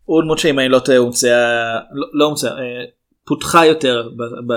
הוא 0.05 0.23
דמות 0.23 0.39
שאם 0.39 0.59
אני 0.59 0.69
לא 0.69 0.79
טועה 0.79 0.99
הומצאה, 0.99 1.75
לא, 1.93 2.07
לא 2.13 2.25
הומצאה, 2.25 2.51
אה, 2.51 2.85
פותחה 3.27 3.67
יותר 3.67 4.09
ב, 4.17 4.23
ב, 4.23 4.55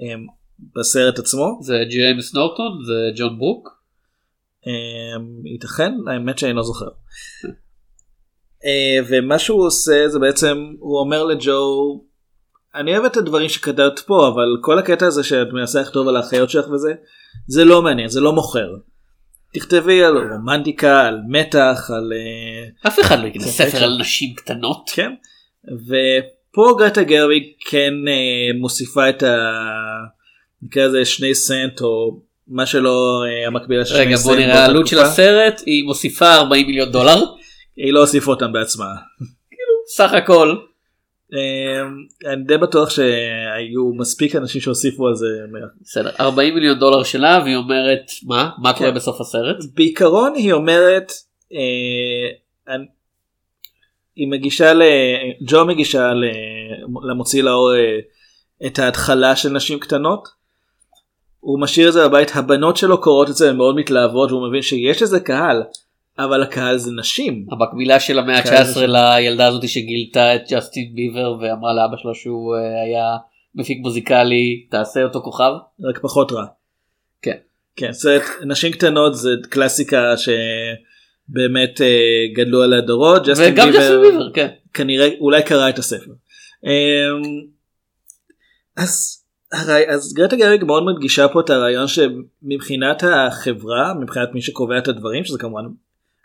אמ, 0.00 0.26
בסרט 0.76 1.18
עצמו. 1.18 1.58
זה 1.62 1.74
ג'יימס 1.90 2.34
נורטון 2.34 2.78
זה 2.86 2.94
ג'ון 3.16 3.38
ברוק. 3.38 3.77
אמ, 4.66 5.46
ייתכן, 5.46 5.92
האמת 6.06 6.38
שאני 6.38 6.52
לא 6.52 6.62
זוכר. 6.62 6.88
אה, 8.64 8.98
ומה 9.08 9.38
שהוא 9.38 9.66
עושה 9.66 10.08
זה 10.08 10.18
בעצם 10.18 10.66
הוא 10.78 10.98
אומר 10.98 11.24
לג'ו 11.24 12.00
אני 12.74 12.92
אוהב 12.92 13.04
את 13.04 13.16
הדברים 13.16 13.48
שכתבת 13.48 13.98
פה 13.98 14.28
אבל 14.28 14.56
כל 14.60 14.78
הקטע 14.78 15.06
הזה 15.06 15.24
שאת 15.24 15.48
מנסה 15.52 15.80
לכתוב 15.80 16.08
על 16.08 16.16
האחיות 16.16 16.50
שלך 16.50 16.68
וזה 16.68 16.94
זה 17.46 17.64
לא 17.64 17.82
מעניין 17.82 18.08
זה 18.08 18.20
לא 18.20 18.32
מוכר. 18.32 18.68
תכתבי 19.54 20.04
על 20.04 20.16
רומנטיקה 20.32 21.06
על 21.06 21.18
מתח 21.28 21.90
על 21.96 22.12
אה, 22.12 22.88
אף 22.90 23.00
אחד 23.00 23.18
לא 23.18 23.26
יקנה 23.26 23.42
ספר. 23.42 23.84
על 23.84 23.98
נשים 24.00 24.34
קטנות. 24.34 24.90
כן 24.94 25.10
ופה 25.86 26.76
גרטה 26.78 27.02
גרוויג 27.02 27.42
כן 27.70 27.94
אה, 28.08 28.58
מוסיפה 28.60 29.08
את 29.08 29.22
ה... 29.22 29.36
נקרא 30.62 30.82
לזה 30.86 31.04
שני 31.04 31.34
סנט 31.34 31.80
או 31.80 32.20
מה 32.48 32.66
שלא 32.66 33.24
אה, 33.26 33.46
המקבילה 33.46 33.84
של 33.84 33.94
רגע 33.94 34.16
בוא 34.16 34.36
נראה 34.36 34.62
העלות 34.62 34.86
של. 34.86 34.98
הסרט 34.98 35.62
היא 35.66 35.84
מוסיפה 35.84 36.34
40 36.34 36.66
מיליון 36.66 36.90
דולר 36.92 37.24
היא 37.76 37.92
לא 37.92 38.00
הוסיפה 38.00 38.30
אותם 38.30 38.52
בעצמה. 38.52 38.86
סך 39.96 40.12
הכל. 40.12 40.56
אה, 41.34 41.82
אני 42.32 42.44
די 42.44 42.58
בטוח 42.58 42.90
שהיו 42.90 43.92
מספיק 43.96 44.36
אנשים 44.36 44.60
שהוסיפו 44.60 45.06
על 45.06 45.14
זה. 45.14 45.26
בסדר 45.82 46.10
40 46.20 46.54
מיליון 46.54 46.78
דולר 46.78 47.02
שלה 47.02 47.40
והיא 47.44 47.56
אומרת 47.56 48.10
מה 48.26 48.50
מה 48.62 48.72
קורה 48.72 48.90
כן. 48.90 48.96
בסוף 48.96 49.20
הסרט. 49.20 49.56
בעיקרון 49.74 50.34
היא 50.34 50.52
אומרת 50.52 51.12
אה, 51.52 52.74
היא 54.16 54.28
מגישה 54.28 54.74
ל... 54.74 54.82
ג'ו 55.46 55.64
מגישה. 55.64 56.12
למוציא 57.08 57.42
לאור 57.42 57.74
אה, 57.74 57.98
את 58.66 58.78
ההתחלה 58.78 59.36
של 59.36 59.48
נשים 59.48 59.78
קטנות. 59.78 60.37
הוא 61.40 61.60
משאיר 61.60 61.88
את 61.88 61.92
זה 61.92 62.08
בבית 62.08 62.30
הבנות 62.34 62.76
שלו 62.76 63.00
קוראות 63.00 63.30
את 63.30 63.36
זה 63.36 63.50
הן 63.50 63.56
מאוד 63.56 63.76
מתלהבות 63.76 64.32
והוא 64.32 64.48
מבין 64.48 64.62
שיש 64.62 65.02
לזה 65.02 65.20
קהל 65.20 65.62
אבל 66.18 66.42
הקהל 66.42 66.78
זה 66.78 66.90
נשים. 66.92 67.46
המקבילה 67.50 68.00
של 68.00 68.18
המאה 68.18 68.42
כן, 68.42 68.54
ה-19 68.54 68.86
לילדה 68.86 69.46
הזאת 69.46 69.68
שגילתה 69.68 70.34
את 70.34 70.40
ג'סטין 70.50 70.94
ביבר 70.94 71.36
ואמרה 71.40 71.72
לאבא 71.74 71.96
שלה 71.96 72.14
שהוא 72.14 72.56
אה, 72.56 72.82
היה 72.82 73.16
מפיק 73.54 73.78
מוזיקלי 73.82 74.66
תעשה 74.70 75.02
אותו 75.02 75.20
כוכב. 75.20 75.52
רק 75.84 75.98
פחות 76.02 76.32
רע. 76.32 76.44
כן. 77.22 77.36
כן, 77.76 77.92
סרט 77.92 78.22
נשים 78.46 78.72
קטנות 78.72 79.14
זה 79.14 79.30
קלאסיקה 79.50 80.14
שבאמת 80.16 81.80
אה, 81.80 81.86
גדלו 82.34 82.62
עליה 82.62 82.80
דורות. 82.80 83.26
ג'סטין 83.26 83.52
וגם 83.52 83.68
ג'סטין 83.70 84.00
ביבר 84.00 84.32
כן. 84.34 84.48
כנראה 84.74 85.08
אולי 85.20 85.42
קרא 85.42 85.68
את 85.68 85.78
הספר. 85.78 86.12
אמ, 86.64 87.22
אז 88.76 89.17
אז 89.88 90.12
גרטה 90.14 90.36
גרוויג 90.36 90.64
מאוד 90.64 90.82
מדגישה 90.86 91.28
פה 91.28 91.40
את 91.40 91.50
הרעיון 91.50 91.86
שמבחינת 91.88 93.02
החברה, 93.02 93.94
מבחינת 93.94 94.28
מי 94.34 94.42
שקובע 94.42 94.78
את 94.78 94.88
הדברים, 94.88 95.24
שזה 95.24 95.38
כמובן 95.38 95.64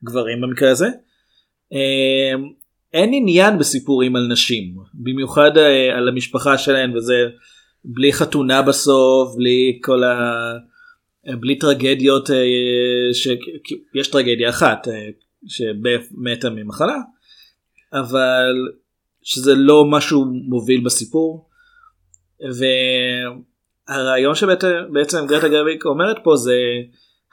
גברים 0.04 0.42
במקרה 0.42 0.72
הזה, 0.72 0.88
אה, 1.74 2.34
אין 2.94 3.10
עניין 3.14 3.58
בסיפורים 3.58 4.16
על 4.16 4.28
נשים, 4.32 4.76
במיוחד 4.94 5.58
אה, 5.58 5.98
על 5.98 6.08
המשפחה 6.08 6.58
שלהן 6.58 6.98
וזה 6.98 7.30
בלי 7.86 8.14
חתונה 8.14 8.62
בסוף, 8.62 9.36
בלי 9.36 9.80
כל 9.84 10.04
ה... 10.04 10.34
בלי 11.40 11.60
טרגדיות, 11.60 12.30
אה, 12.32 12.36
שיש 13.14 14.08
טרגדיה 14.08 14.50
אחת 14.50 14.88
אה, 14.88 15.10
שמתה 15.48 16.50
ממחלה, 16.50 16.98
אבל 17.94 18.54
שזה 19.22 19.56
לא 19.56 19.86
משהו 19.86 20.26
מוביל 20.26 20.82
בסיפור. 20.84 21.50
והרעיון 23.90 24.36
שבעצם 24.36 25.28
גרטה 25.28 25.48
גרביק 25.48 25.86
אומרת 25.86 26.18
פה 26.24 26.36
זה 26.36 26.56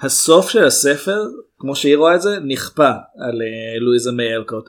הסוף 0.00 0.50
של 0.50 0.64
הספר 0.64 1.24
כמו 1.58 1.76
שהיא 1.76 1.96
רואה 1.96 2.14
את 2.14 2.22
זה 2.22 2.38
נכפה 2.44 2.90
על 3.18 3.42
אה, 3.42 3.78
לואיזה 3.80 4.12
מיי 4.12 4.36
אלקוט. 4.36 4.68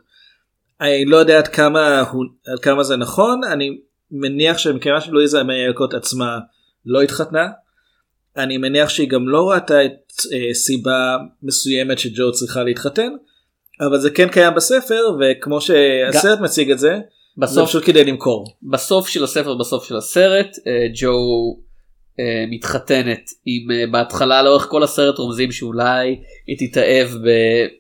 אני 0.82 1.06
לא 1.06 1.18
יודע 1.18 1.38
עד 1.38 1.48
כמה, 1.48 2.00
הוא, 2.00 2.26
עד 2.48 2.60
כמה 2.60 2.84
זה 2.84 2.98
נכון 2.98 3.44
אני 3.44 3.78
מניח 4.12 4.58
שמכיוון 4.58 5.02
שלואיזה 5.02 5.44
מיי 5.44 5.66
אלקוט 5.66 5.94
עצמה 5.94 6.40
לא 6.86 7.02
התחתנה 7.02 7.48
אני 8.38 8.58
מניח 8.58 8.90
שהיא 8.90 9.10
גם 9.10 9.30
לא 9.30 9.50
ראתה 9.50 9.86
את 9.86 10.12
אה, 10.34 10.54
סיבה 10.54 11.18
מסוימת 11.44 12.00
שג'ו 12.00 12.32
צריכה 12.32 12.64
להתחתן 12.64 13.12
אבל 13.82 14.00
זה 14.00 14.10
כן 14.10 14.30
קיים 14.30 14.56
בספר 14.56 15.18
וכמו 15.20 15.62
שהסרט 15.62 16.40
מציג 16.40 16.72
את 16.72 16.80
זה 16.80 17.00
בסוף 17.38 17.70
פשוט 17.70 17.86
כדי 17.86 18.04
למכור. 18.04 18.56
בסוף 18.64 19.08
של 19.08 19.24
הספר 19.24 19.56
בסוף 19.56 19.86
של 19.86 19.96
הסרט 19.96 20.48
אה, 20.68 20.88
ג'ו 21.02 21.10
אה, 22.20 22.46
מתחתנת 22.50 23.30
עם 23.46 23.72
אה, 23.72 23.84
בהתחלה 23.92 24.44
לאורך 24.44 24.64
כל 24.70 24.84
הסרט 24.84 25.18
רומזים 25.18 25.52
שאולי 25.52 26.20
היא 26.48 26.70
תתאהב 26.70 27.10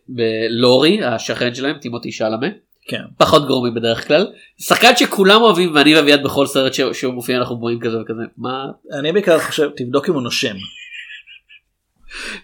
בלורי 0.07 1.03
השכן 1.03 1.55
שלהם 1.55 1.77
טימותי 1.77 2.11
שלמה 2.11 2.47
כן. 2.87 3.01
פחות 3.17 3.47
גרומי 3.47 3.71
בדרך 3.71 4.07
כלל 4.07 4.27
שחקן 4.61 4.95
שכולם 4.95 5.41
אוהבים 5.41 5.75
ואני 5.75 5.95
ואביעד 5.95 6.23
בכל 6.23 6.45
סרט 6.45 6.73
ש- 6.73 6.81
שהוא 6.93 7.13
מופיע 7.13 7.37
אנחנו 7.37 7.55
רואים 7.55 7.79
כזה 7.79 7.97
וכזה 8.01 8.21
מה 8.37 8.65
אני 8.99 9.11
בעיקר 9.11 9.39
חושב 9.39 9.69
תבדוק 9.75 10.09
אם 10.09 10.13
הוא 10.13 10.21
נושם. 10.21 10.55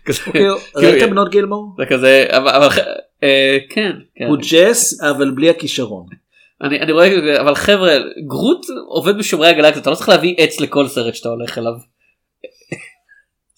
כזה 0.05 0.19
כאילו, 0.31 0.55
כאילו, 0.79 1.09
בנות 1.09 1.29
גילמור? 1.29 1.75
זה 1.77 1.85
כזה 1.85 2.25
אבל, 2.29 2.69
כן, 3.69 3.91
כן. 4.15 4.25
הוא 4.27 4.37
ג'ס 4.51 5.01
אבל 5.01 5.31
בלי 5.31 5.49
הכישרון. 5.49 6.05
אני, 6.61 6.79
אני 6.79 6.91
רואה 6.91 7.39
אבל 7.41 7.55
חבר'ה 7.55 7.97
גרוט 8.27 8.65
עובד 8.87 9.17
בשומרי 9.17 9.47
הגלקסיה 9.47 9.81
אתה 9.81 9.89
לא 9.89 9.95
צריך 9.95 10.09
להביא 10.09 10.35
עץ 10.37 10.59
לכל 10.59 10.87
סרט 10.87 11.15
שאתה 11.15 11.29
הולך 11.29 11.57
אליו. 11.57 11.73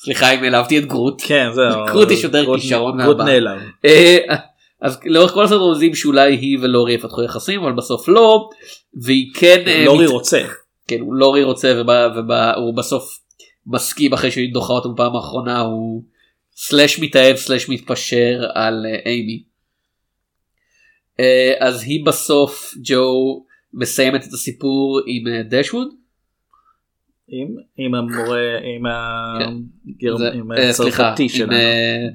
סליחה 0.03 0.33
אם 0.33 0.43
העלבתי 0.43 0.77
את 0.77 0.85
גרוט. 0.85 1.21
כן 1.25 1.47
זהו. 1.53 1.85
גרוט 1.91 2.11
יש 2.11 2.23
יותר 2.23 2.55
כישרון 2.55 3.01
גרוט. 3.03 3.17
נעלם. 3.17 3.57
אה, 3.85 4.17
אז 4.81 4.99
לאורך 5.05 5.31
כל 5.31 5.43
הסרט 5.43 5.59
רומזים 5.59 5.95
שאולי 5.95 6.35
היא 6.35 6.57
ולורי 6.61 6.93
יפתחו 6.93 7.23
יחסים 7.23 7.63
אבל 7.63 7.71
בסוף 7.71 8.07
לא 8.07 8.49
והיא 9.03 9.25
כן 9.33 9.63
אה, 9.67 9.85
לורי 9.85 10.05
מת- 10.05 10.11
רוצה. 10.11 10.41
כן 10.87 10.99
לורי 11.11 11.43
רוצה 11.43 11.81
והוא 11.85 12.73
בסוף 12.73 13.19
מסכים 13.67 14.13
אחרי 14.13 14.31
שהיא 14.31 14.53
דוחה 14.53 14.73
אותו 14.73 14.93
בפעם 14.93 15.15
האחרונה 15.15 15.59
הוא 15.59 16.03
סלאש 16.55 16.99
מתאהב 16.99 17.35
סלאש 17.35 17.69
מתפשר 17.69 18.39
על 18.53 18.85
אה, 18.85 19.11
אימי. 19.11 19.43
אה, 21.19 21.53
אז 21.59 21.83
היא 21.83 22.05
בסוף 22.05 22.73
ג'ו 22.83 23.43
מסיימת 23.73 24.21
את 24.27 24.33
הסיפור 24.33 24.99
עם 25.07 25.27
אה, 25.27 25.41
דשווד. 25.49 25.87
עם- 27.31 27.55
עם 27.77 27.95
המורה 27.95 28.39
עם 28.75 28.83
כן. 29.99 30.07
אה, 30.57 30.69
הצרפתי 30.69 31.29
שלנו. 31.29 31.51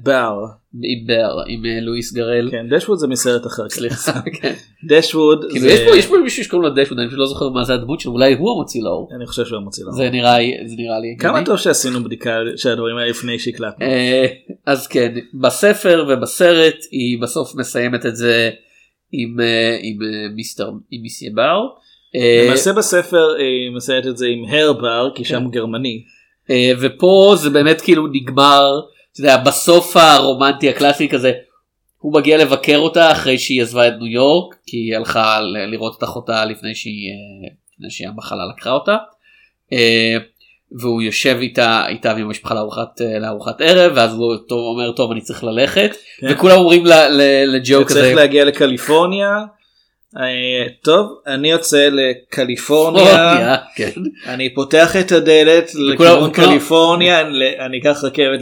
בר. 0.03 0.35
עם 0.83 1.07
בר 1.07 1.37
עם 1.47 1.63
לואיס 1.81 2.13
גרל. 2.13 2.51
כן 2.51 2.65
דשווד 2.75 2.97
זה 2.97 3.07
מסרט 3.07 3.45
אחר. 3.47 3.69
סליחה. 3.69 4.11
כן. 4.41 4.53
דשווד 4.87 5.45
כאילו 5.49 5.59
זה- 5.59 5.67
יש 5.73 5.79
פה 5.89 5.97
יש 5.97 6.05
פה 6.07 6.15
מישהו 6.23 6.43
שקוראים 6.43 6.69
לו 6.69 6.83
דשווד 6.83 6.99
אני 6.99 7.07
פשוט 7.07 7.19
לא 7.19 7.25
זוכר 7.25 7.49
מה 7.49 7.63
זה 7.63 7.73
הדמות 7.73 7.99
שלו 7.99 8.11
אולי 8.11 8.33
הוא 8.33 8.51
המוציא 8.51 8.83
לאור. 8.83 9.09
אני 9.15 9.25
חושב 9.25 9.45
שהוא 9.45 9.59
מוציא 9.61 9.83
לאור. 9.83 9.95
זה 9.95 10.09
נראה 10.09 10.37
זה 10.65 10.75
נראה 10.77 10.99
לי. 10.99 11.15
כמה. 11.19 11.45
טוב 11.45 11.57
שעשינו 11.57 12.03
בדיקה 12.03 12.31
של 12.55 12.69
הדברים 12.71 12.97
האלה 12.97 13.09
לפני 13.09 13.39
שהקלטנו. 13.39 13.85
אז 14.65 14.87
כן 14.87 15.13
בספר 15.33 16.05
ובסרט 16.09 16.75
היא 16.91 17.21
בסוף 17.21 17.55
מסיימת 17.55 18.05
את 18.05 18.15
זה 18.15 18.49
עם 19.11 19.39
אה, 19.39 19.77
עם 19.81 19.99
אה, 20.01 20.29
מיסטר 20.35 20.69
עם 20.91 21.01
מיסיה 21.01 21.31
בר. 21.33 21.61
אה, 22.15 22.45
למעשה 22.47 22.73
בספר 22.73 23.35
היא 23.39 23.75
מסיימת 23.75 24.07
את 24.07 24.17
זה 24.17 24.27
עם 24.27 24.45
הר 24.49 24.73
בר 24.73 25.09
כי 25.15 25.23
כן. 25.23 25.29
שם 25.29 25.43
הוא 25.43 25.51
גרמני. 25.51 26.03
אה, 26.49 26.71
ופה 26.79 27.35
זה 27.37 27.49
באמת 27.49 27.81
כאילו 27.81 28.07
נגמר 28.07 28.79
אתה 29.11 29.21
יודע, 29.21 29.37
בסוף 29.37 29.97
הרומנטי 29.97 30.69
הקלאסי 30.69 31.09
כזה. 31.09 31.31
הוא 31.97 32.13
מגיע 32.13 32.37
לבקר 32.37 32.77
אותה 32.77 33.11
אחרי 33.11 33.37
שהיא 33.37 33.61
עזבה 33.61 33.87
את 33.87 33.93
ניו 33.99 34.07
יורק 34.07 34.55
כי 34.65 34.77
היא 34.77 34.95
הלכה 34.95 35.41
לראות 35.41 35.97
את 35.97 36.03
אחותה 36.03 36.45
לפני 36.45 36.75
שהיא 36.75 37.09
אה, 37.09 37.49
לפני 37.73 37.89
שהמחלה 37.89 38.45
לקחה 38.55 38.71
אותה. 38.71 38.97
והוא 40.79 41.01
יושב 41.01 41.37
איתה 41.41 41.83
איתה 41.87 42.09
ועם 42.15 42.25
המשפחה 42.25 42.53
לארוחת 42.53 43.01
אה, 43.01 43.19
לארוחת 43.19 43.61
ערב 43.61 43.91
ואז 43.95 44.13
הוא 44.13 44.35
טוב, 44.49 44.59
אומר 44.59 44.91
טוב 44.91 45.11
אני 45.11 45.21
צריך 45.21 45.43
ללכת 45.43 45.91
כן. 46.21 46.27
וכולם 46.31 46.57
אומרים 46.57 46.85
ל- 46.85 46.89
ל- 47.09 47.55
לג'ו 47.55 47.85
כזה 47.85 48.01
צריך 48.01 48.15
להגיע 48.15 48.45
לקליפורניה. 48.45 49.29
אה, 50.17 50.23
טוב 50.83 51.07
אני 51.27 51.51
יוצא 51.51 51.89
לקליפורניה. 51.91 53.55
כן. 53.75 53.89
אני 54.27 54.53
פותח 54.53 54.95
את 54.95 55.11
הדלת 55.11 55.71
לכיוון 55.75 56.31
קליפורניה 56.31 57.21
אני- 57.21 57.59
אני 57.59 57.79
אקח 57.79 58.03
רכבת 58.03 58.39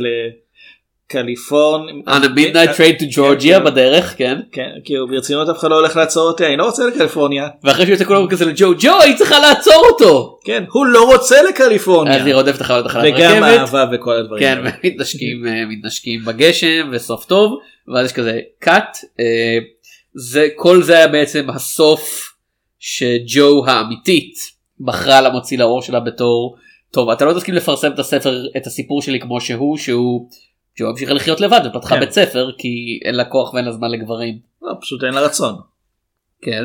לקליפורניה. 1.15 1.93
on 2.07 2.23
a 2.23 2.29
midnight 2.29 2.77
train 2.77 3.01
to 3.01 3.15
Georgia 3.15 3.57
כן. 3.57 3.63
בדרך 3.63 4.15
כן 4.17 4.39
כן 4.51 4.69
כאילו 4.83 5.07
ברצינות 5.07 5.49
אף 5.49 5.57
אחד 5.57 5.69
לא 5.69 5.75
הולך 5.75 5.95
לעצור 5.95 6.27
אותי 6.27 6.45
אני 6.45 6.57
לא 6.57 6.65
רוצה 6.65 6.87
לקליפורניה. 6.87 7.47
ואחרי 7.63 7.85
שהוא 7.85 7.93
יוצא 7.93 8.05
כולם 8.05 8.27
כזה 8.27 8.45
לג'ו 8.45 8.73
ג'ו 8.79 9.01
היא 9.01 9.17
צריכה 9.17 9.39
לעצור 9.39 9.83
אותו 9.91 10.39
כן 10.45 10.63
הוא 10.71 10.85
לא 10.85 11.05
רוצה 11.05 11.43
לקליפורניה. 11.49 12.15
אז 12.15 12.25
היא 12.25 12.35
רודפת 12.35 12.61
אחריו 12.61 12.81
לתחנת 12.81 13.03
וגם 13.03 13.43
רכבת 13.43 13.59
אהבה 13.59 13.85
וכל 13.91 14.15
הדברים 14.15 14.39
כן. 14.39 14.61
ומתנשקים 14.83 15.45
אה, 15.47 15.65
מתנשקים 15.65 16.25
בגשם 16.25 16.89
וסוף 16.91 17.25
טוב 17.25 17.59
ואז 17.87 18.05
יש 18.05 18.13
כזה 18.13 18.39
קאט 18.59 18.97
אה, 19.19 19.57
זה 20.15 20.47
כל 20.55 20.83
זה 20.83 20.97
היה 20.97 21.07
בעצם 21.07 21.49
הסוף 21.49 22.33
שג'ו 22.79 23.63
האמיתית 23.67 24.35
בחרה 24.79 25.21
למוציא 25.21 25.57
לאור 25.57 25.81
שלה 25.81 25.99
בתור 25.99 26.55
טוב 26.93 27.09
אתה 27.09 27.25
לא 27.25 27.33
תסכים 27.33 27.55
לפרסם 27.55 27.91
את 27.91 27.99
הספר 27.99 28.45
את 28.57 28.67
הסיפור 28.67 29.01
שלי 29.01 29.19
כמו 29.19 29.41
שהוא 29.41 29.77
שהוא. 29.77 30.29
ג'ו 30.79 30.87
המשיכה 30.89 31.13
לחיות 31.13 31.41
לבד 31.41 31.59
ופתחה 31.65 31.95
כן. 31.95 31.99
בית 31.99 32.11
ספר 32.11 32.51
כי 32.57 32.99
אין 33.05 33.15
לה 33.15 33.25
כוח 33.25 33.53
ואין 33.53 33.65
לה 33.65 33.71
זמן 33.71 33.91
לגברים. 33.91 34.39
לא, 34.61 34.73
פשוט 34.81 35.03
אין 35.03 35.13
לה 35.13 35.21
רצון. 35.21 35.55
כן. 36.41 36.63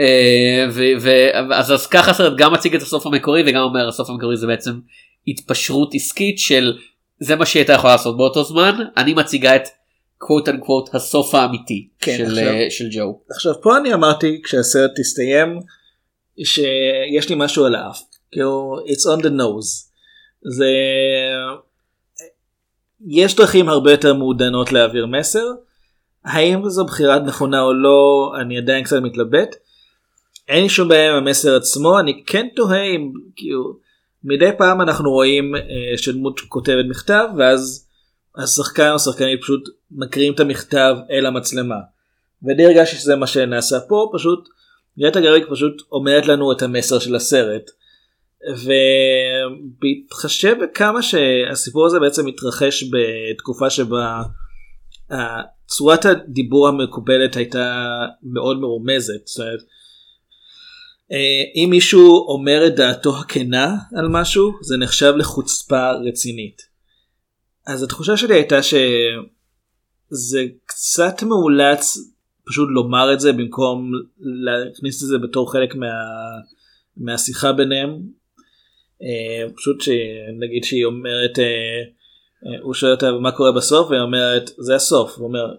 אה, 0.00 0.66
ו- 0.72 0.92
ו- 1.00 1.54
אז 1.54 1.72
אז 1.72 1.86
ככה 1.86 2.10
הסרט 2.10 2.32
גם 2.38 2.52
מציג 2.52 2.74
את 2.74 2.82
הסוף 2.82 3.06
המקורי 3.06 3.42
וגם 3.46 3.62
אומר 3.62 3.88
הסוף 3.88 4.10
המקורי 4.10 4.36
זה 4.36 4.46
בעצם 4.46 4.80
התפשרות 5.28 5.94
עסקית 5.94 6.38
של 6.38 6.76
זה 7.20 7.36
מה 7.36 7.46
שהיא 7.46 7.60
הייתה 7.60 7.72
יכולה 7.72 7.92
לעשות 7.92 8.16
באותו 8.16 8.44
זמן 8.44 8.74
אני 8.96 9.14
מציגה 9.14 9.56
את 9.56 9.62
קוואט 10.18 10.48
אנקוואט 10.48 10.94
הסוף 10.94 11.34
האמיתי 11.34 11.88
כן, 12.00 12.16
של, 12.16 12.24
עכשיו- 12.24 12.48
אה, 12.48 12.66
של 12.70 12.84
ג'ו. 12.92 13.20
עכשיו 13.30 13.52
פה 13.62 13.76
אני 13.76 13.94
אמרתי 13.94 14.40
כשהסרט 14.44 14.90
תסתיים 15.00 15.60
שיש 16.44 17.28
לי 17.28 17.34
משהו 17.38 17.64
על 17.66 17.74
האף 17.74 18.00
כאילו 18.32 18.76
it's 18.86 19.18
on 19.18 19.22
the 19.22 19.28
nose 19.30 19.88
זה 20.56 20.70
יש 23.06 23.36
דרכים 23.36 23.68
הרבה 23.68 23.90
יותר 23.90 24.14
מעודנות 24.14 24.72
להעביר 24.72 25.06
מסר 25.06 25.46
האם 26.24 26.68
זו 26.68 26.84
בחירה 26.84 27.18
נכונה 27.18 27.62
או 27.62 27.74
לא 27.74 28.32
אני 28.40 28.58
עדיין 28.58 28.84
קצת 28.84 28.96
מתלבט. 29.02 29.56
אין 30.48 30.62
לי 30.62 30.68
שום 30.68 30.88
בעיה 30.88 31.10
עם 31.10 31.16
המסר 31.16 31.56
עצמו 31.56 31.98
אני 31.98 32.24
כן 32.26 32.46
תוהה 32.56 32.82
אם 32.82 33.12
כאילו 33.36 33.76
מדי 34.24 34.50
פעם 34.58 34.80
אנחנו 34.80 35.10
רואים 35.10 35.56
אה, 35.56 35.98
שדמות 35.98 36.40
כותבת 36.40 36.84
מכתב 36.88 37.24
ואז 37.38 37.86
השחקן 38.36 38.90
או 38.92 38.98
שחקנית 38.98 39.40
פשוט 39.42 39.68
מקריאים 39.90 40.32
את 40.32 40.40
המכתב 40.40 40.96
אל 41.10 41.26
המצלמה. 41.26 41.78
ודי 42.42 42.64
הרגשתי 42.64 42.96
שזה 42.96 43.16
מה 43.16 43.26
שנעשה 43.26 43.80
פה 43.80 44.10
פשוט 44.14 44.48
גרטה 44.98 45.20
גריג 45.20 45.44
פשוט 45.50 45.82
אומרת 45.92 46.26
לנו 46.26 46.52
את 46.52 46.62
המסר 46.62 46.98
של 46.98 47.14
הסרט. 47.14 47.70
ובהתחשב 49.80 50.54
בכמה 50.62 51.02
שהסיפור 51.02 51.86
הזה 51.86 51.98
בעצם 52.00 52.26
מתרחש 52.26 52.84
בתקופה 52.84 53.70
שבה 53.70 54.22
אה, 55.12 55.42
צורת 55.66 56.04
הדיבור 56.04 56.68
המקובלת 56.68 57.36
הייתה 57.36 57.84
מאוד 58.22 58.60
מרומזת. 58.60 59.26
זאת 59.26 59.40
אומרת, 59.40 59.60
אה, 61.12 61.42
אם 61.54 61.70
מישהו 61.70 62.26
אומר 62.28 62.66
את 62.66 62.76
דעתו 62.76 63.18
הכנה 63.18 63.76
על 63.96 64.08
משהו 64.08 64.52
זה 64.62 64.76
נחשב 64.76 65.12
לחוצפה 65.16 65.90
רצינית. 65.90 66.62
אז 67.66 67.82
התחושה 67.82 68.16
שלי 68.16 68.34
הייתה 68.34 68.62
שזה 68.62 70.44
קצת 70.66 71.22
מאולץ 71.22 71.98
פשוט 72.44 72.68
לומר 72.70 73.12
את 73.12 73.20
זה 73.20 73.32
במקום 73.32 73.92
להכניס 74.18 75.02
את 75.02 75.08
זה 75.08 75.18
בתור 75.18 75.52
חלק 75.52 75.74
מה, 75.74 75.86
מהשיחה 76.96 77.52
ביניהם. 77.52 78.17
אה, 79.02 79.50
פשוט 79.56 79.80
שנגיד 79.80 80.64
שהיא 80.64 80.84
אומרת, 80.84 81.38
אה, 81.38 81.44
אה, 82.46 82.60
הוא 82.62 82.74
שואל 82.74 82.92
אותה 82.92 83.12
מה 83.12 83.32
קורה 83.32 83.52
בסוף? 83.52 83.90
והיא 83.90 84.00
אומרת 84.00 84.50
זה 84.58 84.74
הסוף, 84.74 85.18
הוא 85.18 85.26
אומר 85.26 85.54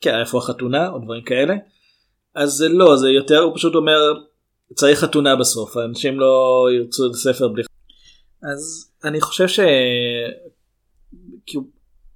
כן 0.00 0.20
איפה 0.20 0.38
החתונה? 0.38 0.88
או 0.88 0.98
דברים 0.98 1.22
כאלה, 1.22 1.54
אז 2.34 2.50
זה 2.50 2.68
לא 2.68 2.96
זה 2.96 3.10
יותר 3.10 3.38
הוא 3.38 3.56
פשוט 3.56 3.74
אומר 3.74 4.12
צריך 4.74 4.98
חתונה 4.98 5.36
בסוף 5.36 5.76
האנשים 5.76 6.20
לא 6.20 6.66
ירצו 6.76 7.06
את 7.06 7.10
הספר 7.10 7.48
בלי 7.48 7.62
אז 8.52 8.92
אני 9.04 9.20
חושב 9.20 9.48
ש... 9.48 9.60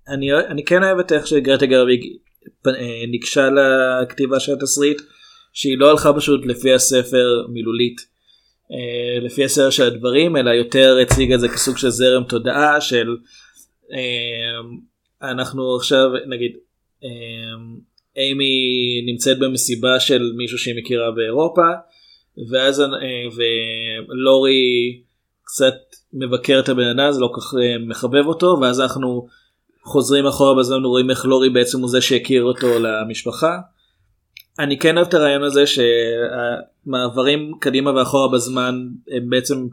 אני, 0.08 0.32
אני 0.48 0.64
כן 0.64 0.82
אוהב 0.82 0.98
את 0.98 1.12
איך 1.12 1.26
שגרטה 1.26 1.66
גרביג 1.66 2.00
ניגשה 3.10 3.48
לכתיבה 3.50 4.40
של 4.40 4.52
התסריט 4.52 5.02
שהיא 5.52 5.78
לא 5.78 5.90
הלכה 5.90 6.12
פשוט 6.12 6.46
לפי 6.46 6.74
הספר 6.74 7.46
מילולית 7.48 8.00
לפי 9.22 9.44
הסדר 9.44 9.70
של 9.70 9.82
הדברים 9.82 10.36
אלא 10.36 10.50
יותר 10.50 10.96
הציגה 11.02 11.34
את 11.34 11.40
זה 11.40 11.48
כסוג 11.48 11.76
של 11.76 11.88
זרם 11.88 12.24
תודעה 12.24 12.80
של 12.80 13.16
אה, 13.92 14.60
אנחנו 15.22 15.76
עכשיו 15.76 16.10
נגיד 16.26 16.56
אה, 17.04 17.08
אימי 18.16 19.02
נמצאת 19.06 19.38
במסיבה 19.38 20.00
של 20.00 20.32
מישהו 20.36 20.58
שהיא 20.58 20.74
מכירה 20.78 21.10
באירופה 21.10 21.66
ואז 22.50 22.80
אה, 22.80 22.86
ולורי 24.08 25.02
קצת 25.44 25.74
מבקר 26.12 26.60
את 26.60 26.68
הבן 26.68 26.88
אדם 26.88 27.12
זה 27.12 27.20
לא 27.20 27.30
כך 27.36 27.54
אה, 27.54 27.78
מחבב 27.78 28.26
אותו 28.26 28.58
ואז 28.60 28.80
אנחנו 28.80 29.26
חוזרים 29.84 30.26
אחורה 30.26 30.54
בזמן 30.54 30.84
רואים 30.84 31.10
איך 31.10 31.24
לורי 31.24 31.50
בעצם 31.50 31.80
הוא 31.80 31.88
זה 31.88 32.00
שהכיר 32.00 32.42
אותו 32.42 32.78
למשפחה. 32.78 33.58
אני 34.58 34.78
כן 34.78 34.96
אוהב 34.96 35.08
את 35.08 35.14
הרעיון 35.14 35.42
הזה 35.42 35.64
שהמעברים 35.66 37.52
קדימה 37.60 37.94
ואחורה 37.94 38.32
בזמן 38.32 38.86
הם 39.10 39.30
בעצם 39.30 39.66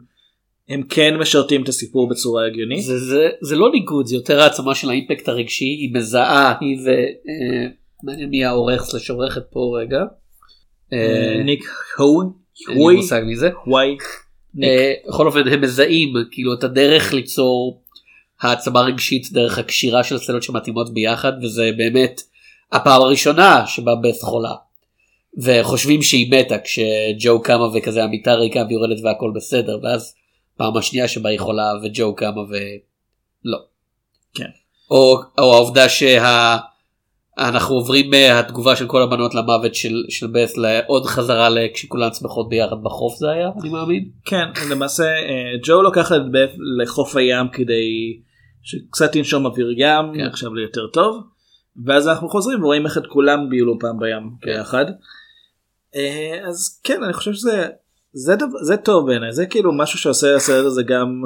הם 0.68 0.82
כן 0.88 1.16
משרתים 1.16 1.62
את 1.62 1.68
הסיפור 1.68 2.08
בצורה 2.08 2.46
הגיונית. 2.46 2.82
זה, 2.82 2.98
זה, 2.98 3.28
זה 3.40 3.56
לא 3.56 3.70
ניגוד 3.72 4.06
זה 4.06 4.16
יותר 4.16 4.40
העצמה 4.40 4.74
של 4.74 4.90
האימפקט 4.90 5.28
הרגשי 5.28 5.64
היא 5.64 5.94
מזהה 5.94 6.54
היא 6.60 6.78
ו... 6.84 6.88
אה, 6.88 7.66
מעניין 8.02 8.30
מי 8.30 8.44
העורך 8.44 8.82
סלש 8.82 9.10
עורכת 9.10 9.42
פה 9.50 9.78
רגע. 9.80 10.02
אה, 10.92 11.42
ניק 11.44 11.64
הווי. 11.98 12.26
אין 12.68 12.88
לי 12.88 12.96
מושג 12.96 13.22
מי 13.26 13.36
זה. 13.36 13.50
וואי. 13.66 13.96
אה, 14.62 14.92
בכל 15.08 15.26
אופן 15.26 15.48
הם 15.48 15.60
מזהים 15.60 16.12
כאילו 16.30 16.54
את 16.54 16.64
הדרך 16.64 17.12
ליצור 17.12 17.82
העצמה 18.40 18.80
רגשית 18.80 19.32
דרך 19.32 19.58
הקשירה 19.58 20.04
של 20.04 20.18
סצנות 20.18 20.42
שמתאימות 20.42 20.94
ביחד 20.94 21.32
וזה 21.42 21.70
באמת 21.76 22.20
הפעם 22.72 23.02
הראשונה 23.02 23.66
שבה 23.66 23.94
בת 23.94 24.20
חולה. 24.20 24.54
וחושבים 25.42 26.02
שהיא 26.02 26.32
מתה 26.32 26.58
כשג'ו 26.58 27.42
קמה 27.42 27.64
וכזה 27.74 28.04
המיטה 28.04 28.34
ריקה 28.34 28.62
ויורדת 28.68 29.04
והכל 29.04 29.32
בסדר 29.34 29.78
ואז 29.82 30.14
פעם 30.56 30.76
השנייה 30.76 31.08
שבה 31.08 31.30
היא 31.30 31.38
חולה 31.38 31.72
וג'ו 31.82 32.14
קמה 32.14 32.40
ולא. 32.40 33.58
כן. 34.34 34.50
או, 34.90 35.20
או 35.38 35.54
העובדה 35.54 35.88
שאנחנו 35.88 37.74
עוברים 37.74 38.10
מהתגובה 38.10 38.76
של 38.76 38.86
כל 38.86 39.02
הבנות 39.02 39.34
למוות 39.34 39.74
של, 39.74 40.04
של 40.08 40.26
בס 40.26 40.56
לעוד 40.56 41.06
חזרה 41.06 41.48
כשכולן 41.74 42.12
שמחות 42.12 42.48
ביחד 42.48 42.76
בחוף 42.82 43.16
זה 43.18 43.30
היה 43.30 43.50
אני 43.60 43.68
מאמין. 43.68 44.08
כן 44.24 44.48
למעשה 44.70 45.04
אה, 45.04 45.58
ג'ו 45.64 45.82
לוקח 45.82 46.12
את 46.12 46.22
בף 46.32 46.50
לחוף 46.82 47.16
הים 47.16 47.46
כדי 47.52 48.18
שקצת 48.62 49.12
תנשום 49.12 49.46
אוויר 49.46 49.70
ים 49.70 50.14
כן. 50.14 50.26
עכשיו 50.26 50.54
ליותר 50.54 50.86
טוב 50.86 51.22
ואז 51.86 52.08
אנחנו 52.08 52.28
חוזרים 52.28 52.62
ורואים 52.62 52.86
איך 52.86 52.98
את 52.98 53.06
כולם 53.06 53.48
ביולו 53.48 53.78
פעם 53.78 53.98
בים 53.98 54.30
כן. 54.42 54.50
ביחד. 54.52 54.84
אה, 54.88 54.94
אז 56.48 56.80
כן 56.84 57.02
אני 57.02 57.12
חושב 57.12 57.32
שזה 57.32 57.68
זה, 58.12 58.36
דבר, 58.36 58.58
זה 58.62 58.76
טוב 58.76 59.06
בעיניי 59.06 59.32
זה 59.32 59.46
כאילו 59.46 59.72
משהו 59.72 59.98
שעושה 59.98 60.34
לסרט 60.34 60.66
הזה 60.66 60.82
גם 60.82 61.22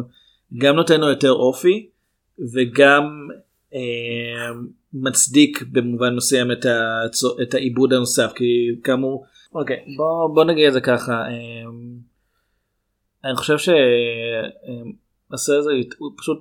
גם 0.59 0.77
נותן 0.77 1.01
לו 1.01 1.09
יותר 1.09 1.33
אופי 1.33 1.89
וגם 2.55 3.29
אה, 3.75 4.51
מצדיק 4.93 5.63
במובן 5.73 6.17
מסוים 6.17 6.53
את, 6.53 6.67
את 7.43 7.55
העיבוד 7.55 7.93
הנוסף 7.93 8.33
כי 8.37 8.45
כאמור 8.85 9.25
אוקיי 9.55 9.77
בוא, 9.97 10.35
בוא 10.35 10.45
נגיד 10.45 10.67
את 10.67 10.73
זה 10.73 10.81
ככה 10.81 11.13
אה, 11.13 11.71
אני 13.25 13.37
חושב 13.37 13.59
שהסרט 13.59 15.59
הזה 15.59 15.71
הוא 15.99 16.13
פשוט 16.19 16.39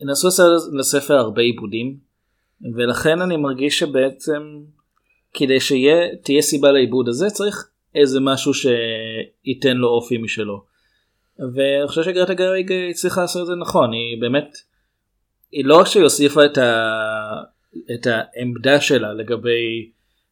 נעשו 0.00 0.28
לספר 0.78 1.14
הרבה 1.14 1.42
עיבודים 1.42 1.96
ולכן 2.74 3.20
אני 3.20 3.36
מרגיש 3.36 3.78
שבעצם 3.78 4.42
כדי 5.34 5.60
שתהיה 5.60 6.42
סיבה 6.42 6.72
לעיבוד 6.72 7.08
הזה 7.08 7.26
צריך 7.30 7.68
איזה 7.94 8.20
משהו 8.20 8.52
שייתן 8.54 9.76
לו 9.76 9.88
אופי 9.88 10.18
משלו. 10.18 10.64
ואני 11.38 11.88
חושב 11.88 12.02
שגרטה 12.02 12.34
גרוויג 12.34 12.72
הצליחה 12.90 13.20
לעשות 13.20 13.42
את 13.42 13.46
זה 13.46 13.54
נכון 13.54 13.92
היא 13.92 14.20
באמת 14.20 14.56
היא 15.52 15.64
לא 15.64 15.80
רק 15.80 15.86
שהיא 15.86 16.02
הוסיפה 16.02 16.44
את, 16.44 16.58
ה, 16.58 16.96
את 17.94 18.06
העמדה 18.06 18.80
שלה 18.80 19.12
לגבי 19.12 19.90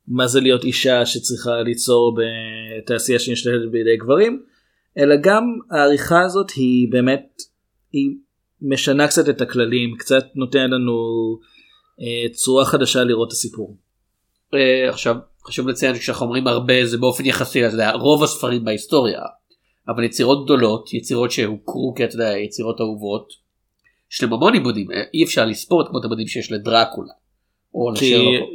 מה 0.08 0.26
זה 0.26 0.40
להיות 0.40 0.64
אישה 0.64 1.06
שצריכה 1.06 1.62
ליצור 1.62 2.16
בתעשייה 2.18 3.18
שנשתלטת 3.18 3.70
בידי 3.70 3.96
גברים 3.96 4.42
אלא 4.98 5.14
גם 5.22 5.44
העריכה 5.70 6.22
הזאת 6.24 6.50
היא 6.50 6.92
באמת 6.92 7.42
היא 7.92 8.10
משנה 8.62 9.08
קצת 9.08 9.28
את 9.28 9.40
הכללים 9.40 9.96
קצת 9.98 10.24
נותן 10.34 10.70
לנו 10.70 10.94
אה, 12.00 12.34
צורה 12.34 12.64
חדשה 12.64 13.04
לראות 13.04 13.28
את 13.28 13.32
הסיפור. 13.32 13.76
אה, 14.54 14.88
עכשיו 14.88 15.16
חשוב 15.46 15.68
לציין 15.68 15.94
שכשאנחנו 15.94 16.26
אומרים 16.26 16.46
הרבה 16.46 16.86
זה 16.86 16.98
באופן 16.98 17.26
יחסי 17.26 17.66
אתה 17.66 17.74
יודע, 17.74 17.92
רוב 17.92 18.22
הספרים 18.22 18.64
בהיסטוריה 18.64 19.20
אבל 19.88 20.04
יצירות 20.04 20.44
גדולות 20.44 20.94
יצירות 20.94 21.30
שהוכרו 21.30 21.94
כאתה 21.96 22.14
יודע, 22.14 22.38
יצירות 22.38 22.80
אהובות 22.80 23.32
יש 24.12 24.22
להם 24.22 24.32
המון 24.32 24.54
עיבודים 24.54 24.90
אה, 24.90 25.02
אי 25.14 25.24
אפשר 25.24 25.44
לספור 25.44 25.82
את 25.82 25.88
כמות 25.88 26.04
העיבודים 26.04 26.26
שיש 26.26 26.52
לדרקולה. 26.52 27.12
או 27.74 27.92
כי. 27.94 28.14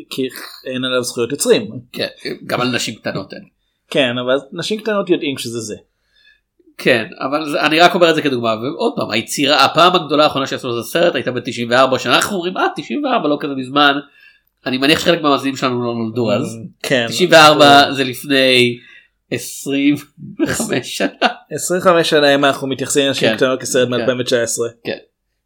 כי 0.10 0.28
אין 0.66 0.84
עליו 0.84 1.04
זכויות 1.04 1.32
יוצרים. 1.32 1.70
כן, 1.92 2.08
גם 2.46 2.62
על 2.62 2.76
נשים 2.76 2.96
קטנות 2.96 3.34
אין. 3.34 3.44
כן 3.88 4.18
אבל 4.18 4.36
נשים 4.52 4.80
קטנות 4.80 5.10
יודעים 5.10 5.38
שזה 5.38 5.60
זה. 5.60 5.76
כן 6.78 7.06
אבל 7.20 7.58
אני 7.60 7.80
רק 7.80 7.96
אומר 7.96 8.10
את 8.10 8.16
זה 8.16 8.22
כדוגמה 8.22 8.56
ועוד 8.56 8.94
פעם 8.96 9.12
היצירה 9.12 9.66
הפעם 9.66 9.96
הגדולה 9.96 10.24
האחרונה 10.24 10.48
שעשו 10.48 10.70
לזה 10.70 10.84
סרט 10.84 11.16
הייתה 11.16 11.32
ב-94 11.32 12.00
שאנחנו 12.00 12.36
אומרים 12.36 12.58
אה 12.58 12.68
94 12.76 13.28
לא 13.28 13.38
כזה 13.40 13.54
מזמן. 13.56 13.94
אני 14.66 14.78
מניח 14.78 15.00
שחלק 15.00 15.22
מהמאזינים 15.22 15.56
שלנו 15.56 15.84
לא 15.84 15.94
נולדו 15.94 16.32
אז. 16.32 16.58
כן. 16.84 17.06
94 17.10 17.94
זה 17.94 18.04
לפני 18.04 18.78
25 19.32 20.98
שנה. 20.98 21.28
25 21.52 22.10
שנה 22.10 22.36
אם 22.36 22.46
אנחנו 22.46 22.68
מתייחסים 22.68 23.08
לנשים 23.08 23.30
כן. 23.30 23.36
קטנות 23.36 23.60
כסרט 23.62 23.88
כן. 23.88 23.94
מ-2019. 23.94 24.84
כן. 24.84 24.98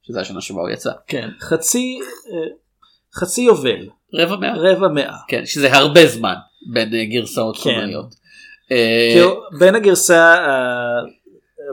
שזה 0.07 0.21
השנה 0.21 0.41
שבה 0.41 0.61
הוא 0.61 0.69
יצא. 0.69 0.91
כן. 1.07 1.29
חצי 1.39 1.99
אה, 2.31 2.47
חצי 3.15 3.41
יובל. 3.41 3.87
רבע 4.13 4.35
מאה. 4.35 4.53
רבע 4.57 4.87
מאה. 4.87 5.15
כן 5.27 5.45
שזה 5.45 5.73
הרבה 5.73 6.07
זמן 6.07 6.35
בין 6.73 6.95
אה, 6.95 7.05
גרסאות 7.05 7.57
כן. 7.57 7.63
קולנועיות. 7.63 8.15
אה, 8.71 9.23
בין 9.59 9.75
הגרסה 9.75 10.37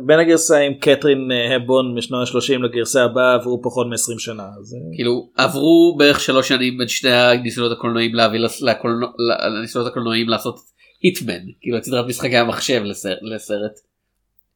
בין 0.06 0.18
הגרסה 0.18 0.58
עם 0.58 0.74
קתרין 0.74 1.32
אה, 1.32 1.56
הבון 1.56 1.94
משנות 1.98 2.28
ה-30 2.28 2.58
לגרסה 2.62 3.04
הבאה 3.04 3.34
עברו 3.34 3.62
פחות 3.62 3.86
מ-20 3.86 4.18
שנה. 4.18 4.48
אז, 4.60 4.74
אה, 4.74 4.80
כאילו 4.96 5.30
עברו 5.36 5.94
בערך 5.98 6.20
שלוש 6.20 6.48
שנים 6.48 6.78
בין 6.78 6.88
שני 6.88 7.10
הניסיונות 7.10 7.72
הקולנועיים 7.78 8.14
להביא 8.14 8.38
לקולנוע- 8.60 9.12
לניסיונות 9.58 9.90
הקולנועיים 9.90 10.28
לעשות 10.28 10.60
היטמן 11.02 11.40
כאילו 11.60 11.76
את 11.78 11.84
סדרת 11.84 12.06
משחקי 12.06 12.36
המחשב 12.36 12.82
לסרט. 12.84 13.18
לסרט. 13.22 13.72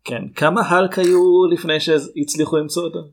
כן. 0.04 0.22
כמה 0.34 0.60
האלק 0.60 0.98
היו 0.98 1.46
לפני 1.52 1.80
שהצליחו 1.80 2.56
למצוא 2.56 2.84
אותם? 2.84 3.08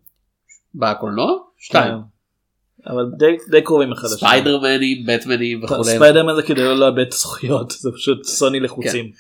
בקולנוע? 0.76 1.32
שתיים. 1.58 1.94
כן. 1.94 2.92
אבל 2.92 3.06
די, 3.18 3.26
די 3.52 3.62
קרובים 3.62 3.92
אחד 3.92 4.04
לשני. 4.06 4.18
ספיידרמנים, 4.18 5.06
בטמנים 5.08 5.64
וכולי. 5.64 5.84
ספיידרמן 5.84 6.36
זה 6.36 6.44
כדי 6.44 6.62
לא 6.64 6.78
לאבד 6.80 7.00
את 7.00 7.14
הזכויות 7.14 7.72
זה 7.72 7.90
פשוט 7.96 8.24
סוני 8.24 8.60
לחוצים. 8.60 9.12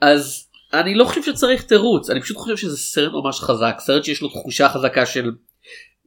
אז 0.00 0.46
אני 0.72 0.94
לא 0.94 1.04
חושב 1.04 1.22
שצריך 1.22 1.62
תירוץ 1.62 2.10
אני 2.10 2.20
פשוט 2.20 2.36
חושב 2.36 2.56
שזה 2.56 2.76
סרט 2.76 3.12
ממש 3.12 3.40
חזק 3.40 3.76
סרט 3.78 4.04
שיש 4.04 4.22
לו 4.22 4.28
תחושה 4.28 4.68
חזקה 4.68 5.06
של 5.06 5.30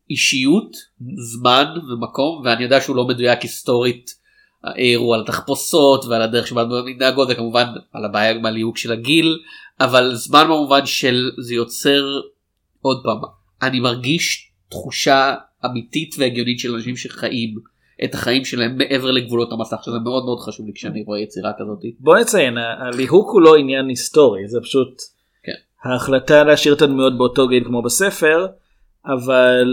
אישיות 0.09 0.75
זמן 1.17 1.65
ומקום 1.89 2.41
ואני 2.45 2.63
יודע 2.63 2.81
שהוא 2.81 2.95
לא 2.95 3.07
מדויק 3.07 3.41
היסטורית. 3.41 4.23
העיר 4.63 4.99
הוא 4.99 5.15
על 5.15 5.21
התחפושות 5.21 6.05
ועל 6.05 6.21
הדרך 6.21 6.47
שבה 6.47 6.65
מתנהגות 6.85 7.27
וכמובן 7.31 7.65
על 7.93 8.05
הבעיה 8.05 8.31
עם 8.31 8.45
הליהוק 8.45 8.77
של 8.77 8.91
הגיל 8.91 9.39
אבל 9.79 10.15
זמן 10.15 10.43
במובן 10.43 10.85
של 10.85 11.31
זה 11.39 11.55
יוצר 11.55 12.03
עוד 12.81 13.01
פעם 13.03 13.17
אני 13.61 13.79
מרגיש 13.79 14.51
תחושה 14.69 15.35
אמיתית 15.65 16.15
והגיונית 16.17 16.59
של 16.59 16.75
אנשים 16.75 16.97
שחיים 16.97 17.55
את 18.03 18.13
החיים 18.13 18.45
שלהם 18.45 18.77
מעבר 18.77 19.11
לגבולות 19.11 19.51
המסך 19.51 19.77
שזה 19.85 19.99
מאוד 20.03 20.25
מאוד 20.25 20.39
חשוב 20.39 20.65
לי 20.65 20.71
כשאני 20.75 21.03
רואה 21.03 21.19
יצירה 21.19 21.51
כזאת. 21.59 21.79
בוא 21.99 22.17
נציין 22.17 22.57
הליהוק 22.57 23.29
הוא 23.31 23.41
לא 23.41 23.55
עניין 23.55 23.87
היסטורי 23.87 24.47
זה 24.47 24.59
פשוט 24.61 25.01
כן. 25.43 25.89
ההחלטה 25.89 26.43
להשאיר 26.43 26.73
את 26.73 26.81
הדמויות 26.81 27.17
באותו 27.17 27.47
גיל 27.47 27.63
כמו 27.63 27.81
בספר 27.81 28.47
אבל 29.05 29.65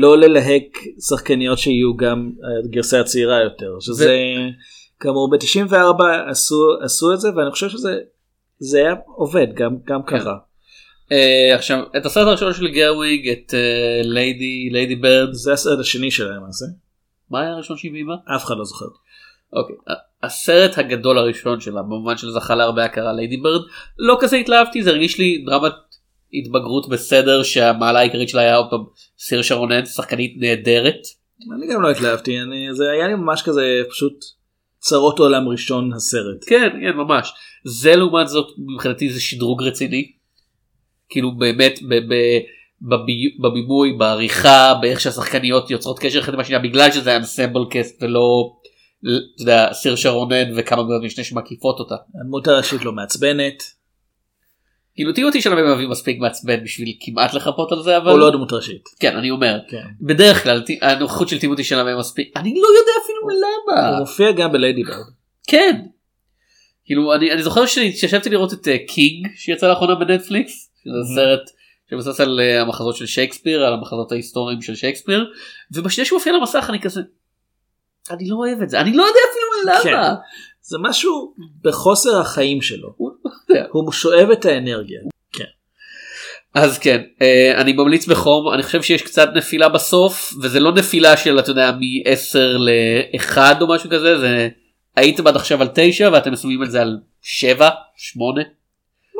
לא 0.00 0.18
ללהק 0.18 0.78
שחקניות 1.08 1.58
שיהיו 1.58 1.96
גם 1.96 2.32
הגרסה 2.64 3.00
הצעירה 3.00 3.42
יותר 3.42 3.80
שזה 3.80 4.16
כאמור 5.00 5.30
ב-94 5.30 6.04
עשו 6.30 6.56
עשו 6.82 7.12
את 7.12 7.20
זה 7.20 7.28
ואני 7.36 7.50
חושב 7.50 7.68
שזה 7.68 7.98
זה 8.58 8.78
היה 8.78 8.94
עובד 9.06 9.46
גם 9.54 9.76
גם 9.86 10.02
כן. 10.02 10.18
קרה. 10.18 10.36
אה, 11.12 11.54
עכשיו 11.54 11.82
את 11.96 12.06
הסרט 12.06 12.26
הראשון 12.26 12.54
של 12.54 12.68
גרוויג 12.68 13.28
את 13.28 13.54
אה, 13.54 14.00
ליידי 14.02 14.68
ליידי 14.70 14.96
ברד 14.96 15.32
זה 15.32 15.52
הסרט 15.52 15.78
השני 15.78 16.10
שלהם 16.10 16.36
למעשה. 16.36 16.66
מה 17.30 17.40
היה 17.40 17.50
הראשון 17.50 17.76
שהיא 17.76 17.92
ביימה? 17.92 18.14
אף 18.36 18.44
אחד 18.44 18.54
לא 18.58 18.64
זוכר. 18.64 18.86
אוקיי 19.52 19.76
הסרט 20.22 20.78
הגדול 20.78 21.18
הראשון 21.18 21.60
שלה 21.60 21.82
במובן 21.82 22.16
של 22.16 22.30
זכה 22.30 22.54
להרבה 22.54 22.84
הכרה 22.84 23.12
ליידי 23.12 23.36
ברד 23.36 23.60
לא 23.98 24.18
כזה 24.20 24.36
התלהבתי 24.36 24.82
זה 24.82 24.90
הרגיש 24.90 25.18
לי 25.18 25.44
דרמת 25.46 25.72
התבגרות 26.34 26.88
בסדר 26.88 27.42
שהמעלה 27.42 27.98
העיקרית 27.98 28.28
שלה 28.28 28.40
היה 28.40 28.56
עוד 28.56 28.66
פעם 28.70 28.84
סיר 29.18 29.42
שרונן 29.42 29.84
שחקנית 29.84 30.34
נהדרת. 30.36 31.00
אני 31.56 31.74
גם 31.74 31.82
לא 31.82 31.90
התלהבתי 31.90 32.40
אני 32.40 32.68
זה 32.72 32.90
היה 32.90 33.06
לי 33.08 33.14
ממש 33.14 33.42
כזה 33.42 33.82
פשוט 33.90 34.24
צרות 34.78 35.18
עולם 35.18 35.48
ראשון 35.48 35.92
הסרט. 35.92 36.44
כן 36.46 36.68
כן 36.80 36.96
ממש 36.96 37.32
זה 37.64 37.96
לעומת 37.96 38.28
זאת 38.28 38.46
מבחינתי 38.58 39.10
זה 39.10 39.20
שדרוג 39.20 39.62
רציני. 39.62 40.12
כאילו 41.08 41.36
באמת 41.36 41.78
ב- 41.88 41.94
ב- 41.94 42.40
בבי- 42.88 43.36
בבימוי 43.42 43.92
בעריכה 43.92 44.74
באיך 44.80 45.00
שהשחקניות 45.00 45.70
יוצרות 45.70 45.98
קשר 45.98 46.20
אחת 46.20 46.34
עם 46.34 46.40
השנייה 46.40 46.60
בגלל 46.60 46.90
שזה 46.92 47.16
אנסמבל 47.16 47.60
קאסט 47.70 48.02
ולא 48.02 48.52
אתה 49.34 49.42
יודע, 49.42 49.68
סירשה 49.72 49.96
רונן 49.96 50.52
וכמה 50.56 50.82
דמויות 50.82 51.02
משנה 51.02 51.24
שמקיפות 51.24 51.80
אותה. 51.80 51.94
הדמות 52.20 52.48
הראשית 52.48 52.84
לא 52.84 52.92
מעצבנת. 52.92 53.62
כאילו 54.94 55.12
טימותי 55.12 55.42
שאלאמה 55.42 55.72
מביא 55.72 55.88
מספיק 55.88 56.18
מעצבן 56.20 56.64
בשביל 56.64 56.88
כמעט 57.00 57.34
לחפות 57.34 57.72
על 57.72 57.82
זה 57.82 57.96
אבל 57.96 58.10
הוא 58.10 58.18
לא 58.18 58.30
דמות 58.30 58.52
ראשית. 58.52 58.82
כן 59.00 59.16
אני 59.16 59.30
אומר 59.30 59.58
כן. 59.70 59.82
בדרך 60.00 60.42
כלל 60.42 60.62
הנוכחות 60.82 61.28
של 61.28 61.38
טימותי 61.38 61.64
שאלאמה 61.64 61.98
מספיק 61.98 62.32
אני 62.36 62.54
לא 62.54 62.66
יודע 62.78 62.92
אפילו 63.04 63.20
למה 63.28 63.88
הוא 63.88 63.98
מופיע 63.98 64.32
גם 64.32 64.52
ב 64.52 64.58
Lady 64.58 64.82
Bird. 64.84 64.96
כן. 65.48 65.80
כאילו 66.84 67.14
אני, 67.14 67.32
אני 67.32 67.42
זוכר 67.42 67.66
שישבתי 67.66 68.30
לראות 68.30 68.52
את 68.52 68.66
אה, 68.68 68.92
King 68.92 69.26
שיצא 69.36 69.68
לאחרונה 69.68 69.94
בנטפליקס 69.94 70.52
שזה 70.84 71.14
סרט 71.14 71.50
שמבוסס 71.94 72.20
על 72.20 72.40
אה, 72.40 72.62
המחזות 72.62 72.96
של 72.96 73.06
שייקספיר 73.06 73.64
על 73.64 73.74
המחזות 73.74 74.12
ההיסטוריים 74.12 74.62
של 74.62 74.74
שייקספיר 74.74 75.26
ובשנייה 75.72 76.06
שהוא 76.06 76.16
מופיע 76.16 76.32
על 76.32 76.38
המסך 76.38 76.66
אני 76.68 76.80
כזה. 76.80 77.00
אני 78.10 78.28
לא 78.28 78.36
אוהב 78.36 78.62
את 78.62 78.70
זה 78.70 78.80
אני 78.80 78.92
לא 78.92 79.02
יודע 79.02 79.20
אפילו 79.30 79.82
כן. 79.82 79.92
למה. 79.92 80.14
זה 80.62 80.78
משהו 80.80 81.34
בחוסר 81.64 82.20
החיים 82.20 82.62
שלו. 82.62 82.94
הוא 83.72 83.86
לא 83.86 83.92
שואב 83.92 84.30
את 84.30 84.44
האנרגיה. 84.44 85.00
אז 86.54 86.78
כן 86.78 87.02
אה, 87.22 87.60
אני 87.60 87.72
ממליץ 87.72 88.06
בחום 88.06 88.54
אני 88.54 88.62
חושב 88.62 88.82
שיש 88.82 89.02
קצת 89.02 89.28
נפילה 89.34 89.68
בסוף 89.68 90.34
וזה 90.42 90.60
לא 90.60 90.72
נפילה 90.72 91.16
של 91.16 91.38
אתה 91.38 91.50
יודע 91.50 91.72
מ-10 91.72 92.38
ל-1 92.38 93.38
או 93.60 93.68
משהו 93.68 93.90
כזה 93.90 94.18
זה 94.18 94.48
הייתם 94.96 95.26
עד 95.26 95.36
עכשיו 95.36 95.62
על 95.62 95.68
9 95.74 96.10
ואתם 96.12 96.32
מסיימים 96.32 96.62
את 96.62 96.70
זה 96.70 96.82
על 96.82 96.98
7 97.20 97.70
8 97.96 98.42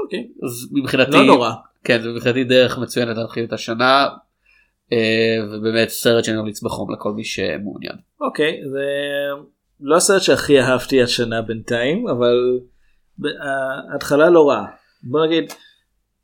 אוקיי. 0.04 0.28
אז 0.44 0.68
מבחינתי 0.72 1.10
לא 1.10 1.24
נורא. 1.24 1.50
כן 1.84 2.02
זה 2.02 2.08
מבחינתי 2.08 2.44
דרך 2.44 2.78
מצוינת 2.78 3.16
להתחיל 3.16 3.44
את 3.44 3.52
השנה 3.52 4.08
אה, 4.92 5.36
ובאמת 5.52 5.88
סרט 5.88 6.24
שאני 6.24 6.36
ממליץ 6.36 6.62
בחום 6.62 6.92
לכל 6.92 7.12
מי 7.12 7.24
שמעוניין. 7.24 7.96
אוקיי 8.20 8.60
זה 8.72 8.84
לא 9.80 9.96
הסרט 9.96 10.22
שהכי 10.22 10.60
אהבתי 10.60 11.02
השנה 11.02 11.42
בינתיים 11.42 12.08
אבל 12.08 12.60
ב- 13.18 13.26
ההתחלה 13.92 14.30
לא 14.30 14.48
רעה. 14.48 14.66
בוא 15.02 15.26
נגיד 15.26 15.52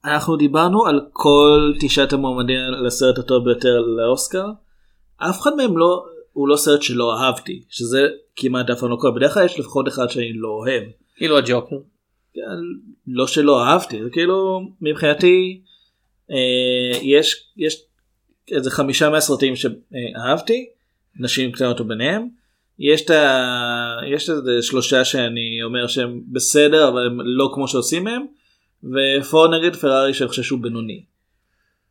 אנחנו 0.04 0.36
דיברנו 0.36 0.86
על 0.86 1.00
כל 1.12 1.72
תשעת 1.80 2.12
המועמדים 2.12 2.56
לסרט 2.86 3.18
הטוב 3.18 3.44
ביותר 3.44 3.80
לאוסקר. 3.80 4.46
אף 5.16 5.40
אחד 5.40 5.54
מהם 5.56 5.78
לא 5.78 6.04
הוא 6.32 6.48
לא 6.48 6.56
סרט 6.56 6.82
שלא 6.82 7.16
אהבתי 7.16 7.64
שזה 7.68 8.08
כמעט 8.36 8.70
אף 8.70 8.80
פעם 8.80 8.90
לא 8.90 8.96
קורה 8.96 9.12
בדרך 9.12 9.34
כלל 9.34 9.44
יש 9.44 9.58
לפחות 9.58 9.88
אחד 9.88 10.08
שאני 10.08 10.32
לא 10.32 10.48
אוהב. 10.48 10.82
כאילו 11.16 11.38
הג'וקר. 11.38 11.76
לא 13.12 13.26
שלא 13.26 13.64
אהבתי 13.64 14.02
זה 14.02 14.10
כאילו 14.12 14.60
מבחינתי 14.80 15.60
אה, 16.30 16.98
יש 17.02 17.44
יש 17.56 17.82
איזה 18.50 18.70
חמישה 18.70 19.10
מהסרטים 19.10 19.54
שאהבתי 19.56 20.66
נשים 21.16 21.52
קטנות 21.52 21.80
וביניהם 21.80 22.28
יש 22.78 23.02
את 23.02 23.10
ה... 23.10 23.96
יש 24.06 24.30
איזה 24.30 24.62
שלושה 24.62 25.04
שאני 25.04 25.62
אומר 25.64 25.86
שהם 25.86 26.20
בסדר 26.32 26.88
אבל 26.88 27.06
הם 27.06 27.18
לא 27.20 27.50
כמו 27.54 27.68
שעושים 27.68 28.04
מהם 28.04 28.26
ופור 28.84 29.48
נגד 29.48 29.76
פרארי 29.76 30.14
שאני 30.14 30.28
חושב 30.28 30.42
שהוא 30.42 30.60
בינוני 30.62 31.04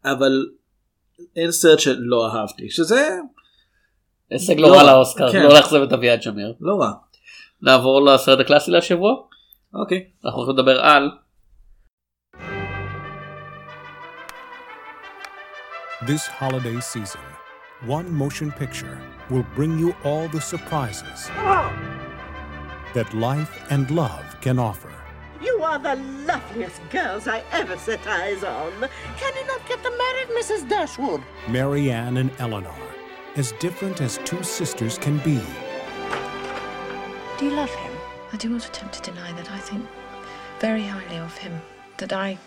אבל 0.05 0.45
אין 1.35 1.51
סרט 1.51 1.79
שלא 1.79 2.27
אהבתי 2.27 2.69
שזה 2.69 3.19
הישג 4.29 4.59
לא 4.59 4.69
לא 4.69 4.73
רע 4.73 4.83
רע, 4.83 4.93
לאוסקר 4.93 5.31
כן. 5.31 5.43
לא 5.43 5.53
לאכזב 5.53 5.81
את 5.81 5.93
אביעד 5.93 6.21
שמיר. 6.21 6.53
לא 6.61 6.75
רע. 6.75 6.91
נעבור 7.61 8.05
לסרט 8.05 8.39
הקלאסי 8.39 8.71
להשבוע 8.71 9.15
אוקיי. 9.74 10.10
אנחנו 10.24 10.40
הולכים 10.40 10.58
לדבר 10.58 10.80
על 10.80 11.10
This 16.06 16.26
holiday 16.26 16.80
season, 16.82 17.26
one 17.86 18.08
motion 18.12 18.52
picture 18.52 18.98
will 19.30 19.46
bring 19.56 19.78
you 19.78 19.94
all 20.04 20.28
the 20.28 20.40
surprises 20.40 21.30
that 22.96 23.08
life 23.14 23.52
and 23.70 23.90
love 23.90 24.26
can 24.42 24.58
offer. 24.58 24.92
You 25.40 25.62
are 25.62 25.78
the 25.78 25.96
loveliest 26.30 26.80
girls 26.90 27.26
I 27.26 27.42
ever 27.52 27.76
set 27.78 28.06
eyes 28.06 28.42
on. 28.44 28.72
Can 29.20 29.32
you 29.38 29.46
not 29.46 29.62
get 29.66 29.82
them 29.82 29.96
married, 30.04 30.28
Mrs. 30.38 30.68
Dashwood? 30.68 31.22
Marianne 31.48 32.18
and 32.18 32.30
Eleanor, 32.38 32.82
as 33.36 33.52
different 33.52 34.00
as 34.02 34.18
two 34.24 34.42
sisters 34.42 34.98
can 34.98 35.16
be, 35.18 35.40
Do 37.38 37.46
you 37.46 37.52
love 37.52 37.74
him? 37.74 37.87
I 38.32 38.36
do 38.36 38.48
not 38.48 38.66
attempt 38.66 38.94
to 38.94 39.10
deny 39.10 39.32
that 39.32 39.50
I 39.50 39.58
think 39.58 39.84
very 40.60 40.82
highly 40.82 41.18
of 41.18 41.36
him, 41.38 41.60
that 41.98 42.12
I 42.12 42.38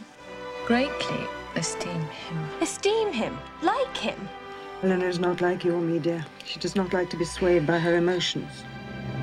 greatly 0.66 1.22
esteem 1.56 2.02
him. 2.02 2.38
Esteem 2.62 3.14
him, 3.14 3.38
like 3.62 3.95
him. 3.95 4.20
Eleanor's 4.84 5.20
not 5.20 5.41
like 5.41 5.64
you 5.64 5.74
or 5.76 5.82
me, 5.82 6.00
dear. 6.00 6.26
She 6.45 6.60
does 6.60 6.76
not 6.76 6.93
like 6.93 7.10
to 7.10 7.18
be 7.18 7.26
swayed 7.26 7.66
by 7.66 7.80
her 7.80 7.95
emotions. 7.98 8.52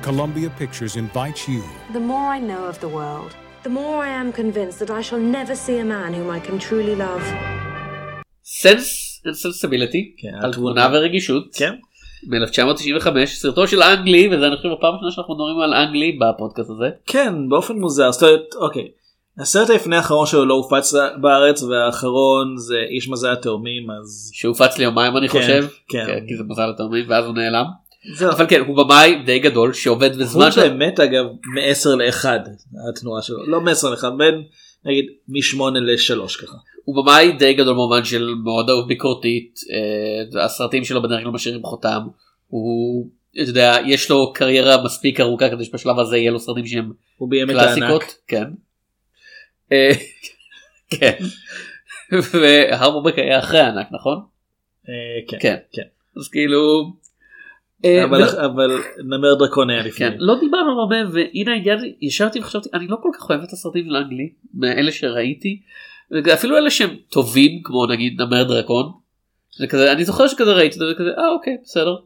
Columbia 0.01 0.49
Pictures 0.49 0.95
invites 0.95 1.47
you 1.47 1.63
The 1.93 1.99
more 1.99 2.27
I 2.37 2.39
know 2.39 2.65
of 2.65 2.79
the 2.79 2.89
world, 2.89 3.35
the 3.63 3.69
more 3.69 4.03
I 4.03 4.09
am 4.09 4.31
convinced 4.31 4.79
that 4.79 4.91
I 4.91 5.01
shall 5.01 5.19
never 5.19 5.55
see 5.55 5.77
a 5.79 5.85
man 5.85 6.13
whom 6.13 6.29
I 6.29 6.39
can 6.39 6.59
truly 6.59 6.95
love. 6.95 7.23
סנס 8.43 9.21
סנסיביליטי 9.33 10.15
כן, 10.17 10.35
על 10.35 10.45
על 10.45 10.53
תמונה 10.53 10.89
ורגישות 10.93 11.55
כן. 11.55 11.73
מ-1995 12.26 13.26
סרטו 13.26 13.66
של 13.66 13.82
אנגלי 13.82 14.28
וזה 14.28 14.46
אני 14.46 14.56
חושב 14.56 14.68
הפעם 14.68 14.92
הראשונה 14.92 15.10
שאנחנו 15.10 15.34
מדברים 15.34 15.60
על 15.60 15.74
אנגלי 15.74 16.18
בפודקאסט 16.20 16.70
הזה 16.70 16.90
כן 17.06 17.48
באופן 17.48 17.74
מוזר 17.74 18.12
זאת 18.12 18.22
אומרת 18.22 18.54
אוקיי. 18.56 18.88
הסרט 19.38 19.70
לפני 19.70 19.96
האחרון 19.96 20.26
שלו 20.26 20.44
לא 20.44 20.54
הופץ 20.54 20.94
בארץ 21.20 21.62
והאחרון 21.62 22.56
זה 22.56 22.76
איש 22.90 23.08
מזל 23.08 23.32
התאומים 23.32 23.90
אז 23.90 24.30
שהופץ 24.34 24.78
ליומיים 24.78 25.16
אני 25.16 25.28
כן, 25.28 25.40
חושב 25.40 25.66
כן. 25.88 26.06
כי 26.28 26.36
זה 26.36 26.44
מזל 26.48 26.70
התאומים 26.70 27.04
ואז 27.08 27.24
הוא 27.24 27.34
נעלם 27.34 27.64
זהו. 28.14 28.30
אבל 28.30 28.46
כן 28.48 28.60
הוא 28.66 28.76
במאי 28.76 29.22
די 29.26 29.38
גדול 29.38 29.72
שעובד 29.72 30.10
הוא 30.12 30.20
בזמן 30.20 30.52
של 30.52 30.68
באמת 30.68 31.00
אגב 31.00 31.24
מ-10 31.26 31.88
ל-1 31.88 32.26
התנועה 32.88 33.22
שלו 33.22 33.46
לא 33.46 33.60
מ-10 33.60 33.88
ל-1 33.88 34.10
בין 34.18 34.42
נגיד 34.84 35.04
מ-8 35.28 35.62
ל-3 35.78 36.42
ככה. 36.42 36.56
הוא 36.90 37.02
במאי 37.04 37.32
די 37.32 37.54
גדול 37.54 37.72
במובן 37.74 38.04
של 38.04 38.34
מאוד 38.44 38.70
אהוב 38.70 38.88
ביקורתית 38.88 39.60
אה, 39.72 40.44
הסרטים 40.44 40.84
שלו 40.84 41.02
בדרך 41.02 41.22
כלל 41.22 41.32
משאירים 41.32 41.62
חותם 41.62 42.00
הוא 42.48 43.08
אתה 43.32 43.50
יודע 43.50 43.76
יש 43.86 44.10
לו 44.10 44.32
קריירה 44.32 44.84
מספיק 44.84 45.20
ארוכה 45.20 45.50
כדי 45.50 45.64
שבשלב 45.64 45.98
הזה 45.98 46.16
יהיה 46.16 46.30
לו 46.30 46.38
סרטים 46.38 46.66
שהם 46.66 46.92
קלאסיקות. 47.46 48.14
כן. 48.28 48.44
אה, 49.72 49.90
כן. 50.98 51.16
והרבורבק 52.12 53.18
היה 53.18 53.38
אחרי 53.38 53.60
הענק 53.60 53.86
נכון? 53.92 54.20
אה, 54.88 54.92
כן. 55.28 55.38
כן. 55.40 55.56
כן. 55.72 55.88
אז 56.16 56.28
כאילו. 56.28 56.92
אבל- 58.44 58.78
נמר 59.04 59.34
דרקון 59.34 59.70
היה 59.70 59.82
לפני. 59.82 60.10
כן, 60.10 60.16
לא 60.18 60.34
דיברנו 60.40 60.80
הרבה 60.80 60.96
והנה 61.12 61.52
ישבתי 62.00 62.40
וחשבתי 62.40 62.68
אני 62.74 62.86
לא 62.86 62.96
כל 63.02 63.10
כך 63.14 63.30
אוהב 63.30 63.42
את 63.42 63.52
הסרטים 63.52 63.84
של 63.84 63.96
אנגלי 63.96 64.32
מאלה 64.54 64.92
שראיתי 64.92 65.60
אפילו 66.34 66.56
אלה 66.56 66.70
שהם 66.70 66.96
טובים 67.10 67.60
כמו 67.64 67.86
נגיד 67.86 68.22
נמר 68.22 68.42
דרקון. 68.42 68.92
זה 69.58 69.66
כזה 69.66 69.92
אני 69.92 70.04
זוכר 70.04 70.28
שכזה 70.28 70.52
ראיתי 70.52 70.74
את 70.74 70.78
זה 70.78 70.84
וכזה 70.92 71.10
אה 71.18 71.28
אוקיי 71.32 71.56
בסדר 71.64 71.96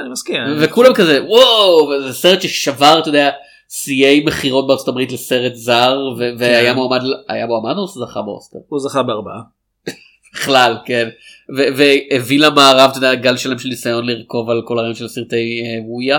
אני 0.00 0.08
מסכים. 0.08 0.36
וכולם 0.60 0.94
כזה 0.94 1.24
וואו 1.24 1.88
וזה 1.88 2.12
סרט 2.12 2.42
ששבר 2.42 2.98
אתה 2.98 3.08
יודע 3.08 3.30
שיאי 3.68 4.24
מכירות 4.24 4.66
בארצות 4.66 4.88
הברית 4.88 5.12
לסרט 5.12 5.54
זר 5.54 5.98
ו- 6.18 6.30
והיה 6.38 6.74
מועמד 6.74 7.00
היה 7.28 7.46
מועמד 7.46 7.76
או 7.76 7.86
זכה 7.86 8.22
באוסקר 8.22 8.58
הוא 8.68 8.80
זכה 8.80 9.02
בארבעה. 9.02 9.40
בכלל 10.34 10.76
כן 10.86 11.08
והביא 11.56 12.40
למערב 12.40 12.90
אתה 12.90 12.98
יודע 12.98 13.14
גל 13.14 13.36
שלם 13.36 13.58
של 13.58 13.68
ניסיון 13.68 14.06
לרכוב 14.06 14.50
על 14.50 14.62
כל 14.64 14.78
הרעיון 14.78 14.94
של 14.94 15.08
סרטי 15.08 15.62
אה, 15.64 15.78
וויה. 15.86 16.18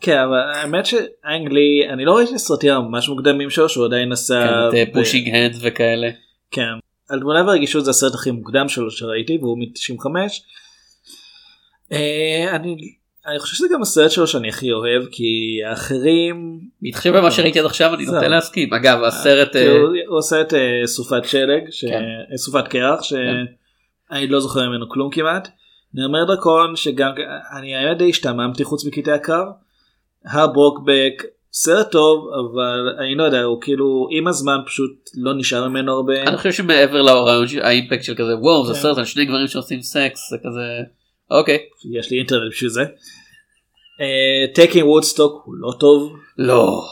כן 0.00 0.18
אבל 0.18 0.38
האמת 0.54 0.86
שאנגלי 0.86 1.88
אני 1.92 2.04
לא 2.04 2.16
ראיתי 2.16 2.38
סרטים 2.38 2.74
ממש 2.74 3.08
מוקדמים 3.08 3.50
שלו 3.50 3.68
שהוא 3.68 3.84
עדיין 3.84 4.12
עשה. 4.12 4.68
כן, 4.72 4.84
פושינג 4.92 5.28
הנד 5.28 5.56
וכאלה. 5.60 6.10
כן. 6.50 6.72
על 7.08 7.20
תמונה 7.20 7.44
ורגישות 7.44 7.84
זה 7.84 7.90
הסרט 7.90 8.14
הכי 8.14 8.30
מוקדם 8.30 8.68
שלו 8.68 8.90
שראיתי 8.90 9.38
והוא 9.40 9.58
מ-95. 9.58 10.06
אה, 11.92 12.56
אני 12.56 12.76
אני 13.26 13.38
חושב 13.38 13.56
שזה 13.56 13.66
גם 13.74 13.82
הסרט 13.82 14.10
שלו 14.10 14.26
שאני 14.26 14.48
הכי 14.48 14.72
אוהב 14.72 15.02
כי 15.10 15.60
האחרים 15.66 16.60
מתחשב 16.82 17.16
במה 17.16 17.30
שראיתי 17.30 17.60
עד 17.60 17.66
עכשיו 17.66 17.94
אני 17.94 18.04
נוטה. 18.04 18.28
להסכים 18.28 18.74
אגב 18.74 19.02
הסרט 19.02 19.52
כאילו, 19.52 19.94
אה, 19.94 20.00
הוא 20.08 20.18
עושה 20.18 20.40
את 20.40 20.54
אה, 20.54 20.86
סופת 20.86 21.24
שלג, 21.24 21.62
כן. 21.80 22.02
אה, 22.32 22.38
סופת 22.38 22.68
קרח 22.68 23.02
שאני 23.02 24.26
לא 24.28 24.40
זוכר 24.40 24.68
ממנו 24.68 24.88
כלום 24.88 25.10
כמעט. 25.10 25.48
נמר 25.94 26.24
דרקון 26.24 26.76
שגם 26.76 27.10
אני 27.58 27.76
האמת 27.76 27.98
די 27.98 28.08
השתעממתי 28.08 28.64
חוץ 28.64 28.84
מקטעי 28.84 29.14
הקרב. 29.14 29.46
הברוקבק 30.26 31.22
סרט 31.52 31.90
טוב 31.90 32.28
אבל 32.34 32.96
אני 32.98 33.14
לא 33.14 33.24
יודע 33.24 33.42
הוא 33.42 33.60
כאילו 33.60 34.08
עם 34.10 34.28
הזמן 34.28 34.56
פשוט 34.66 35.10
לא 35.16 35.32
נשאר 35.34 35.68
ממנו 35.68 35.92
הרבה. 35.92 36.22
אני 36.22 36.36
חושב 36.36 36.52
שמעבר 36.52 37.02
לרעיון 37.02 37.46
האימפקט 37.62 38.02
של 38.02 38.14
כזה 38.14 38.36
וואו 38.36 38.66
זה 38.66 38.74
כן. 38.74 38.78
סרט 38.78 38.98
על 38.98 39.04
שני 39.04 39.24
גברים 39.24 39.46
שעושים 39.46 39.82
סקס 39.82 40.30
זה 40.30 40.36
כזה 40.38 40.60
אוקיי 41.30 41.58
יש 41.98 42.10
לי 42.10 42.18
אינטרנט 42.18 42.50
בשביל 42.50 42.70
זה. 42.70 42.84
Taking 44.54 44.86
Woodstock 44.86 45.42
הוא 45.44 45.54
לא 45.54 45.72
טוב. 45.80 46.12
לא 46.38 46.82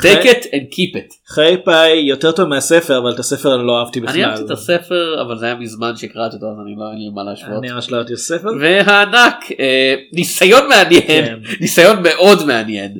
take 0.00 0.24
it 0.24 0.44
and 0.44 0.74
keep 0.74 0.96
it 0.96 1.14
חיי 1.34 1.56
פאי 1.64 1.98
יותר 1.98 2.32
טוב 2.32 2.48
מהספר 2.48 2.98
אבל 2.98 3.12
את 3.12 3.18
הספר 3.18 3.54
אני 3.54 3.66
לא 3.66 3.78
אהבתי 3.78 4.00
בכלל. 4.00 4.14
אני 4.14 4.24
אהבתי 4.24 4.42
את 4.44 4.50
הספר 4.50 5.22
אבל 5.22 5.38
זה 5.38 5.46
היה 5.46 5.54
מזמן 5.54 5.96
שקראתי 5.96 6.36
אותו 6.36 6.46
אז 6.46 6.56
אני 6.66 6.74
לא 6.78 6.90
אין 6.90 6.98
לי 6.98 7.08
מה 7.14 7.22
להשוות 7.30 7.58
אני 7.64 7.72
ממש 7.72 7.90
לא 7.90 7.96
אהבתי 7.96 8.12
את 8.12 8.18
הספר. 8.18 8.48
והענק 8.60 9.36
אה, 9.60 9.94
ניסיון 10.12 10.68
מעניין 10.68 11.02
כן. 11.26 11.38
ניסיון 11.60 11.96
מאוד 12.02 12.46
מעניין. 12.46 12.98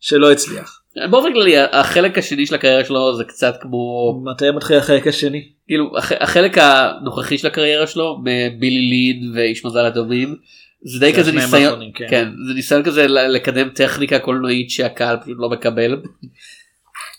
שלא 0.00 0.32
הצליח. 0.32 0.78
באופן 1.10 1.32
כללי 1.32 1.54
החלק 1.58 2.18
השני 2.18 2.46
של 2.46 2.54
הקריירה 2.54 2.84
שלו 2.84 3.16
זה 3.16 3.24
קצת 3.24 3.54
כמו 3.60 4.12
מתי 4.24 4.50
מתחיל 4.50 4.76
החלק 4.76 5.06
השני? 5.06 5.42
כאילו 5.66 5.98
הח- 5.98 6.12
החלק 6.20 6.58
הנוכחי 6.58 7.38
של 7.38 7.46
הקריירה 7.46 7.86
שלו 7.86 8.18
בילי 8.58 8.80
לין 8.90 9.32
ואיש 9.34 9.64
מזל 9.64 9.84
הדומים 9.86 10.36
זה 10.84 11.00
די 11.00 11.12
זה 11.12 11.18
כזה 11.18 11.32
ניסיון 11.32 11.62
האחרונים, 11.62 11.92
כן. 11.92 12.06
כן 12.10 12.28
זה 12.48 12.54
ניסיון 12.54 12.82
כזה 12.82 13.06
לקדם 13.08 13.68
טכניקה 13.68 14.18
קולנועית 14.18 14.70
שהקהל 14.70 15.16
פשוט 15.16 15.36
לא 15.38 15.50
מקבל 15.50 15.96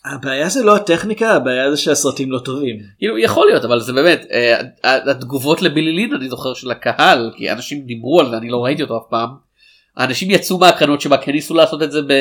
הבעיה 0.05 0.49
זה 0.49 0.63
לא 0.63 0.75
הטכניקה 0.75 1.31
הבעיה 1.31 1.71
זה 1.71 1.77
שהסרטים 1.77 2.31
לא 2.31 2.39
טובים. 2.39 2.79
כאילו 2.97 3.17
יכול 3.17 3.47
להיות 3.47 3.65
אבל 3.65 3.79
זה 3.79 3.93
באמת 3.93 4.25
אה, 4.31 4.61
התגובות 4.83 5.61
לבילי 5.61 5.91
לין 5.91 6.13
אני 6.13 6.29
זוכר 6.29 6.53
של 6.53 6.71
הקהל 6.71 7.31
כי 7.37 7.51
אנשים 7.51 7.81
דיברו 7.85 8.19
על 8.19 8.29
זה 8.29 8.37
אני 8.37 8.49
לא 8.49 8.63
ראיתי 8.63 8.81
אותו 8.81 8.97
אף 8.97 9.03
פעם. 9.09 9.29
האנשים 9.97 10.31
יצאו 10.31 10.57
מהקרנות 10.57 11.01
שבה 11.01 11.17
כן 11.17 11.31
ניסו 11.31 11.53
לעשות 11.53 11.83
את 11.83 11.91
זה 11.91 12.01
ב... 12.01 12.13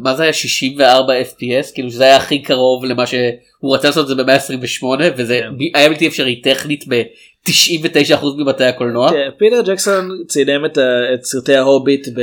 מה 0.00 0.14
זה 0.14 0.22
היה 0.22 0.32
64 0.32 1.12
fps 1.20 1.74
כאילו 1.74 1.90
שזה 1.90 2.04
היה 2.04 2.16
הכי 2.16 2.42
קרוב 2.42 2.84
למה 2.84 3.06
שהוא 3.06 3.74
רצה 3.74 3.88
לעשות 3.88 4.10
את 4.10 4.16
זה 4.16 4.24
ב-128 4.24 4.84
וזה 5.16 5.40
כן. 5.42 5.50
ב- 5.58 5.76
היה 5.76 5.88
בלתי 5.88 6.06
אפשרי 6.08 6.40
טכנית 6.40 6.84
ב-99% 6.88 8.24
מבתי 8.38 8.64
הקולנוע 8.64 9.10
כן, 9.10 9.28
פיטר 9.38 9.62
ג'קסון 9.66 10.08
צילם 10.28 10.64
את 10.64 10.78
ה- 10.78 11.14
את 11.14 11.24
סרטי 11.24 11.54
ההוביט 11.56 12.08
ב... 12.14 12.20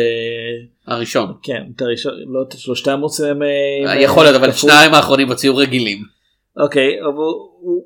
הראשון 0.88 1.34
כן, 1.44 1.62
את 1.76 1.82
הראשון, 1.82 2.14
לא 2.34 2.42
את 2.42 2.58
שלושתם 2.58 3.00
הוא 3.00 3.10
צילם. 3.10 3.44
אה, 3.44 4.02
יכול 4.02 4.24
להיות 4.24 4.36
אבל. 4.36 4.52
שניים 4.52 4.94
האחרונים 4.94 5.28
הוציאו 5.30 5.56
רגילים 5.56 5.98
אוקיי, 6.60 6.90
אבל 7.04 7.24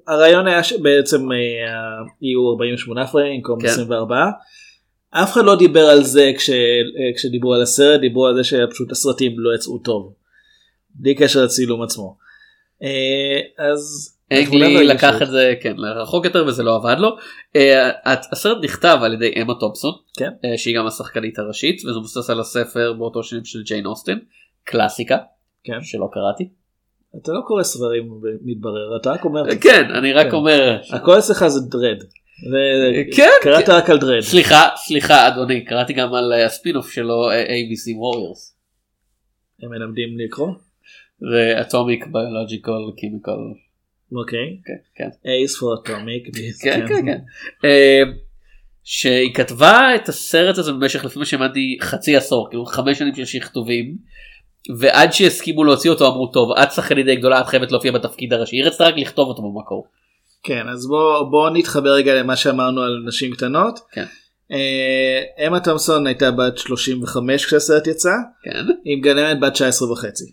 הרעיון 0.07 0.47
היה 0.47 0.63
שבעצם 0.63 1.31
אה, 1.31 1.37
יהיו 2.21 2.49
48 2.51 3.07
פריים 3.07 3.35
במקום 3.37 3.61
כן. 3.61 3.67
24. 3.67 4.15
אף 5.13 5.33
אחד 5.33 5.45
לא 5.45 5.55
דיבר 5.55 5.85
על 5.85 6.03
זה 6.03 6.31
כש, 6.37 6.49
אה, 6.49 7.13
כשדיברו 7.15 7.53
על 7.53 7.61
הסרט, 7.61 8.01
דיברו 8.01 8.25
על 8.27 8.35
זה 8.35 8.43
שפשוט 8.43 8.91
הסרטים 8.91 9.39
לא 9.39 9.55
יצאו 9.55 9.77
טוב. 9.77 10.13
בלי 10.95 11.15
קשר 11.15 11.43
לצילום 11.43 11.81
עצמו. 11.81 12.17
אה, 12.83 13.39
אז... 13.69 14.09
אנגלי 14.31 14.83
לקח 14.83 15.17
את 15.17 15.21
את 15.21 15.27
זה 15.27 15.53
כן 15.61 15.73
לרחוק 15.77 16.25
יותר 16.25 16.45
וזה 16.47 16.63
לא 16.63 16.75
עבד 16.75 16.95
לו. 16.99 17.09
אה, 17.55 17.91
הסרט 18.05 18.57
נכתב 18.63 18.97
על 19.01 19.13
ידי 19.13 19.33
אמה 19.41 19.53
תומפסון 19.59 19.91
כן. 20.17 20.29
שהיא 20.57 20.77
גם 20.77 20.87
השחקנית 20.87 21.39
הראשית 21.39 21.85
וזה 21.85 21.99
מבוסס 21.99 22.29
על 22.29 22.39
הספר 22.39 22.93
באותו 22.93 23.23
שנים 23.23 23.45
של 23.45 23.63
ג'יין 23.63 23.85
אוסטן 23.85 24.17
קלאסיקה 24.63 25.17
כן. 25.63 25.81
שלא 25.81 26.09
קראתי. 26.11 26.49
אתה 27.21 27.31
לא 27.31 27.41
קורא 27.47 27.63
ספרים 27.63 28.21
מתברר, 28.41 28.97
אתה 29.01 29.11
רק 29.11 29.25
אומר... 29.25 29.43
כן 29.61 29.91
אני 29.97 30.13
רק 30.13 30.27
כן. 30.27 30.35
אומר 30.35 30.79
הכל 30.89 31.19
אצלך 31.19 31.47
זה 31.47 31.59
דרד. 31.69 32.03
כן, 33.15 33.29
קראת 33.41 33.65
כן. 33.65 33.71
רק 33.71 33.89
על 33.89 33.97
דרד. 33.97 34.19
סליחה 34.19 34.67
סליחה 34.75 35.27
אדוני 35.27 35.65
קראתי 35.65 35.93
גם 35.93 36.13
על 36.13 36.33
אה, 36.33 36.45
הספינוף 36.45 36.91
שלו 36.91 37.29
אה, 37.31 37.43
ABC 37.43 37.89
Warriors. 37.89 38.53
הם 39.63 39.69
מלמדים 39.69 40.09
לקרוא? 40.19 40.47
זה 41.19 41.61
אטומיק 41.61 42.05
ביולוג'יקל 42.05 42.71
קימיקל. 42.97 43.31
אוקיי. 44.15 44.57
כן 44.65 44.73
כן. 44.95 45.09
אייס 45.29 45.59
פור 45.59 45.75
אטומיק. 45.83 46.23
כן 46.63 46.87
כן 46.87 47.05
כן. 47.05 47.19
אה, 47.65 48.01
שהיא 48.83 49.33
כתבה 49.33 49.95
את 49.95 50.09
הסרט 50.09 50.57
הזה 50.57 50.71
במשך 50.71 51.05
לפי 51.05 51.19
מה 51.19 51.25
שהבנתי 51.25 51.77
חצי 51.81 52.15
עשור 52.15 52.49
כאילו 52.49 52.65
חמש 52.65 52.99
שנים 52.99 53.15
של 53.15 53.25
שכתובים. 53.25 53.97
ועד 54.77 55.13
שהסכימו 55.13 55.63
להוציא 55.63 55.89
אותו 55.89 56.07
אמרו 56.07 56.27
טוב 56.27 56.57
את 56.57 56.71
שחקנית 56.71 57.05
די 57.05 57.15
גדולה 57.15 57.41
את 57.41 57.45
חייבת 57.45 57.71
להופיע 57.71 57.91
בתפקיד 57.91 58.33
הראשי 58.33 58.55
היא 58.55 58.65
רצתה 58.65 58.83
רק 58.83 58.93
לכתוב 58.97 59.27
אותו 59.29 59.41
במקור. 59.41 59.87
כן 60.43 60.67
אז 60.69 60.87
בוא 60.87 61.23
בוא 61.31 61.49
נתחבר 61.49 61.93
רגע 61.93 62.13
למה 62.13 62.35
שאמרנו 62.35 62.81
על 62.81 63.03
נשים 63.07 63.31
קטנות. 63.31 63.79
כן. 63.91 64.05
אה, 64.51 65.47
אמה 65.47 65.59
תומסון 65.59 66.07
הייתה 66.07 66.31
בת 66.31 66.57
35 66.57 67.45
כשהסרט 67.45 67.87
יצא. 67.87 68.13
כן. 68.43 68.65
עם 68.85 69.01
מגלמת 69.01 69.39
בת 69.39 69.53
19 69.53 69.91
וחצי. 69.91 70.25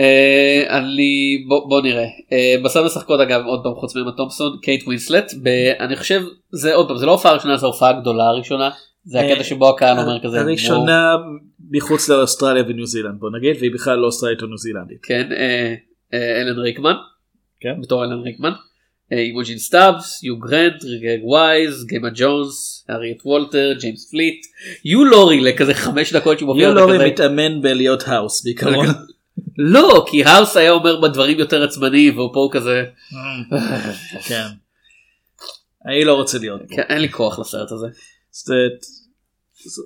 אה, 0.00 0.78
אני 0.78 1.44
בוא, 1.48 1.68
בוא 1.68 1.82
נראה 1.82 2.06
אה, 2.32 2.54
בסוף 2.64 2.86
משחקות 2.86 3.20
אגב 3.20 3.42
עוד 3.46 3.60
פעם 3.62 3.74
חוץ 3.74 3.96
מאמה 3.96 4.12
תומסון 4.12 4.58
קייט 4.62 4.86
ווינסלט 4.86 5.32
ב- 5.42 5.72
אני 5.80 5.96
חושב 5.96 6.22
זה 6.52 6.74
עוד 6.74 6.88
פעם 6.88 6.96
זה 6.96 7.06
לא 7.06 7.12
הופעה 7.12 7.32
ראשונה 7.32 7.56
זה 7.56 7.66
הופעה 7.66 8.00
גדולה 8.00 8.24
הראשונה 8.24 8.70
זה 9.04 9.20
הקטע 9.20 9.38
אה, 9.38 9.44
שבו 9.44 9.68
הקהל 9.68 9.98
אומר 9.98 10.22
כזה 10.22 10.40
הראשונה 10.40 11.16
מחוץ 11.70 12.08
לאוסטרליה 12.08 12.62
וניו 12.68 12.86
זילנד 12.86 13.20
בוא 13.20 13.30
נגיד 13.38 13.56
והיא 13.60 13.74
בכלל 13.74 13.98
לא 13.98 14.06
אוסטרלית 14.06 14.42
או 14.42 14.46
ניו 14.46 14.56
זילנדית. 14.56 14.98
כן 15.02 15.28
אלן 16.12 16.58
ריקמן 16.58 16.94
כן. 17.60 17.80
בתור 17.82 18.04
אלן 18.04 18.20
ריקמן 18.20 18.52
אימוג'ין 19.12 19.58
סטאבס 19.58 20.22
יו 20.22 20.36
גרנט 20.38 20.84
גרג 20.84 21.24
ווייז 21.24 21.84
ג'מה 21.86 22.08
ג'ונס 22.14 22.84
הרייט 22.90 23.18
וולטר 23.24 23.72
ג'יימס 23.80 24.10
פליט 24.10 24.46
יו 24.84 25.04
לורי 25.04 25.40
לכזה 25.40 25.74
חמש 25.74 26.12
דקות 26.12 26.38
שהוא 26.38 26.46
מופיע 26.46 26.62
יו 26.68 26.74
לורי 26.74 26.96
וכזה- 26.96 27.06
מתאמן 27.06 27.62
בלהיות 27.62 28.02
האוס 28.06 28.44
בעיקרון. 28.44 28.86
לא 29.58 30.06
כי 30.10 30.24
האוס 30.24 30.56
היה 30.56 30.70
אומר 30.70 31.00
דברים 31.00 31.38
יותר 31.38 31.64
עצבניים 31.64 32.18
והוא 32.18 32.30
פה 32.34 32.40
הוא 32.40 32.52
כזה 32.52 32.84
כן. 34.28 34.46
אני 35.86 36.04
לא 36.04 36.14
רוצה 36.14 36.38
להיות 36.38 36.60
פה. 36.68 36.76
כן, 36.76 36.82
אין 36.88 36.98
לי 37.00 37.08
כוח 37.12 37.38
לסרט 37.38 37.72
הזה. 37.72 37.86
זה- 38.32 38.52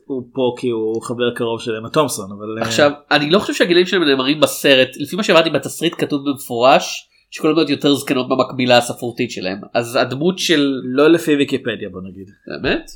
הוא 0.06 0.22
פה 0.32 0.54
כי 0.58 0.68
הוא 0.68 1.02
חבר 1.02 1.34
קרוב 1.34 1.60
של 1.62 1.76
אמה 1.76 1.90
תומסון 1.90 2.30
אבל 2.32 2.58
אה, 2.58 2.62
עכשיו 2.68 2.90
אני 3.10 3.30
לא 3.30 3.38
חושב 3.38 3.54
שהגילים 3.54 3.86
שלהם 3.86 4.04
נאמרים 4.04 4.40
בסרט 4.40 4.88
לפי 4.96 5.16
מה 5.16 5.22
שהבנתי 5.22 5.50
בתסריט 5.50 5.94
כתוב 5.98 6.20
במפורש 6.30 7.08
שכל 7.32 7.50
הדמויות 7.50 7.68
יותר 7.68 7.94
זקנות 7.94 8.26
מהמקבילה 8.28 8.78
הספרותית 8.78 9.30
שלהם 9.30 9.60
אז 9.74 9.96
הדמות 9.96 10.38
של 10.38 10.80
לא 10.84 11.08
לפי 11.08 11.36
ויקיפדיה 11.36 11.88
בוא 11.92 12.00
נגיד. 12.02 12.30
באמת 12.46 12.90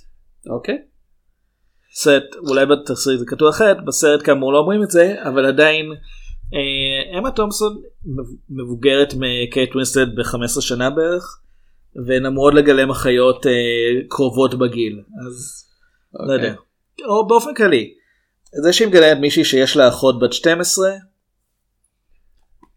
אוקיי 0.50 0.78
סרט 1.92 2.24
אולי 2.48 2.66
בתסריט 2.66 3.18
זה 3.18 3.24
כתוב 3.28 3.48
אחרת 3.48 3.84
בסרט 3.84 4.22
כאמור 4.24 4.52
לא 4.52 4.58
אומרים 4.58 4.82
את 4.82 4.90
זה 4.90 5.14
אבל 5.22 5.46
עדיין 5.46 5.86
אה, 6.54 7.18
אמה 7.18 7.30
תומסון 7.30 7.82
מבוגרת 8.50 9.14
מקייט 9.16 9.72
ווינסלט 9.72 10.06
ב-15 10.16 10.60
שנה 10.60 10.90
בערך 10.90 11.40
והן 12.06 12.26
אמורות 12.26 12.54
לגלם 12.54 12.90
אחיות 12.90 13.46
אה, 13.46 13.52
קרובות 14.08 14.54
בגיל 14.54 15.00
אז 15.26 15.64
לא 16.14 16.34
אוקיי. 16.34 16.34
יודע. 16.34 16.60
או 17.08 17.26
באופן 17.26 17.54
כללי 17.54 17.94
זה 18.62 18.72
שהיא 18.72 18.88
מגלמת 18.88 19.20
מישהי 19.20 19.44
שיש 19.44 19.76
לה 19.76 19.88
אחות 19.88 20.20
בת 20.20 20.32
12 20.32 20.90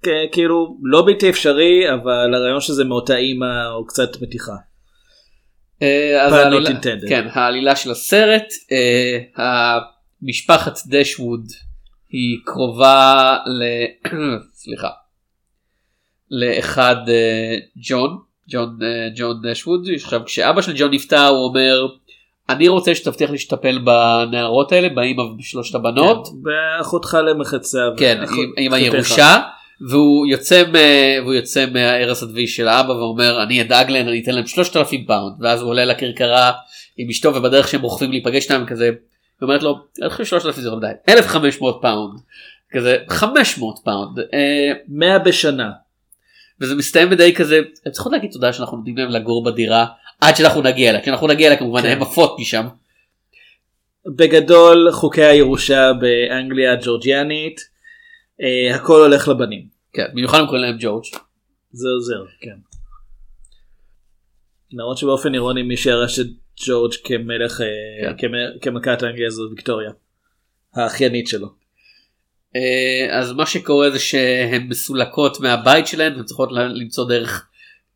כ- 0.03 0.31
כאילו 0.31 0.77
לא 0.83 1.05
בלתי 1.05 1.29
אפשרי 1.29 1.93
אבל 1.93 2.33
הרעיון 2.35 2.61
שזה 2.61 2.83
מאותה 2.83 3.17
אימא 3.17 3.65
הוא 3.77 3.87
קצת 3.87 4.21
מתיחה. 4.21 4.55
אה, 5.81 6.25
אז 6.25 6.33
העלילה-. 6.33 6.69
כן, 7.09 7.27
העלילה 7.31 7.75
של 7.75 7.91
הסרט 7.91 8.45
אה, 8.71 9.79
המשפחת 10.21 10.79
דשווד 10.87 11.45
היא 12.09 12.37
קרובה 12.45 13.37
ל... 13.45 13.63
סליחה. 14.63 14.89
לאחד 16.31 16.95
אה, 17.09 17.55
ג'ון 17.89 18.17
ג'ון 18.51 18.79
ג'ון 19.17 19.41
דאשווד 19.43 19.82
עכשיו 19.95 20.21
כשאבא 20.25 20.61
של 20.61 20.73
ג'ון 20.77 20.93
נפטר 20.93 21.27
הוא 21.27 21.47
אומר 21.47 21.87
אני 22.49 22.67
רוצה 22.67 22.95
שתבטיח 22.95 23.29
לי 23.31 23.37
שתטפל 23.37 23.77
בנערות 23.79 24.71
האלה 24.71 24.89
באמא 24.89 25.21
ובשלושת 25.21 25.75
הבנות. 25.75 26.27
באחותך 26.41 27.17
למחצה. 27.27 27.79
כן, 27.97 28.23
עם. 28.57 28.73
הירושה, 28.73 29.37
והוא 29.89 30.27
יוצא, 30.27 30.63
מ, 30.63 30.73
והוא 31.23 31.34
יוצא 31.34 31.65
מהערש 31.73 32.23
הדווי 32.23 32.47
של 32.47 32.67
האבא 32.67 32.91
ואומר 32.91 33.43
אני 33.43 33.61
אדאג 33.61 33.89
להן 33.89 34.07
אני 34.07 34.21
אתן 34.23 34.32
להם 34.36 34.47
3,000 34.47 35.05
פאונד 35.05 35.34
ואז 35.39 35.61
הוא 35.61 35.69
עולה 35.69 35.86
לכרכרה 35.86 36.51
עם 36.97 37.09
אשתו 37.09 37.36
ובדרך 37.36 37.67
שהם 37.67 37.82
רוכבים 37.82 38.11
להיפגש 38.11 38.43
איתם 38.43 38.63
כזה, 38.67 38.86
היא 38.86 38.93
אומרת 39.41 39.63
לו 39.63 39.77
אני 40.01 40.09
חושב 40.09 40.25
3,000 40.25 40.63
זה 40.63 40.69
לא 40.69 40.77
מדי, 40.77 40.88
1,500 41.09 41.80
פאונד, 41.82 42.19
כזה 42.71 42.97
500 43.09 43.80
פאונד, 43.84 44.19
אה, 44.34 44.71
100 44.88 45.19
בשנה. 45.19 45.71
וזה 46.61 46.75
מסתיים 46.75 47.09
בדי 47.09 47.36
כזה, 47.36 47.59
הם 47.86 47.91
צריכות 47.91 48.11
להגיד 48.11 48.32
תודה 48.32 48.53
שאנחנו 48.53 48.77
נותנים 48.77 48.97
להם 48.97 49.09
לגור 49.09 49.43
בדירה 49.43 49.86
עד 50.21 50.36
שאנחנו 50.36 50.61
נגיע 50.61 50.89
אליה, 50.89 51.01
כשאנחנו 51.01 51.27
נגיע 51.27 51.47
אליה 51.47 51.59
כמובן 51.59 51.82
כן. 51.82 51.88
הן 51.88 52.01
עפות 52.01 52.36
משם. 52.39 52.67
בגדול 54.15 54.91
חוקי 54.91 55.23
הירושה 55.23 55.91
באנגליה 55.93 56.73
הג'ורג'יאנית 56.73 57.69
אה, 58.41 58.75
הכל 58.75 59.01
הולך 59.01 59.27
לבנים. 59.27 59.67
כן, 59.93 60.05
במיוחד 60.11 60.39
הם 60.39 60.45
קוראים 60.45 60.63
להם 60.63 60.77
ג'ורג'. 60.79 61.03
זה 61.71 61.89
עוזר, 61.89 62.25
כן. 62.41 62.57
למרות 64.71 64.97
שבאופן 64.97 65.33
אירוני 65.33 65.63
מי 65.63 65.77
שירש 65.77 66.19
את 66.19 66.27
ג'ורג' 66.65 66.93
כמלך, 67.03 67.61
אה, 67.61 68.13
כמ- 68.13 68.59
כמלכת 68.61 69.03
אנגליה 69.03 69.29
זו 69.29 69.43
ויקטוריה. 69.49 69.91
האחיינית 70.75 71.27
שלו. 71.27 71.47
אה, 72.55 73.19
אז 73.19 73.31
מה 73.31 73.45
שקורה 73.45 73.89
זה 73.89 73.99
שהן 73.99 74.67
מסולקות 74.67 75.39
מהבית 75.39 75.87
שלהן 75.87 76.15
והן 76.15 76.23
צריכות 76.25 76.49
למצוא 76.51 77.09
דרך 77.09 77.47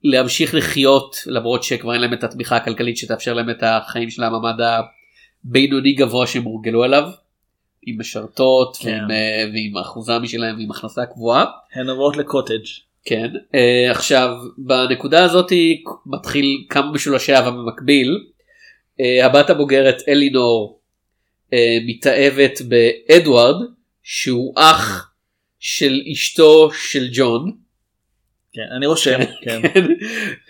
להמשיך 0.04 0.56
לחיות 0.56 1.16
למרות 1.26 1.64
שכבר 1.64 1.94
אין 1.94 2.02
להם 2.02 2.14
את 2.14 2.24
התמיכה 2.24 2.56
הכלכלית 2.56 2.98
שתאפשר 2.98 3.34
להם 3.34 3.50
את 3.50 3.64
החיים 3.64 4.10
של 4.10 4.24
המעמד 4.24 4.56
הבינוני 5.46 5.94
גבוה 5.94 6.28
שהם 6.28 6.44
הורגלו 6.44 6.84
אליו. 6.84 7.04
עם 7.86 8.00
משרתות 8.00 8.78
כן. 8.82 8.90
ועם, 8.90 9.12
אה, 9.12 9.46
ועם 9.54 9.78
אחוזה 9.78 10.20
משלהם 10.20 10.58
ועם 10.58 10.72
הכנסה 10.72 11.06
קבועה. 11.06 11.46
הן 11.74 11.90
עוברות 11.90 12.18
לקוטג'. 12.18 12.66
כן 13.06 13.32
אה, 13.56 13.92
עכשיו 13.92 14.38
בנקודה 14.58 15.24
הזאת 15.24 15.52
מתחיל 16.06 16.66
כמה 16.70 16.92
משולשי 16.92 17.36
אהבה 17.36 17.52
במקביל. 17.52 18.18
אה, 19.00 19.26
הבת 19.26 19.50
הבוגרת 19.50 20.02
אלינור 20.08 20.80
אה, 21.54 21.78
מתאהבת 21.86 22.62
באדוארד 22.62 23.56
שהוא 24.04 24.54
אח 24.58 25.12
של 25.60 26.02
אשתו 26.12 26.72
של 26.74 27.08
ג'ון. 27.14 27.63
כן, 28.56 28.76
אני 28.78 28.86
רושם, 28.86 29.20
כן. 29.42 29.62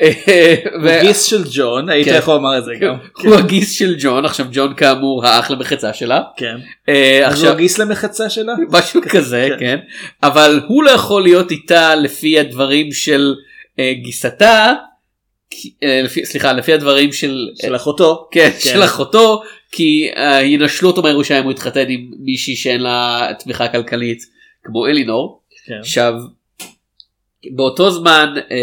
אה, 0.02 0.56
הוא 0.74 0.82
ו- 0.84 1.02
גיס 1.02 1.24
של 1.24 1.44
ג'ון, 1.52 1.90
היית 1.90 2.08
כן. 2.08 2.16
יכול 2.18 2.34
לומר 2.34 2.58
את 2.58 2.66
זה 2.66 2.72
גם. 2.80 2.96
הוא 3.24 3.36
הגיס 3.36 3.72
של 3.72 3.96
ג'ון 4.00 4.26
עכשיו 4.26 4.46
ג'ון 4.52 4.74
כאמור 4.74 5.26
האח 5.26 5.52
למחצה 5.52 5.94
שלה. 5.94 6.22
כן. 6.38 6.56
אה, 6.90 7.28
עכשיו 7.28 7.54
הגיס 7.54 7.78
למחצה 7.78 8.30
שלה? 8.30 8.54
משהו 8.70 9.02
כזה 9.10 9.50
כן 9.60 9.80
אבל 10.24 10.62
הוא 10.68 10.84
לא 10.84 10.92
יכול 10.92 11.24
להיות 11.24 11.52
איתה 11.52 11.96
לפי 11.96 12.40
הדברים 12.40 12.92
של 12.92 13.36
אה, 13.80 13.94
גיסתה. 13.94 14.74
סליחה 16.24 16.54
לפי 16.54 16.74
הדברים 16.74 17.12
של 17.12 17.48
של 17.62 17.76
אחותו. 17.76 18.28
כן, 18.32 18.50
כן. 18.50 18.60
של 18.60 18.84
אחותו 18.84 19.42
כי 19.72 20.10
ינשלו 20.44 20.90
אותו 20.90 21.02
מהירושה 21.02 21.40
אם 21.40 21.44
הוא 21.44 21.52
יתחתן 21.52 21.86
עם 21.90 22.12
מישהי 22.20 22.56
שאין 22.56 22.82
לה 22.82 23.28
תמיכה 23.40 23.68
כלכלית 23.68 24.24
כמו 24.64 24.88
אלינור. 24.88 25.42
כן. 25.68 25.74
עכשיו 25.80 26.14
באותו 27.52 27.92
זמן 27.92 28.34
אה, 28.52 28.58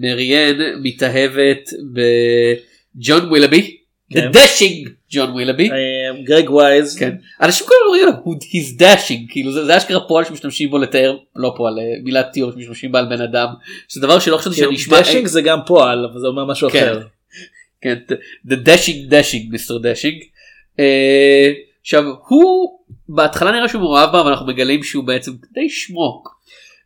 מריאן 0.00 0.56
מתאהבת 0.82 1.68
בג'ון 1.92 3.28
ווילבי. 3.28 3.76
כן. 4.12 4.30
The 4.30 4.34
dashing 4.34 4.88
ג'ון 5.12 5.30
ווילבי. 5.30 5.70
אה, 5.70 5.76
גרג 6.24 6.50
וייז. 6.50 6.98
כן. 6.98 7.10
אנשים 7.42 7.66
כל 7.66 7.72
הזמן 7.74 7.86
אומרים 7.86 8.06
לו, 8.06 8.22
"הוא- 8.24 8.36
he's 8.42 8.80
dashing 8.80 9.32
כאילו 9.32 9.52
זה, 9.52 9.76
אשכרה 9.76 10.00
פועל 10.08 10.24
שמשתמשים 10.24 10.70
בו 10.70 10.78
לתאר 10.78 11.16
לא 11.36 11.54
פועל 11.56 11.78
אה, 11.78 11.84
מילת 12.04 12.26
תיאור 12.32 12.52
שמשתמשים 12.52 12.92
בה 12.92 12.98
על 12.98 13.06
בן 13.06 13.22
אדם 13.22 13.46
שזה 13.88 14.00
דבר 14.00 14.18
שלא 14.18 14.36
חשבתי 14.36 14.56
שאני 14.56 14.76
אשמע. 14.76 15.00
dashing 15.00 15.26
זה 15.26 15.42
גם 15.42 15.58
פועל, 15.66 16.04
אבל 16.12 16.20
זה 16.20 16.26
אומר 16.26 16.44
משהו 16.44 16.70
כן. 16.70 16.78
אחר. 16.78 17.00
כן, 17.82 17.94
the 18.48 18.54
dashing 18.66 19.10
dashing 19.12 19.50
Mr. 19.50 19.78
Dashing. 19.78 20.22
אה, 20.80 21.52
עכשיו 21.80 22.04
הוא 22.28 22.78
בהתחלה 23.08 23.52
נראה 23.52 23.68
שהוא 23.68 23.82
מאוהב 23.82 24.12
בה 24.12 24.20
אבל 24.20 24.30
אנחנו 24.30 24.46
מגלים 24.46 24.82
שהוא 24.82 25.04
בעצם 25.04 25.32
די 25.54 25.68
שמוק. 25.68 26.39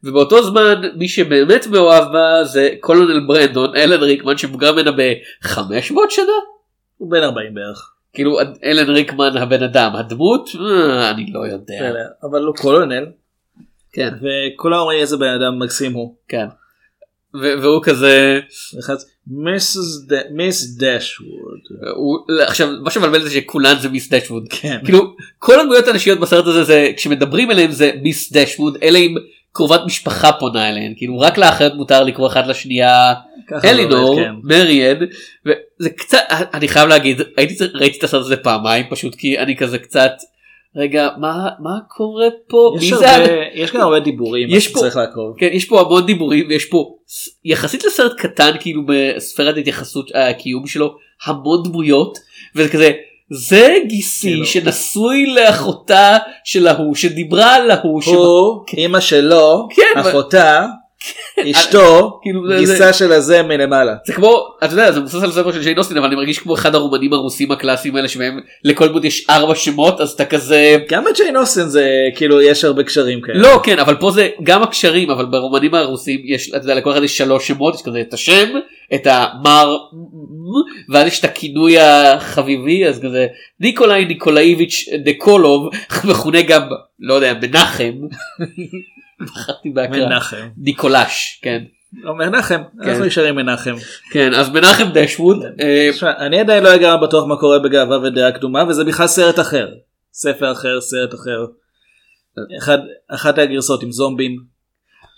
ובאותו 0.05 0.43
זמן 0.43 0.83
מי 0.97 1.09
שבאמת 1.09 1.67
מאוהב 1.67 2.13
בה 2.13 2.45
זה 2.45 2.69
קולונל 2.81 3.27
ברנדון 3.27 3.77
אלן 3.77 4.03
ריקמן 4.03 4.39
שמבוגר 4.39 4.73
ממנה 4.73 4.93
ב-500 4.93 5.95
שנה. 6.09 6.33
הוא 6.99 7.11
בן 7.11 7.23
40 7.23 7.55
בערך. 7.55 7.91
כאילו 8.13 8.41
אלן 8.65 8.91
ריקמן 8.91 9.37
הבן 9.37 9.63
אדם 9.63 9.97
הדמות 9.97 10.49
אה, 10.55 11.11
אני 11.11 11.33
לא 11.33 11.47
יודע. 11.47 11.75
בסדר, 11.77 12.07
אבל 12.23 12.43
הוא 12.45 12.55
קולונל. 12.55 13.07
כן. 13.93 14.15
וכולם 14.15 14.79
אומרים 14.79 15.01
איזה 15.01 15.17
בן 15.17 15.35
אדם 15.43 15.59
מקסים 15.59 15.93
הוא. 15.93 16.17
כן. 16.29 16.47
והוא 17.35 17.83
כזה 17.83 18.41
מיס 20.31 20.77
דשווד. 20.77 21.61
עכשיו 22.43 22.69
מה 22.83 22.91
שמבלבל 22.91 23.23
זה 23.23 23.31
שכולן 23.31 23.79
זה 23.79 23.89
מיס 23.89 24.13
דשווד 24.13 24.47
כן. 24.51 24.79
כאילו 24.85 25.17
כל 25.39 25.61
הדמויות 25.61 25.89
הנשיות 25.89 26.21
בסרט 26.21 26.47
הזה 26.47 26.65
זה 26.65 26.91
כשמדברים 26.97 27.51
אליהם 27.51 27.71
זה 27.71 27.91
מיס 28.03 28.33
דשווד 28.33 28.79
אלא 28.83 28.99
אם 28.99 29.15
קרובת 29.57 29.81
משפחה 29.87 30.33
פונה 30.33 30.69
אליהן 30.69 30.95
כאילו 30.97 31.19
רק 31.21 31.39
לאחרת 31.39 31.75
מותר 31.75 32.05
לקרוא 32.05 32.27
אחת 32.29 32.47
לשנייה 32.47 33.15
זה 33.63 33.71
אלינור 33.71 34.17
כן. 34.17 34.31
מריאן 34.43 34.97
וזה 35.47 35.91
קצת 35.91 36.19
אני 36.55 36.69
חייב 36.69 36.89
להגיד 36.89 37.21
הייתי 37.37 37.55
צריך- 37.55 37.71
ראיתי 37.75 37.99
את 37.99 38.05
הסרט 38.05 38.21
הזה 38.21 38.37
פעמיים 38.37 38.85
פשוט 38.91 39.15
כי 39.15 39.39
אני 39.39 39.57
כזה 39.57 39.79
קצת 39.79 40.13
רגע 40.77 41.09
מה 41.19 41.33
מה 41.59 41.71
קורה 41.89 42.27
פה 42.49 42.77
יש 42.81 42.93
זה 42.93 43.11
הרבה- 43.17 43.33
ה- 43.33 43.45
יש 43.55 43.73
גם 43.73 43.81
הרבה 43.81 44.01
דיבורים, 44.01 44.49
יש 44.51 44.69
פה- 44.69 44.79
צריך 44.81 44.97
לעקוב. 44.97 45.35
כן, 45.39 45.49
יש 45.53 45.65
פה 45.65 45.81
המון 45.81 46.07
דיבורים 46.07 46.47
ויש 46.49 46.65
פה 46.65 46.95
יחסית 47.45 47.85
לסרט 47.85 48.13
קטן 48.19 48.51
כאילו 48.61 48.83
בספירת 48.87 49.57
התייחסות 49.57 50.11
הקיום 50.15 50.67
שלו 50.67 50.95
המון 51.27 51.63
דמויות 51.65 52.19
וזה 52.57 52.69
כזה 52.69 52.93
זה 53.31 53.77
גיסי 53.87 54.29
כאילו. 54.29 54.47
שנשוי 54.47 55.27
לאחותה 55.27 56.17
של 56.45 56.67
ההוא 56.67 56.95
שדיברה 56.95 57.55
על 57.55 57.71
ההוא 57.71 58.03
הוא, 58.03 58.65
אימא 58.77 59.01
שלו, 59.01 59.69
כן, 59.71 60.01
אחותה, 60.01 60.67
אשתו, 61.51 62.19
כאילו 62.23 62.43
גיסה 62.59 62.93
של 62.93 63.13
הזה 63.13 63.43
מלמעלה. 63.43 63.95
זה 64.07 64.13
כמו 64.13 64.49
אתה 64.65 64.73
יודע 64.73 64.93
זה 64.93 65.01
מבוסס 65.01 65.23
על 65.23 65.33
ספר 65.33 65.53
של 65.53 65.63
ג'יין 65.63 65.79
אוסטין 65.79 65.97
אבל 65.97 66.07
אני 66.07 66.17
מרגיש 66.17 66.39
כמו 66.39 66.55
אחד 66.55 66.75
הרומנים 66.75 67.13
הרוסים 67.13 67.53
הקלאסיים 67.53 67.97
האלה 67.97 68.09
שבהם 68.09 68.41
לכל 68.65 68.89
דמות 68.89 69.05
יש 69.05 69.27
ארבע 69.31 69.55
שמות 69.55 70.01
אז 70.01 70.11
אתה 70.11 70.25
כזה 70.25 70.77
גם 70.89 71.05
בג'יין 71.05 71.37
אוסטין 71.37 71.69
זה 71.69 71.89
כאילו 72.17 72.41
יש 72.41 72.65
הרבה 72.65 72.83
קשרים 72.83 73.21
כאלה. 73.21 73.39
לא 73.39 73.61
כן 73.63 73.79
אבל 73.79 73.95
פה 73.95 74.11
זה 74.11 74.29
גם 74.43 74.63
הקשרים 74.63 75.11
אבל 75.11 75.25
ברומנים 75.25 75.75
הרוסים 75.75 76.21
יש 76.25 76.49
אתה 76.49 76.57
יודע 76.57 76.75
לכל 76.75 76.93
אחד 76.93 77.03
יש 77.03 77.19
שלוש 77.19 77.49
שמות 77.49 77.75
יש 77.75 77.83
כזה 77.83 78.01
את 78.01 78.15
השם 78.15 78.49
את 78.95 79.07
המר 79.11 79.77
ואז 80.91 81.07
יש 81.07 81.21
את 81.21 81.25
הכינוי 81.25 81.79
החביבי 81.79 82.87
אז 82.87 83.01
כזה 83.01 83.27
ניקולאי 83.61 84.05
ניקולאיביץ' 84.05 84.89
דקולוב 85.05 85.69
מכונה 86.09 86.43
גם 86.43 86.63
לא 87.01 87.15
יודע 87.15 87.35
מנחם. 87.43 87.93
בחרתי 89.21 89.71
בהקראה. 89.71 90.09
מנחם. 90.09 90.49
ניקולש 90.57 91.41
כן 91.43 91.65
לא, 92.03 92.15
מנחם, 92.15 92.63
אנחנו 92.83 93.05
נשארים 93.05 93.35
מנחם. 93.35 93.75
כן 94.11 94.35
אז 94.35 94.49
מנחם 94.51 94.85
דשווד 94.95 95.45
אה, 95.61 95.91
תשמע, 95.93 96.13
אני 96.19 96.41
עדיין 96.41 96.65
לא 96.65 96.75
לגמרי 96.75 97.07
בטוח 97.07 97.27
מה 97.27 97.37
קורה 97.37 97.59
בגאווה 97.59 97.99
ודעה 97.99 98.33
קדומה 98.33 98.65
וזה 98.69 98.85
בכלל 98.85 99.07
סרט 99.07 99.41
אחר. 99.41 99.69
ספר 100.13 100.53
אחר, 100.53 100.81
סרט 100.81 101.15
אחר. 101.15 101.47
אחד, 102.59 102.79
אחת 103.09 103.39
הגרסאות 103.39 103.83
עם 103.83 103.93
זומבים. 103.93 104.37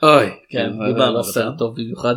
אוי, 0.03 0.27
כן, 0.27 0.73
כן, 0.79 0.87
דיברנו 0.87 1.13
לא 1.13 1.19
על. 1.19 1.23
סרט 1.23 1.59
טוב 1.59 1.75
במיוחד. 1.77 2.15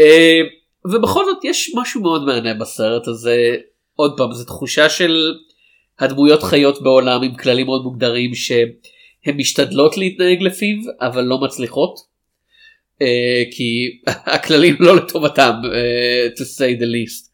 אה, 0.00 0.40
ובכל 0.84 1.24
זאת 1.24 1.44
יש 1.44 1.72
משהו 1.76 2.02
מאוד 2.02 2.24
מעניין 2.24 2.58
בסרט 2.58 3.08
הזה. 3.08 3.56
עוד 3.94 4.16
פעם, 4.16 4.32
זו 4.32 4.44
תחושה 4.44 4.88
של 4.88 5.34
הדמויות 5.98 6.42
חיות 6.42 6.82
בעולם 6.82 7.22
עם 7.22 7.34
כללים 7.34 7.66
מאוד 7.66 7.82
מוגדרים 7.82 8.34
שהן 9.24 9.36
משתדלות 9.36 9.96
להתנהג 9.96 10.42
לפיו, 10.42 10.76
אבל 11.00 11.24
לא 11.24 11.38
מצליחות. 11.38 11.94
אה, 13.02 13.42
כי 13.50 14.00
הכללים 14.34 14.76
לא 14.80 14.96
לטובתם, 14.96 15.52
אה, 15.74 16.26
to 16.36 16.40
say 16.40 16.80
the 16.80 16.84
least. 16.84 17.28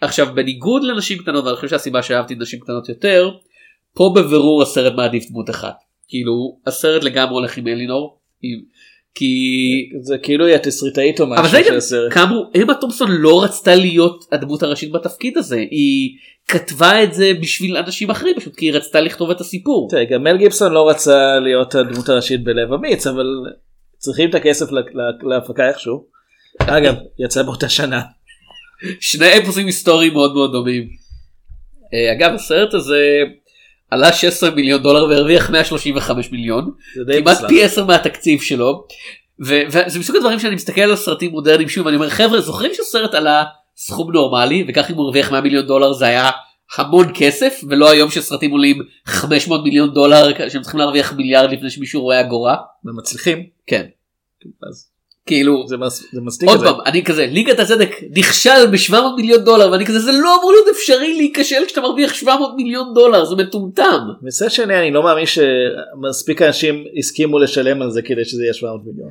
עכשיו, 0.00 0.34
בניגוד 0.34 0.84
לנשים 0.84 1.18
קטנות, 1.18 1.44
ואני 1.44 1.56
חושב 1.56 1.68
שהסיבה 1.68 2.02
שאהבתי 2.02 2.34
נשים 2.34 2.60
קטנות 2.60 2.88
יותר, 2.88 3.30
פה 3.94 4.12
בבירור 4.16 4.62
הסרט 4.62 4.92
מעדיף 4.96 5.28
דמות 5.30 5.50
אחת. 5.50 5.74
כאילו, 6.08 6.58
הסרט 6.66 7.04
לגמרי 7.04 7.34
הולך 7.34 7.56
עם 7.56 7.68
אלינור. 7.68 8.18
עם- 8.42 8.62
כי 9.14 9.42
זה 10.02 10.18
כאילו 10.18 10.46
היא 10.46 10.54
התסריטאית 10.54 11.20
או 11.20 11.24
אבל 11.26 11.34
משהו 11.40 11.50
זה 11.58 11.64
של 11.64 11.76
הסרט. 11.76 12.12
כאמור 12.12 12.50
אמה 12.62 12.74
תומפסון 12.74 13.08
לא 13.10 13.44
רצתה 13.44 13.74
להיות 13.74 14.24
הדמות 14.32 14.62
הראשית 14.62 14.92
בתפקיד 14.92 15.38
הזה 15.38 15.56
היא 15.56 16.10
כתבה 16.48 17.02
את 17.02 17.14
זה 17.14 17.32
בשביל 17.40 17.76
אנשים 17.76 18.10
אחרים 18.10 18.34
פשוט 18.36 18.56
כי 18.56 18.66
היא 18.66 18.72
רצתה 18.72 19.00
לכתוב 19.00 19.30
את 19.30 19.40
הסיפור. 19.40 19.88
תראה, 19.90 20.04
גם 20.04 20.22
מל 20.22 20.36
גיבסון 20.36 20.72
לא 20.72 20.88
רצה 20.88 21.38
להיות 21.40 21.74
הדמות 21.74 22.08
הראשית 22.08 22.44
בלב 22.44 22.72
אמיץ 22.72 23.06
אבל 23.06 23.26
צריכים 23.98 24.30
את 24.30 24.34
הכסף 24.34 24.72
לה- 24.72 24.80
לה- 24.94 25.36
להפקה 25.36 25.68
איכשהו. 25.68 26.04
אגב 26.60 26.94
יצא 27.18 27.42
באותה 27.42 27.68
שנה. 27.68 28.00
שני 29.00 29.38
אפוסים 29.42 29.66
היסטוריים 29.66 30.12
מאוד 30.12 30.34
מאוד 30.34 30.52
דומים. 30.52 30.88
אה, 31.94 32.12
אגב 32.12 32.34
הסרט 32.34 32.74
הזה 32.74 33.22
עלה 33.94 34.12
16 34.12 34.50
מיליון 34.50 34.82
דולר 34.82 35.04
והרוויח 35.04 35.50
135 35.50 36.32
מיליון 36.32 36.70
כמעט. 37.18 37.38
פי 37.48 37.64
10 37.64 37.84
מהתקציב 37.84 38.40
שלו. 38.40 38.86
ו- 39.46 39.62
וזה 39.68 39.98
מסוג 39.98 40.16
הדברים 40.16 40.38
שאני 40.38 40.54
מסתכל 40.54 40.80
על 40.80 40.96
סרטים 40.96 41.30
מודרניים 41.30 41.68
שוב 41.68 41.86
אני 41.86 41.96
אומר 41.96 42.10
חבר'ה 42.10 42.40
זוכרים 42.40 42.70
שסרט 42.74 43.14
עלה 43.14 43.44
סכום 43.76 44.12
נורמלי 44.12 44.64
וכך 44.68 44.90
אם 44.90 44.94
הוא 44.96 45.04
הרוויח 45.04 45.32
100 45.32 45.40
מיליון 45.40 45.66
דולר 45.66 45.92
זה 45.92 46.06
היה 46.06 46.30
המון 46.76 47.12
כסף 47.14 47.60
ולא 47.70 47.90
היום 47.90 48.10
שסרטים 48.10 48.50
עולים 48.50 48.82
500 49.06 49.64
מיליון 49.64 49.94
דולר 49.94 50.48
שהם 50.48 50.62
צריכים 50.62 50.80
להרוויח 50.80 51.12
מיליארד 51.12 51.50
לפני 51.50 51.70
שמישהו 51.70 52.02
רואה 52.02 52.20
אגורה. 52.20 52.56
ומצליחים. 52.84 53.46
כן. 53.66 53.86
אז 54.70 54.90
כאילו 55.26 55.64
זה, 55.68 55.76
מס, 55.76 56.04
זה 56.12 56.20
מספיק 56.20 56.48
עוד. 56.48 56.60
פעם 56.60 56.74
אני 56.86 57.04
כזה 57.04 57.26
ליגת 57.26 57.58
הצדק 57.58 57.90
נכשל 58.16 58.66
ב-700 58.72 58.94
מיליון 59.16 59.44
דולר 59.44 59.70
ואני 59.72 59.86
כזה 59.86 59.98
זה 59.98 60.12
לא 60.12 60.36
אמור 60.40 60.52
להיות 60.52 60.66
אפשרי 60.76 61.14
להיכשל 61.16 61.62
כשאתה 61.66 61.80
מרוויח 61.80 62.14
700 62.14 62.50
מיליון 62.56 62.94
דולר 62.94 63.24
זה 63.24 63.36
מטומטם. 63.36 63.98
מצד 64.22 64.50
שני 64.50 64.78
אני 64.78 64.90
לא 64.90 65.02
מאמין 65.02 65.24
שמספיק 65.26 66.42
אנשים 66.42 66.84
הסכימו 66.98 67.38
לשלם 67.38 67.82
על 67.82 67.90
זה 67.90 68.02
כדי 68.02 68.24
שזה 68.24 68.42
יהיה 68.42 68.54
700 68.54 68.80
מיליון. 68.86 69.10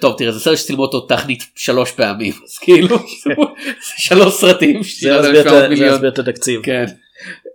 טוב 0.00 0.14
תראה 0.18 0.32
זה 0.32 0.40
סרט 0.40 0.58
שצילמו 0.58 0.82
אותו 0.82 1.00
טכנית 1.00 1.42
שלוש 1.54 1.90
פעמים 1.92 2.32
אז 2.46 2.58
כאילו 2.58 2.98
שלוש 3.96 4.34
סרטים 4.34 4.82
זה 4.82 4.88
שצילמו 4.88 5.18
מסביר 5.20 5.40
את 5.40 5.44
700 5.46 5.56
ה- 5.56 5.60
זה 5.62 5.68
מיליון. 5.68 5.94
מסביר 5.94 6.10
את 6.10 6.18
התקציב. 6.18 6.60
כן. 6.62 6.84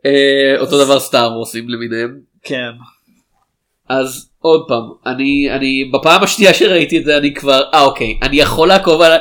אה, 0.06 0.56
אותו 0.60 0.86
דבר 0.86 1.00
סטאר 1.00 1.32
וורסים 1.36 1.70
למיניהם. 1.70 2.18
כן. 2.44 2.70
אז 4.00 4.30
עוד 4.40 4.66
פעם 4.68 4.84
אני 5.06 5.48
אני 5.52 5.90
בפעם 5.94 6.24
השנייה 6.24 6.54
שראיתי 6.54 6.98
את 6.98 7.06
זה 7.06 7.18
אני 7.18 7.34
כבר 7.34 7.62
אה 7.74 7.84
אוקיי 7.84 8.18
אני 8.22 8.38
יכול 8.40 8.68
לעקוב 8.68 9.02
על 9.02 9.12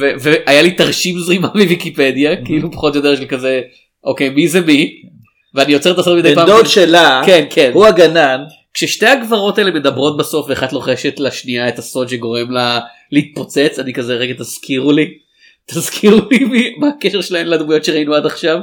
ו- 0.00 0.10
והיה 0.22 0.62
לי 0.62 0.70
תרשים 0.70 1.18
זרימה 1.18 1.48
מוויקיפדיה 1.62 2.44
כאילו 2.44 2.72
פחות 2.72 2.94
או 2.96 3.00
יותר 3.00 3.16
של 3.16 3.26
כזה 3.26 3.60
אוקיי 4.04 4.28
מי 4.30 4.48
זה 4.48 4.60
מי 4.60 5.02
ואני 5.54 5.72
עוצר 5.74 5.90
את 5.90 5.98
הסרט 5.98 6.18
מדי 6.18 6.28
בן 6.28 6.34
פעם. 6.34 6.46
דוד 6.46 6.66
שלה 6.66 7.22
כן 7.26 7.44
כן 7.50 7.70
הוא 7.74 7.86
הגנן 7.86 8.40
כששתי 8.74 9.06
הגברות 9.06 9.58
האלה 9.58 9.70
מדברות 9.70 10.16
בסוף 10.16 10.46
ואחת 10.48 10.72
לוחשת 10.72 11.20
לשנייה 11.20 11.68
את 11.68 11.78
הסוד 11.78 12.08
שגורם 12.08 12.50
לה 12.50 12.80
להתפוצץ 13.12 13.78
אני 13.78 13.92
כזה 13.92 14.14
רגע 14.14 14.34
תזכירו 14.38 14.92
לי 14.92 15.08
תזכירו 15.66 16.18
לי 16.30 16.44
מי- 16.44 16.74
מה 16.78 16.88
הקשר 16.98 17.20
שלהן 17.20 17.46
לדמויות 17.46 17.84
שראינו 17.84 18.14
עד 18.14 18.26
עכשיו. 18.26 18.58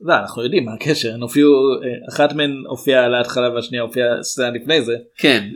לא 0.00 0.14
אנחנו 0.14 0.42
יודעים 0.44 0.64
מה 0.64 0.72
הקשר 0.74 1.14
הן 1.14 1.20
הופיעו 1.20 1.50
אה, 1.82 2.14
אחת 2.14 2.32
מהן 2.32 2.62
הופיעה 2.66 3.04
על 3.04 3.14
ההתחלה 3.14 3.50
והשנייה 3.50 3.82
הופיעה 3.82 4.22
סצנה 4.22 4.50
לפני 4.50 4.82
זה. 4.82 4.96
כן 5.16 5.48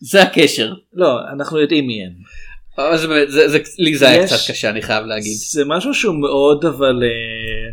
זה 0.00 0.22
הקשר. 0.22 0.74
לא 0.92 1.20
אנחנו 1.32 1.58
יודעים 1.60 1.86
מי 1.86 2.02
הן. 2.04 2.12
זה 2.96 3.06
באמת 3.08 3.30
זה, 3.30 3.48
זה 3.48 3.58
לי 3.78 3.96
זה 3.96 4.08
היה 4.08 4.26
קצת 4.26 4.36
קשה 4.50 4.70
אני 4.70 4.82
חייב 4.82 5.06
להגיד. 5.06 5.32
זה 5.50 5.64
משהו 5.66 5.94
שהוא 5.94 6.14
מאוד 6.20 6.64
אבל 6.64 7.02
אה, 7.02 7.70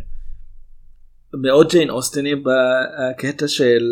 מאוד 1.33 1.69
ג'יין 1.71 1.89
אוסטני 1.89 2.33
בקטע 2.35 3.47
של 3.47 3.83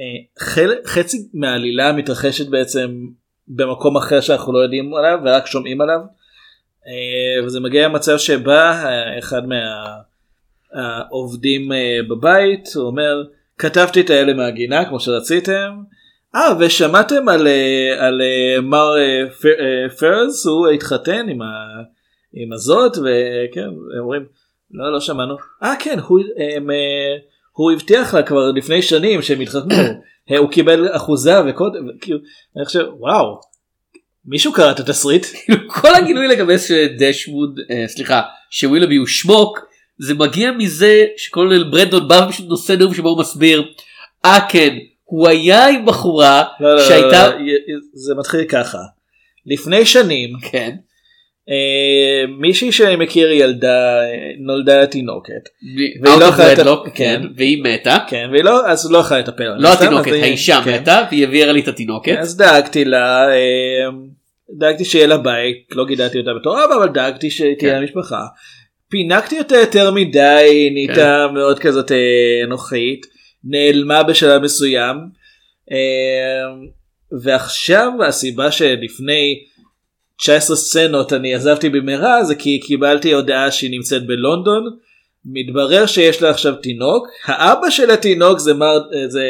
אה, 0.00 0.04
חל- 0.38 0.84
חצי 0.86 1.28
מהעלילה 1.34 1.92
מתרחשת 1.92 2.48
בעצם 2.48 3.06
במקום 3.48 3.96
אחר 3.96 4.20
שאנחנו 4.20 4.52
לא 4.52 4.58
יודעים 4.58 4.94
עליו 4.94 5.18
ורק 5.24 5.46
שומעים 5.46 5.80
עליו. 5.80 6.00
וזה 7.44 7.60
מגיע 7.60 7.88
למצב 7.88 8.18
שבא 8.18 8.84
אה, 8.84 9.18
אחד 9.18 9.42
מהעובדים 9.46 10.05
אה, 10.74 12.02
בבית 12.08 12.68
הוא 12.76 12.86
אומר 12.86 13.22
כתבתי 13.58 14.00
את 14.00 14.10
האלה 14.10 14.34
מהגינה 14.34 14.84
כמו 14.84 15.00
שרציתם. 15.00 15.82
אה 16.34 16.48
ושמעתם 16.60 17.28
על, 17.28 17.46
אה, 17.46 18.06
על 18.06 18.22
אה, 18.22 18.60
מר 18.60 18.94
פרס 19.98 20.46
הוא 20.46 20.68
התחתן 20.68 21.28
עם, 21.28 21.42
ה, 21.42 21.46
עם 22.32 22.52
הזאת 22.52 22.92
וכן 22.92 23.62
הם 23.62 24.00
אומרים 24.00 24.26
לא 24.70 24.92
לא 24.92 25.00
שמענו. 25.00 25.36
אה 25.62 25.74
כן 25.78 25.98
הוא, 25.98 26.20
הם, 26.56 26.70
הוא 27.52 27.72
הבטיח 27.72 28.14
לה 28.14 28.22
כבר 28.22 28.50
לפני 28.50 28.82
שנים 28.82 29.22
שהם 29.22 29.40
התחתנו. 29.40 29.74
הוא 30.38 30.50
קיבל 30.50 30.96
אחוזה 30.96 31.44
וקודם 31.46 31.88
כאילו 32.00 32.18
אני 32.56 32.64
חושב 32.64 32.86
וואו 32.98 33.40
מישהו 34.26 34.52
קרא 34.52 34.70
את 34.70 34.80
התסריט? 34.80 35.26
כל 35.68 35.94
הגילוי 35.94 36.28
לגבי 36.28 36.58
שדשמוד 36.58 37.60
אה, 37.70 37.88
סליחה 37.88 38.22
שווילבי 38.50 38.96
הוא 38.96 39.06
שמוק 39.06 39.58
זה 39.98 40.14
מגיע 40.14 40.52
מזה 40.52 41.04
שקולנל 41.16 41.64
ברנדון 41.64 42.08
בא 42.08 42.26
ופשוט 42.28 42.46
נושא 42.48 42.72
נאום 42.72 42.94
שבו 42.94 43.08
הוא 43.08 43.18
מסביר 43.18 43.64
אה 44.24 44.38
כן 44.48 44.76
הוא 45.04 45.28
היה 45.28 45.68
עם 45.68 45.86
בחורה 45.86 46.44
לא, 46.60 46.74
לא, 46.74 46.82
שהייתה 46.82 47.28
לא, 47.28 47.34
לא, 47.38 47.78
זה 47.92 48.14
מתחיל 48.14 48.44
ככה 48.44 48.78
לפני 49.46 49.86
שנים 49.86 50.30
כן 50.50 50.76
אה, 51.48 52.26
מישהי 52.38 52.72
שאני 52.72 52.96
מכיר 52.96 53.30
ילדה 53.30 54.00
נולדה 54.38 54.86
תינוקת 54.86 55.48
והיא 55.76 56.20
לא 56.20 56.24
יכלה 56.24 56.52
לטפל- 56.52 56.62
לא, 56.64 56.84
כן 56.94 57.20
כן. 57.22 57.28
והיא 57.36 57.62
מתה 57.62 57.98
כן 58.08 58.28
והיא 58.32 58.44
לא 58.44 58.66
אז 58.68 58.90
לא 58.90 58.98
יכלה 58.98 59.18
לטפל 59.18 59.44
לא. 59.58 59.74
סתם, 59.74 59.84
התינוקת 59.84 60.12
אז 60.12 60.22
האישה 60.22 60.60
כן. 60.64 60.80
מתה 60.80 61.04
והיא 61.10 61.24
העבירה 61.24 61.52
לי 61.52 61.60
את 61.60 61.68
התינוקת 61.68 62.16
אז 62.18 62.36
דאגתי 62.36 62.84
לה 62.84 63.28
אה, 63.28 63.88
דאגתי 64.58 64.84
שיהיה 64.84 65.06
לה 65.06 65.18
בית 65.18 65.66
לא 65.72 65.86
גידלתי 65.86 66.18
אותה 66.18 66.30
בתור 66.40 66.64
אבא 66.64 66.74
אבל 66.76 66.88
דאגתי 66.88 67.30
שתהיה 67.30 67.72
לה 67.78 67.80
משפחה. 67.80 68.26
פינקתי 68.88 69.38
אותה 69.38 69.56
יותר 69.56 69.90
מדי 69.90 70.70
נהייתה 70.72 71.26
מאוד 71.34 71.58
כזאת 71.58 71.92
אה, 71.92 72.44
אנוכית. 72.44 73.06
נעלמה 73.44 74.02
בשלב 74.02 74.42
מסוים. 74.42 74.96
אה, 75.72 76.66
ועכשיו 77.22 77.92
הסיבה 78.08 78.50
שלפני 78.50 79.38
19 80.18 80.56
סצנות 80.56 81.12
אני 81.12 81.34
עזבתי 81.34 81.68
במהרה 81.68 82.24
זה 82.24 82.34
כי 82.34 82.60
קיבלתי 82.60 83.12
הודעה 83.12 83.50
שהיא 83.50 83.70
נמצאת 83.70 84.06
בלונדון. 84.06 84.64
מתברר 85.24 85.86
שיש 85.86 86.22
לה 86.22 86.30
עכשיו 86.30 86.54
תינוק. 86.54 87.08
האבא 87.24 87.70
של 87.70 87.90
התינוק 87.90 88.38
זה 88.38 88.54
מר 88.54 88.78
זה 89.08 89.24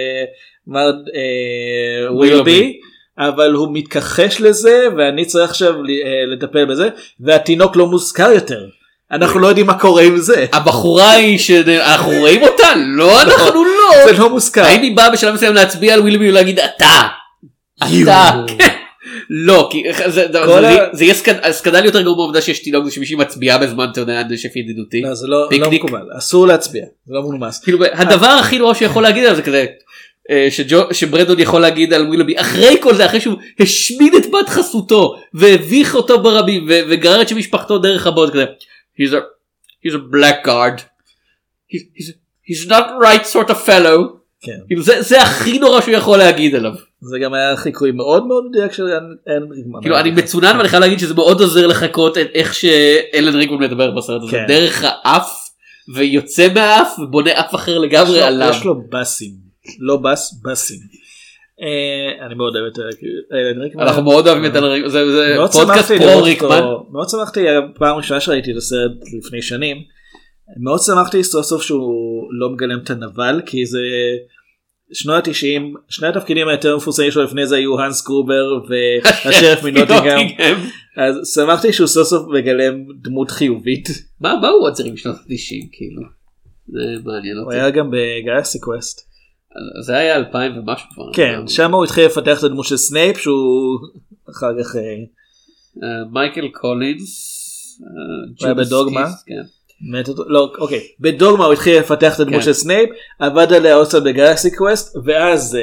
מר 0.66 0.90
אה, 1.14 2.12
ווילבי 2.12 2.80
אבל 3.18 3.52
הוא 3.52 3.68
מתכחש 3.72 4.40
לזה 4.40 4.86
ואני 4.96 5.24
צריך 5.24 5.50
עכשיו 5.50 5.74
אה, 5.74 6.26
לטפל 6.26 6.64
בזה. 6.64 6.88
והתינוק 7.20 7.76
לא 7.76 7.86
מוזכר 7.86 8.30
יותר 8.34 8.66
אנחנו 9.12 9.40
לא 9.40 9.46
יודעים 9.46 9.66
מה 9.66 9.78
קורה 9.78 10.02
עם 10.02 10.16
זה. 10.16 10.46
הבחורה 10.52 11.10
היא 11.10 11.38
שאנחנו 11.38 12.12
רואים 12.18 12.42
אותה? 12.42 12.66
לא 12.86 13.22
אנחנו 13.22 13.64
לא. 13.64 14.04
זה 14.06 14.12
לא 14.18 14.30
מוזכר. 14.30 14.64
האם 14.64 14.82
היא 14.82 14.96
באה 14.96 15.10
בשלב 15.10 15.34
מסוים 15.34 15.54
להצביע 15.54 15.94
על 15.94 16.00
ווילבי 16.00 16.30
ולהגיד 16.30 16.58
אתה 16.58 17.06
אתה? 17.78 18.30
כן. 18.58 18.68
לא 19.30 19.68
כי 19.72 19.82
זה- 20.06 20.26
יהיה 21.00 21.14
סקנדל 21.52 21.84
יותר 21.84 22.02
גרוע 22.02 22.16
מהעובדה 22.16 22.40
שיש 22.40 22.58
תינוק 22.62 22.90
שמישהי 22.90 23.16
מצביעה 23.16 23.58
בזמן 23.58 23.86
אתה 23.92 24.00
יודע 24.00 24.22
נשף 24.30 24.56
ידידותי. 24.56 25.00
לא, 25.02 25.14
זה 25.14 25.26
לא 25.26 25.48
לא. 25.60 25.70
מקובל. 25.70 26.02
אסור 26.18 26.46
להצביע. 26.46 26.84
זה 27.06 27.14
לא 27.14 27.22
מנומס 27.22 27.58
כאילו 27.64 27.78
הדבר 27.92 28.26
הכי 28.26 28.58
נורא 28.58 28.74
שיכול 28.74 29.02
להגיד 29.02 29.24
על 29.24 29.36
זה 29.36 29.42
כזה 29.42 29.66
אה, 30.30 30.48
שברנדון 30.92 31.40
יכול 31.40 31.60
להגיד 31.60 31.92
על 31.94 32.06
ווילבי 32.08 32.34
אחרי 32.40 32.76
כל 32.80 32.94
זה 32.94 33.06
אחרי 33.06 33.20
שהוא 33.20 33.34
השמיד 33.60 34.14
את 34.14 34.26
בת 34.30 34.48
חסותו 34.48 35.14
והביך 35.34 35.94
אותו 35.94 36.22
ברבים 36.22 36.66
וגרר 36.68 37.22
את 37.22 37.32
משפחתו 37.32 37.78
דרך 37.78 38.06
הבוט 38.06 38.30
כזה 38.32 38.44
he's 39.00 39.12
a 39.12 39.20
he's 39.84 39.94
a 39.94 40.02
blackguard 40.14 40.80
he's, 41.72 41.82
he's, 41.94 42.12
he's 42.42 42.68
not 42.68 42.86
right 43.00 43.26
sort 43.26 43.50
of 43.50 43.56
fellow 43.66 44.16
כן. 44.40 44.58
כאילו 44.66 44.82
זה, 44.82 45.02
זה 45.02 45.22
הכי 45.22 45.58
נורא 45.58 45.80
שהוא 45.80 45.94
יכול 45.94 46.18
להגיד 46.18 46.54
עליו 46.54 46.72
זה 47.00 47.18
גם 47.18 47.34
היה 47.34 47.56
חיקוי 47.56 47.90
מאוד 47.92 48.26
מאוד 48.26 48.44
מדויק 48.48 48.72
של 48.72 48.82
אלן 49.28 49.52
ריגמן. 49.52 49.80
כאילו 49.80 49.98
אני 49.98 50.10
מצונן 50.10 50.56
ואני 50.56 50.68
חייב 50.68 50.82
להגיד 50.82 50.98
שזה 50.98 51.14
מאוד 51.14 51.40
עוזר 51.40 51.66
לחקות 51.66 52.18
את 52.18 52.26
איך 52.34 52.54
שאלן 52.54 53.34
ריגמן 53.36 53.58
מדבר 53.58 53.90
בסרט 53.90 54.22
הזה 54.22 54.30
כן. 54.30 54.44
דרך 54.48 54.84
האף 54.84 55.50
ויוצא 55.94 56.48
מהאף 56.54 56.98
ובונה 56.98 57.30
אף 57.40 57.54
אחר 57.54 57.78
לגמרי 57.78 58.22
עליו. 58.22 58.50
יש 58.50 58.64
לו 58.64 58.74
בסים 58.92 59.30
לא 59.78 59.96
בס 59.96 60.40
בסים. 60.44 60.78
אה, 61.62 62.26
אני 62.26 62.34
מאוד 62.34 62.56
אוהב 62.56 62.66
את 62.72 62.78
אלן 63.32 63.62
ריקמן. 63.62 63.82
אנחנו 63.82 64.02
מאוד 64.02 64.28
אוהבים 64.28 64.46
את 64.46 64.56
אלן 64.56 64.64
ריגמן 64.64 64.88
זה, 64.88 65.12
זה 65.12 65.36
פודקאסט 65.52 65.92
פרו 65.92 66.22
ריקמן. 66.22 66.60
מאוד 66.92 67.08
שמחתי 67.08 67.40
פעם 67.74 67.96
ראשונה 67.96 68.20
שראיתי 68.20 68.52
את 68.52 68.56
הסרט 68.56 68.92
לפני 69.18 69.42
שנים. 69.42 69.76
מאוד 70.60 70.80
שמחתי 70.80 71.24
סוף 71.24 71.46
סוף 71.46 71.62
שהוא 71.62 72.28
לא 72.32 72.50
מגלם 72.50 72.78
את 72.84 72.90
הנבל 72.90 73.40
כי 73.46 73.66
זה 73.66 73.80
שנות 74.92 75.28
ה-90 75.28 75.62
שני 75.88 76.08
התפקידים 76.08 76.48
היותר 76.48 76.76
מפורסמים 76.76 77.10
שלו 77.10 77.22
לפני 77.22 77.46
זה 77.46 77.56
היו 77.56 77.80
האנס 77.80 78.04
גרובר 78.04 78.60
והשריף 78.68 79.62
מנוטינגהם 79.64 80.26
אז 80.96 81.34
שמחתי 81.34 81.72
שהוא 81.72 81.86
סוף 81.86 82.08
סוף 82.08 82.26
מגלם 82.28 82.84
דמות 83.02 83.30
חיובית. 83.30 83.88
מה 84.20 84.32
הוא 84.48 84.62
עוד 84.62 84.72
צריך 84.72 84.92
בשנות 84.92 85.16
ה-90 85.16 85.68
כאילו. 85.72 86.02
זה 86.68 86.80
מעניין 87.04 87.36
הוא 87.36 87.44
אותי. 87.44 87.56
היה 87.56 87.70
גם 87.70 87.90
בגלקסי 87.90 88.60
קווסט. 88.60 89.15
זה 89.80 89.96
היה 89.96 90.16
2000 90.16 90.58
ומשהו 90.58 90.88
כבר. 90.94 91.12
כן 91.12 91.48
שם 91.48 91.74
הוא 91.74 91.84
התחיל 91.84 92.06
לפתח 92.06 92.38
את 92.38 92.44
הדמות 92.44 92.66
של 92.66 92.76
סנייפ 92.76 93.18
שהוא 93.18 93.78
אחר 94.30 94.62
כך 94.62 94.76
אה, 94.76 94.80
אה, 94.80 96.04
מייקל 96.12 96.48
קולינס. 96.48 97.36
היה 98.44 98.54
בדוגמה? 98.54 99.06
כן. 99.26 99.42
לא 100.26 100.52
אוקיי 100.58 100.80
בדוגמה 101.00 101.44
הוא 101.44 101.52
התחיל 101.52 101.78
לפתח 101.78 102.14
את 102.14 102.20
הדמות 102.20 102.40
כן. 102.40 102.44
של 102.44 102.52
סנייפ 102.52 102.90
עבד 103.18 103.52
עליה 103.52 103.74
עוד 103.74 103.86
קצת 103.86 104.02
בגלקסי 104.02 104.56
קווסט 104.56 104.96
ואז 105.04 105.56
אה, 105.56 105.60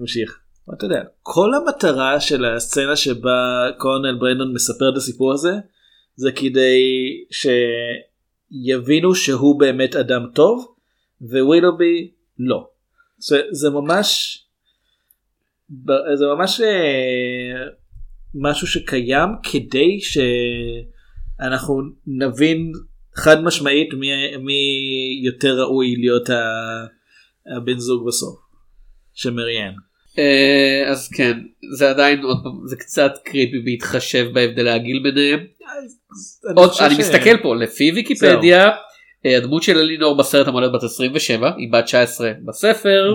המשיך. 0.00 0.38
אתה 0.74 0.84
יודע 0.84 1.02
כל 1.22 1.50
המטרה 1.54 2.20
של 2.20 2.44
הסצנה 2.44 2.96
שבה 2.96 3.66
קולונל 3.78 4.18
ברנדון 4.20 4.54
מספר 4.54 4.88
את 4.92 4.96
הסיפור 4.96 5.32
הזה 5.32 5.52
זה 6.16 6.32
כדי 6.32 6.80
שיבינו 8.50 9.14
שהוא 9.14 9.60
באמת 9.60 9.96
אדם 9.96 10.26
טוב 10.34 10.74
ווילובי 11.20 12.10
לא. 12.38 12.68
זה, 13.18 13.40
זה 13.50 13.70
ממש 13.70 14.38
זה 16.14 16.26
ממש 16.36 16.60
אה, 16.60 17.64
משהו 18.34 18.66
שקיים 18.66 19.28
כדי 19.52 19.98
שאנחנו 20.00 21.80
נבין 22.06 22.72
חד 23.14 23.42
משמעית 23.42 23.88
מי, 23.94 24.36
מי 24.36 24.62
יותר 25.24 25.60
ראוי 25.60 25.96
להיות 25.96 26.30
הבן 27.56 27.78
זוג 27.78 28.06
בסוף. 28.06 28.38
של 29.14 29.30
מריאן. 29.30 29.72
אה, 30.18 30.90
אז 30.90 31.08
כן 31.08 31.38
זה 31.76 31.90
עדיין 31.90 32.22
עוד 32.22 32.36
פעם 32.42 32.52
זה 32.66 32.76
קצת 32.76 33.12
קריפי 33.24 33.58
בהתחשב 33.64 34.26
בהבדלי 34.34 34.70
הגיל 34.70 35.02
ביניהם. 35.02 35.40
עוד 36.56 36.70
חושב 36.70 36.84
אני 36.84 36.94
ש- 36.94 36.98
מסתכל 36.98 37.42
פה 37.42 37.56
לפי 37.56 37.92
ויקיפדיה 37.94 38.64
אה, 38.68 38.76
הדמות 39.24 39.62
של 39.62 39.78
אלינור 39.78 40.16
בסרט 40.16 40.48
אמורה 40.48 40.60
להיות 40.62 40.72
בת 40.74 40.82
27 40.82 41.50
היא 41.56 41.72
בת 41.72 41.84
19 41.84 42.30
בספר 42.46 43.14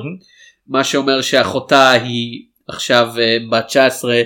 מה 0.67 0.83
שאומר 0.83 1.21
שאחותה 1.21 1.91
היא 1.91 2.41
עכשיו 2.67 3.09
אה, 3.19 3.37
בת 3.51 3.65
19 3.67 4.21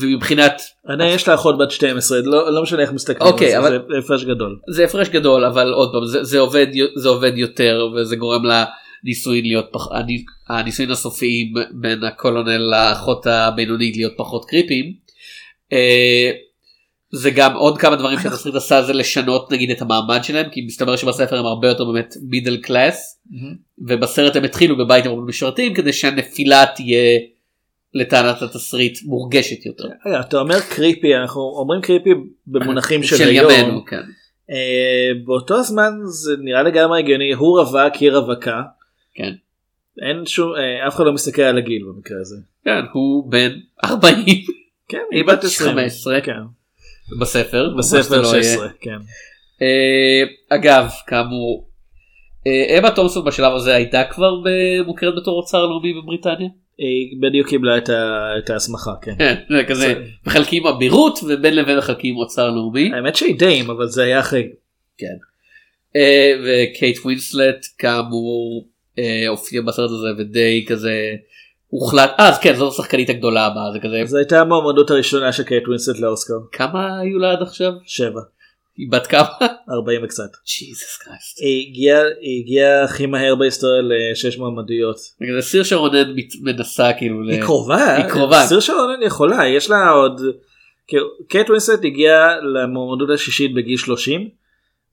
ומבחינת 0.00 0.62
אני 0.88 1.10
יש 1.10 1.28
לה 1.28 1.34
אחות 1.34 1.58
בת 1.58 1.70
12 1.70 2.18
לא 2.24 2.52
לא 2.52 2.62
משנה 2.62 2.82
איך 2.82 2.92
מסתכלים 2.92 3.32
אוקיי, 3.32 3.50
זה, 3.50 3.58
אבל- 3.58 3.82
זה 3.92 3.98
הפרש 3.98 4.24
גדול. 4.24 4.58
זה 4.70 4.84
הפרש 4.84 5.08
גדול 5.08 5.44
אבל 5.44 5.72
עוד 5.72 5.92
פעם 5.92 6.06
זה, 6.06 6.24
זה 6.24 6.38
עובד 6.38 6.66
זה 6.96 7.08
עובד 7.08 7.32
יותר 7.38 7.88
וזה 7.96 8.16
גורם 8.16 8.42
לנישואין 8.44 9.44
להיות 9.46 9.66
פח, 9.72 9.92
הני- 9.92 10.24
הנישואין 10.48 10.90
הסופיים 10.90 11.52
בין 11.80 12.04
הקולונל 12.04 12.58
לאחות 12.58 13.26
הבינונית 13.26 13.96
להיות 13.96 14.12
פחות 14.16 14.44
קריפיים. 14.44 14.92
אה, 15.72 16.30
זה 17.14 17.30
גם 17.30 17.56
עוד 17.56 17.78
כמה 17.78 17.96
דברים 17.96 18.18
שהתסריט 18.18 18.54
עשה 18.54 18.82
זה 18.82 18.92
לשנות 18.92 19.52
נגיד 19.52 19.70
את 19.70 19.82
המעמד 19.82 20.24
שלהם 20.24 20.50
כי 20.50 20.60
מסתבר 20.66 20.96
שבספר 20.96 21.38
הם 21.38 21.46
הרבה 21.46 21.68
יותר 21.68 21.84
באמת 21.84 22.14
מידל 22.22 22.56
קלאס 22.56 23.22
ובסרט 23.78 24.36
הם 24.36 24.44
התחילו 24.44 24.76
בבית 24.76 25.06
עם 25.06 25.28
משרתים 25.28 25.74
כדי 25.74 25.92
שהנפילה 25.92 26.64
תהיה 26.74 27.18
לטענת 27.94 28.42
התסריט 28.42 28.98
מורגשת 29.04 29.66
יותר. 29.66 29.84
אתה 30.20 30.40
אומר 30.40 30.60
קריפי 30.60 31.16
אנחנו 31.16 31.40
אומרים 31.40 31.80
קריפי 31.80 32.10
במונחים 32.46 33.02
של, 33.02 33.16
של 33.16 33.28
היום. 33.28 33.50
ימינו 33.50 33.84
כן. 33.84 34.02
אה, 34.50 35.10
באותו 35.24 35.62
זמן 35.62 35.92
זה 36.04 36.32
נראה 36.38 36.62
לגמרי 36.62 36.98
הגיוני 36.98 37.32
הוא 37.32 37.60
רווק 37.60 37.94
היא 38.00 38.10
רווקה. 38.10 38.62
כן. 39.14 39.32
אין 40.02 40.26
שום 40.26 40.52
אה, 40.54 40.88
אף 40.88 40.96
אחד 40.96 41.04
לא 41.04 41.12
מסתכל 41.12 41.42
על 41.42 41.58
הגיל 41.58 41.82
במקרה 41.84 42.20
הזה. 42.20 42.36
כן 42.64 42.80
הוא 42.92 43.30
בן 43.30 43.50
40 43.84 44.16
כן 44.88 45.02
היא 45.10 45.24
בת 45.24 45.44
15 45.44 46.20
כן. 46.20 46.32
בספר 47.20 47.70
בספר 47.78 47.96
ממש 47.98 48.06
זה 48.06 48.16
לא 48.16 48.28
יהיה. 48.28 48.42
16 48.42 48.68
כן. 48.80 48.98
אה, 49.62 50.56
אגב 50.56 50.90
כאמור 51.06 51.68
אה, 52.46 52.78
אמה 52.78 52.90
תומסון 52.90 53.24
בשלב 53.24 53.54
הזה 53.54 53.74
הייתה 53.74 54.04
כבר 54.10 54.34
מוכרת 54.86 55.14
בתור 55.16 55.36
אוצר 55.38 55.66
לאומי 55.66 55.92
בבריטניה. 55.94 56.48
היא 56.78 57.20
בדיוק 57.22 57.48
קיבלה 57.48 57.78
את 58.38 58.50
ההסמכה 58.50 58.90
כן. 59.02 59.14
כן, 59.18 59.34
זה 59.50 59.64
כזה 59.68 59.94
מחלקים 60.26 60.66
אבירות 60.66 61.18
ובין 61.28 61.56
לבין 61.56 61.78
מחלקים 61.78 62.16
אוצר 62.16 62.50
לאומי. 62.50 62.90
האמת 62.94 63.16
שהיא 63.16 63.38
Dame 63.38 63.70
אבל 63.70 63.86
זה 63.86 64.02
היה 64.02 64.20
אחרי. 64.20 64.48
כן. 64.98 65.16
אה, 65.96 66.32
וקייט 66.44 66.98
ווינסלט 67.04 67.66
כאמור 67.78 68.68
אה, 68.98 69.28
הופיע 69.28 69.62
בסרט 69.62 69.90
הזה 69.90 70.08
ודי 70.18 70.64
כזה 70.68 71.14
הוחלט 71.72 72.10
אז 72.18 72.38
כן 72.38 72.54
זאת 72.54 72.72
השחקנית 72.72 73.10
הגדולה 73.10 73.46
הבאה 73.46 73.72
זה 73.72 73.78
כזה 73.78 74.02
זו 74.04 74.16
הייתה 74.16 74.40
המועמדות 74.40 74.90
הראשונה 74.90 75.32
של 75.32 75.42
קייט 75.42 75.66
ווינסלט 75.66 75.98
לאוסקר. 75.98 76.34
כמה 76.52 76.98
היו 76.98 77.18
לה 77.18 77.32
עד 77.32 77.42
עכשיו? 77.42 77.72
שבע. 77.84 78.20
היא 78.76 78.90
בת 78.90 79.06
כמה? 79.06 79.28
40 79.70 80.04
וקצת. 80.04 80.30
Jesus 80.46 80.96
Christ. 80.96 81.38
היא 81.40 81.68
הגיעה 81.68 82.02
היא 82.20 82.42
הגיעה 82.42 82.84
הכי 82.84 83.06
מהר 83.06 83.34
בהיסטוריה 83.34 83.82
לשש 83.82 84.38
מועמדויות. 84.38 84.96
זה 85.36 85.42
סיר 85.42 85.62
שרונן 85.62 86.14
מנסה 86.42 86.92
כאילו 86.98 87.28
היא 87.28 87.42
קרובה. 87.42 87.96
היא 87.96 88.04
קרובה. 88.04 88.46
סיר 88.46 88.60
שרונן 88.60 89.02
יכולה 89.02 89.48
יש 89.48 89.70
לה 89.70 89.90
עוד. 89.90 90.20
כאילו, 90.86 91.06
קייט 91.28 91.48
ווינסט 91.48 91.84
הגיעה 91.84 92.40
למועמדות 92.40 93.10
השישית 93.10 93.54
בגיל 93.54 93.76
30. 93.76 94.28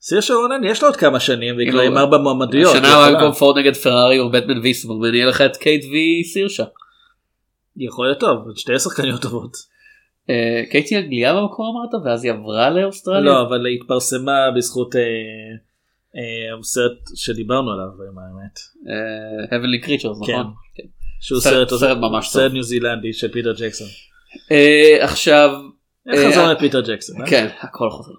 סיר 0.01 0.21
שרונן 0.21 0.63
יש 0.63 0.81
לה 0.83 0.87
עוד 0.89 0.95
כמה 0.97 1.19
שנים 1.19 1.55
והיא 1.57 1.71
כבר 1.71 1.81
עם 1.81 1.97
ארבע 1.97 2.17
מועמדויות. 2.17 2.75
השנה 2.75 2.87
היא 2.87 3.13
הוא. 3.13 3.19
במקום 3.19 3.31
פורד 3.31 3.57
נגד 3.57 3.75
פרארי 3.75 4.19
או 4.19 4.31
בטמן 4.31 4.57
ויסברמן 4.59 5.13
יהיה 5.13 5.25
לך 5.25 5.41
את 5.41 5.57
קייט 5.57 5.83
וי 5.91 6.23
סירשה. 6.23 6.63
יכול 7.77 8.05
להיות 8.05 8.19
טוב 8.19 8.37
שתי 8.55 8.79
שחקניות 8.79 9.21
טובות. 9.21 9.57
אה, 10.29 10.61
קייטי 10.71 10.97
אנגליה 10.97 11.33
במקום 11.33 11.65
אמרת 11.77 12.05
ואז 12.05 12.23
היא 12.23 12.31
עברה 12.31 12.69
לאוסטרליה? 12.69 13.21
לא 13.33 13.41
אבל 13.41 13.65
היא 13.65 13.79
התפרסמה 13.81 14.51
בזכות 14.55 14.95
אה, 14.95 15.01
אה, 16.15 16.63
סרט 16.63 16.91
שדיברנו 17.15 17.71
עליו 17.71 17.85
עם 18.11 18.17
האמת. 18.19 18.59
Heavenly 19.49 19.85
Creatures 19.85 20.25
כן. 20.25 20.33
נכון? 20.33 20.53
כן. 20.75 20.83
שהוא 21.21 21.39
סרט- 21.41 21.97
ממש 21.97 22.25
טוב. 22.25 22.33
סרט 22.41 22.51
ניו 22.53 22.63
זילנדי 22.63 23.13
של 23.13 23.31
פיטר 23.31 23.53
ג'קסון. 23.53 23.87
עכשיו 25.01 25.49
איך 26.13 26.37
לפיטר 26.37 26.81
ג'קסון? 26.81 27.25
כן 27.29 27.47
הכל 27.61 27.89
חוזר. 27.89 28.11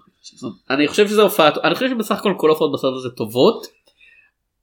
אני 0.69 0.87
חושב 0.87 1.07
שזה 1.07 1.21
הופעה 1.21 1.49
אני 1.63 1.75
חושב 1.75 1.89
שבסך 1.89 2.15
הכל 2.19 2.33
כל 2.37 2.49
ההופעות 2.49 2.71
בסרט 2.71 2.93
הזה 2.95 3.09
טובות 3.09 3.67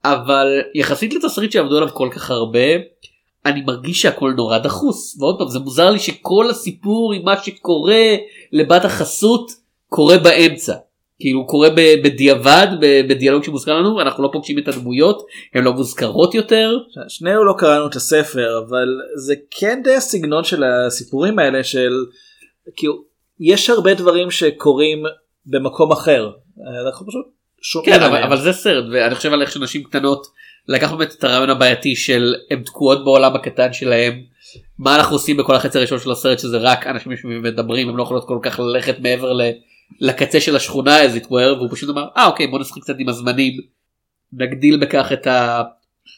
אבל 0.04 0.60
יחסית 0.74 1.14
לתסריט 1.14 1.52
שעבדו 1.52 1.76
עליו 1.76 1.88
כל 1.88 2.08
כך 2.12 2.30
הרבה 2.30 2.68
אני 3.46 3.60
מרגיש 3.60 4.02
שהכל 4.02 4.32
נורא 4.36 4.58
דחוס 4.58 5.16
ועוד 5.20 5.38
פעם 5.38 5.48
זה 5.48 5.58
מוזר 5.58 5.90
לי 5.90 5.98
שכל 5.98 6.50
הסיפור 6.50 7.12
עם 7.12 7.24
מה 7.24 7.42
שקורה 7.42 8.16
לבת 8.52 8.84
החסות 8.84 9.50
קורה 9.88 10.18
באמצע. 10.18 10.74
כאילו 11.20 11.46
קורה 11.46 11.68
בדיעבד 12.04 12.66
בדיאלוג 12.80 13.44
שמוזכר 13.44 13.78
לנו 13.78 14.00
אנחנו 14.00 14.22
לא 14.22 14.30
פוגשים 14.32 14.58
את 14.58 14.68
הדמויות 14.68 15.26
הן 15.54 15.64
לא 15.64 15.72
מוזכרות 15.72 16.34
יותר 16.34 16.78
שנינו 17.08 17.44
לא 17.44 17.54
קראנו 17.58 17.86
את 17.86 17.96
הספר 17.96 18.58
אבל 18.58 18.88
זה 19.16 19.34
כן 19.50 19.80
די 19.84 19.94
הסגנון 19.94 20.44
של 20.44 20.64
הסיפורים 20.64 21.38
האלה 21.38 21.64
של 21.64 21.92
כאילו 22.76 23.02
יש 23.40 23.70
הרבה 23.70 23.94
דברים 23.94 24.30
שקורים 24.30 25.02
במקום 25.50 25.92
אחר 25.92 26.30
אנחנו 26.86 27.06
פשוט 27.06 27.26
שומעים 27.62 27.92
כן 27.92 28.02
אבל, 28.02 28.06
עליהם. 28.06 28.32
אבל 28.32 28.40
זה 28.40 28.52
סרט 28.52 28.84
ואני 28.92 29.14
חושב 29.14 29.32
על 29.32 29.42
איך 29.42 29.52
שנשים 29.52 29.82
קטנות 29.82 30.26
לקחנו 30.68 30.98
באמת 30.98 31.14
את 31.18 31.24
הרעיון 31.24 31.50
הבעייתי 31.50 31.96
של 31.96 32.34
הם 32.50 32.62
תקועות 32.62 33.04
בעולם 33.04 33.34
הקטן 33.36 33.72
שלהם 33.72 34.22
מה 34.78 34.96
אנחנו 34.96 35.14
עושים 35.16 35.36
בכל 35.36 35.54
החצי 35.54 35.78
הראשון 35.78 35.98
של 35.98 36.10
הסרט 36.10 36.38
שזה 36.38 36.58
רק 36.58 36.86
אנשים 36.86 37.12
יושבים 37.12 37.38
ומדברים 37.38 37.88
הם 37.88 37.96
לא 37.96 38.02
יכולות 38.02 38.28
כל 38.28 38.38
כך 38.42 38.60
ללכת 38.60 39.00
מעבר 39.00 39.32
ל, 39.32 39.42
לקצה 40.00 40.40
של 40.40 40.56
השכונה 40.56 41.04
as 41.04 41.22
it 41.22 41.24
were 41.24 41.56
והוא 41.56 41.68
פשוט 41.70 41.90
אמר 41.90 42.06
אה 42.16 42.26
אוקיי 42.26 42.46
בוא 42.46 42.58
נשחק 42.58 42.82
קצת 42.82 42.94
עם 42.98 43.08
הזמנים 43.08 43.52
נגדיל 44.32 44.76
בכך 44.80 45.12
את, 45.12 45.26
ה, 45.26 45.62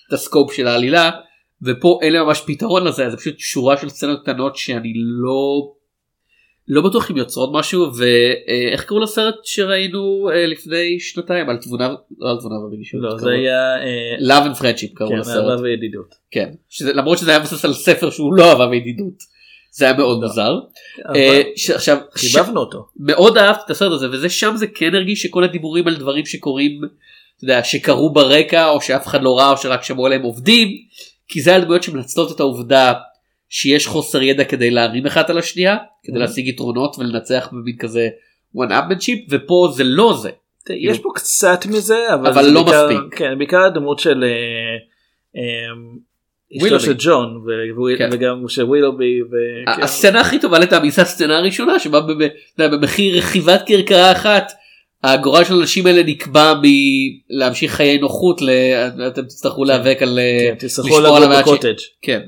את 0.08 0.12
הסקופ 0.12 0.52
של 0.52 0.66
העלילה 0.66 1.10
ופה 1.62 1.98
אין 2.02 2.12
לי 2.12 2.18
ממש 2.18 2.42
פתרון 2.46 2.84
לזה 2.84 3.10
זה 3.10 3.16
פשוט 3.16 3.38
שורה 3.38 3.76
של 3.76 3.88
סצנות 3.88 4.22
קטנות 4.22 4.56
שאני 4.56 4.92
לא 4.96 5.72
לא 6.72 6.82
בטוח 6.82 7.10
אם 7.10 7.16
יוצרות 7.16 7.50
משהו 7.52 7.86
ואיך 7.96 8.84
קראו 8.84 9.00
לסרט 9.00 9.34
שראינו 9.44 10.30
אה, 10.32 10.46
לפני 10.46 11.00
שנתיים 11.00 11.50
על 11.50 11.56
תבונה 11.56 11.88
לא 12.18 12.30
על 12.30 12.36
תבונה 12.40 12.54
ורגישות. 12.54 13.00
לא 13.02 13.18
זה 13.18 13.30
היה 13.30 13.76
אה, 13.82 14.16
Love 14.18 14.44
and 14.44 14.60
Friendship 14.60 14.94
קראו 14.94 15.10
כן, 15.10 15.16
לסרט. 15.18 15.36
אהבה 15.36 15.62
וידידות. 15.62 16.14
כן. 16.30 16.50
למרות 16.94 17.18
שזה 17.18 17.30
היה 17.30 17.40
מבוסס 17.40 17.64
על 17.64 17.72
ספר 17.72 18.10
שהוא 18.10 18.34
לא 18.34 18.50
אהבה 18.50 18.66
וידידות. 18.68 19.40
זה 19.72 19.84
היה 19.84 19.94
מאוד 19.94 20.20
מוזר. 20.20 20.54
אה, 21.16 21.42
ש- 21.56 21.70
עכשיו 21.70 21.98
חיבבנו 22.14 22.60
אותו. 22.60 22.86
מאוד 23.00 23.38
אהבתי 23.38 23.62
את 23.64 23.70
הסרט 23.70 23.92
הזה 23.92 24.10
וזה 24.12 24.28
שם 24.28 24.52
זה 24.56 24.66
כן 24.66 24.94
הרגיש 24.94 25.22
שכל 25.22 25.44
הדיבורים 25.44 25.88
על 25.88 25.96
דברים 25.96 26.26
שקורים 26.26 26.80
אתה 27.36 27.44
יודע, 27.44 27.64
שקרו 27.64 28.12
ברקע 28.12 28.68
או 28.68 28.80
שאף 28.80 29.06
אחד 29.06 29.22
לא 29.22 29.38
ראה 29.38 29.50
או 29.50 29.56
שרק 29.56 29.82
שמעו 29.82 30.06
עליהם 30.06 30.22
עובדים 30.22 30.68
כי 31.28 31.40
זה 31.42 31.56
הדמויות 31.56 31.82
שמנצלות 31.82 32.32
את 32.32 32.40
העובדה 32.40 32.92
שיש 33.50 33.86
חוסר 33.86 34.22
ידע 34.22 34.44
כדי 34.44 34.70
להרים 34.70 35.06
אחת 35.06 35.30
על 35.30 35.38
השנייה 35.38 35.76
כדי 36.02 36.16
Mhm. 36.16 36.20
להשיג 36.20 36.46
יתרונות 36.46 36.96
ולנצח 36.98 37.48
במין 37.52 37.76
כזה 37.76 38.08
one 38.56 38.70
upmanship 38.70 39.26
ופה 39.30 39.68
זה 39.74 39.84
לא 39.84 40.18
זה. 40.22 40.30
יש 40.70 40.98
פה 40.98 41.08
קצת 41.14 41.66
מזה 41.66 42.14
אבל, 42.14 42.30
אבל 42.30 42.48
לא 42.50 42.62
בעיקר, 42.62 42.88
מספיק. 42.88 43.18
כן, 43.18 43.38
בעיקר 43.38 43.60
הדמות 43.60 43.98
של 43.98 44.24
אה, 44.24 44.30
אה, 45.36 46.66
אשתו. 46.66 46.80
של 46.80 46.94
ג'ון 46.98 47.44
כן. 47.98 48.08
וגם 48.12 48.48
של 48.48 48.64
ווילובי. 48.64 49.20
כן. 49.76 49.82
הסצנה 49.82 50.20
הכי 50.20 50.38
טובה 50.40 50.58
לטעמי 50.58 50.90
זה 50.90 51.02
הסצנה 51.02 51.38
הראשונה 51.38 51.78
שבה 51.78 52.00
במחיר 52.58 53.18
רכיבת 53.18 53.62
כרכרה 53.66 54.12
אחת 54.12 54.52
הגורל 55.04 55.44
של 55.44 55.54
האנשים 55.54 55.86
האלה 55.86 56.02
נקבע 56.02 56.54
מלהמשיך 56.62 57.72
חיי 57.72 57.98
נוחות. 57.98 58.40
אתם 59.06 59.22
תצטרכו 59.22 59.64
להיאבק 59.64 59.98
על 60.02 60.18
כן, 60.58 60.66
לשמור 60.66 61.16
על 61.16 61.22
המעט 61.22 61.44
כן. 62.02 62.20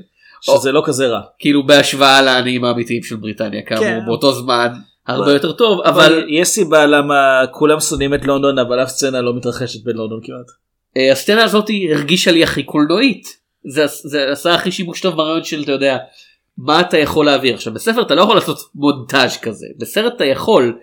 שזה 0.43 0.71
לא 0.71 0.83
כזה 0.85 1.07
רע. 1.07 1.21
כאילו 1.39 1.65
בהשוואה 1.65 2.21
לעניים 2.21 2.63
האמיתיים 2.63 3.03
של 3.03 3.15
בריטניה 3.15 3.61
כאמור 3.61 3.83
כן. 3.83 4.05
באותו 4.05 4.33
זמן 4.33 4.67
הרבה 5.07 5.33
יותר 5.33 5.51
טוב 5.51 5.81
אבל 5.81 6.25
יש 6.29 6.47
סיבה 6.47 6.85
למה 6.85 7.41
כולם 7.51 7.79
שונאים 7.79 8.13
את 8.13 8.25
לונדון 8.25 8.59
אבל 8.59 8.83
אף 8.83 8.89
סצנה 8.89 9.21
לא 9.21 9.35
מתרחשת 9.35 9.83
בלונדון 9.83 10.19
כמעט. 10.23 10.51
אה, 10.97 11.11
הסצנה 11.11 11.43
הזאת 11.43 11.69
הרגישה 11.91 12.31
לי 12.31 12.43
הכי 12.43 12.63
קולנועית 12.63 13.27
זה, 13.65 13.85
זה 13.87 14.31
עשה 14.31 14.53
הכי 14.53 14.71
שימוש 14.71 15.01
טוב 15.01 15.15
ברעיון 15.15 15.43
של 15.43 15.63
אתה 15.63 15.71
יודע 15.71 15.97
מה 16.57 16.81
אתה 16.81 16.97
יכול 16.97 17.25
להעביר 17.25 17.55
עכשיו 17.55 17.73
בספר 17.73 18.01
אתה 18.01 18.15
לא 18.15 18.21
יכול 18.21 18.35
לעשות 18.35 18.59
מונטאז' 18.75 19.37
כזה 19.37 19.67
בסרט 19.79 20.13
אתה 20.15 20.25
יכול 20.25 20.77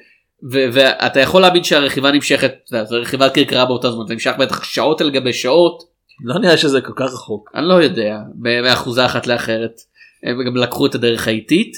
ו- 0.53 0.67
ואתה 0.73 1.21
יכול 1.21 1.43
להאמין 1.43 1.65
שהרכיבה 1.65 2.11
נמשכת 2.11 2.53
זה 2.67 2.97
רכיבת 2.97 3.35
כרכרה 3.35 3.67
באותה 3.67 3.91
זמן 3.91 4.07
זה 4.07 4.15
נמשך 4.15 4.33
בטח 4.39 4.65
שעות 4.65 5.01
על 5.01 5.11
גבי 5.11 5.33
שעות 5.33 5.83
לא 6.25 6.39
נראה 6.39 6.57
שזה 6.57 6.81
כל 6.81 6.93
כך 6.97 7.13
רחוק. 7.13 7.51
אני 7.55 7.69
לא 7.69 7.75
יודע 7.75 8.19
ב- 8.35 8.61
מאחוזה 8.61 9.07
אחת 9.07 9.27
לאחרת. 9.27 9.81
הם 10.23 10.45
גם 10.47 10.57
לקחו 10.57 10.87
את 10.87 10.95
הדרך 10.95 11.29
האיטית 11.29 11.77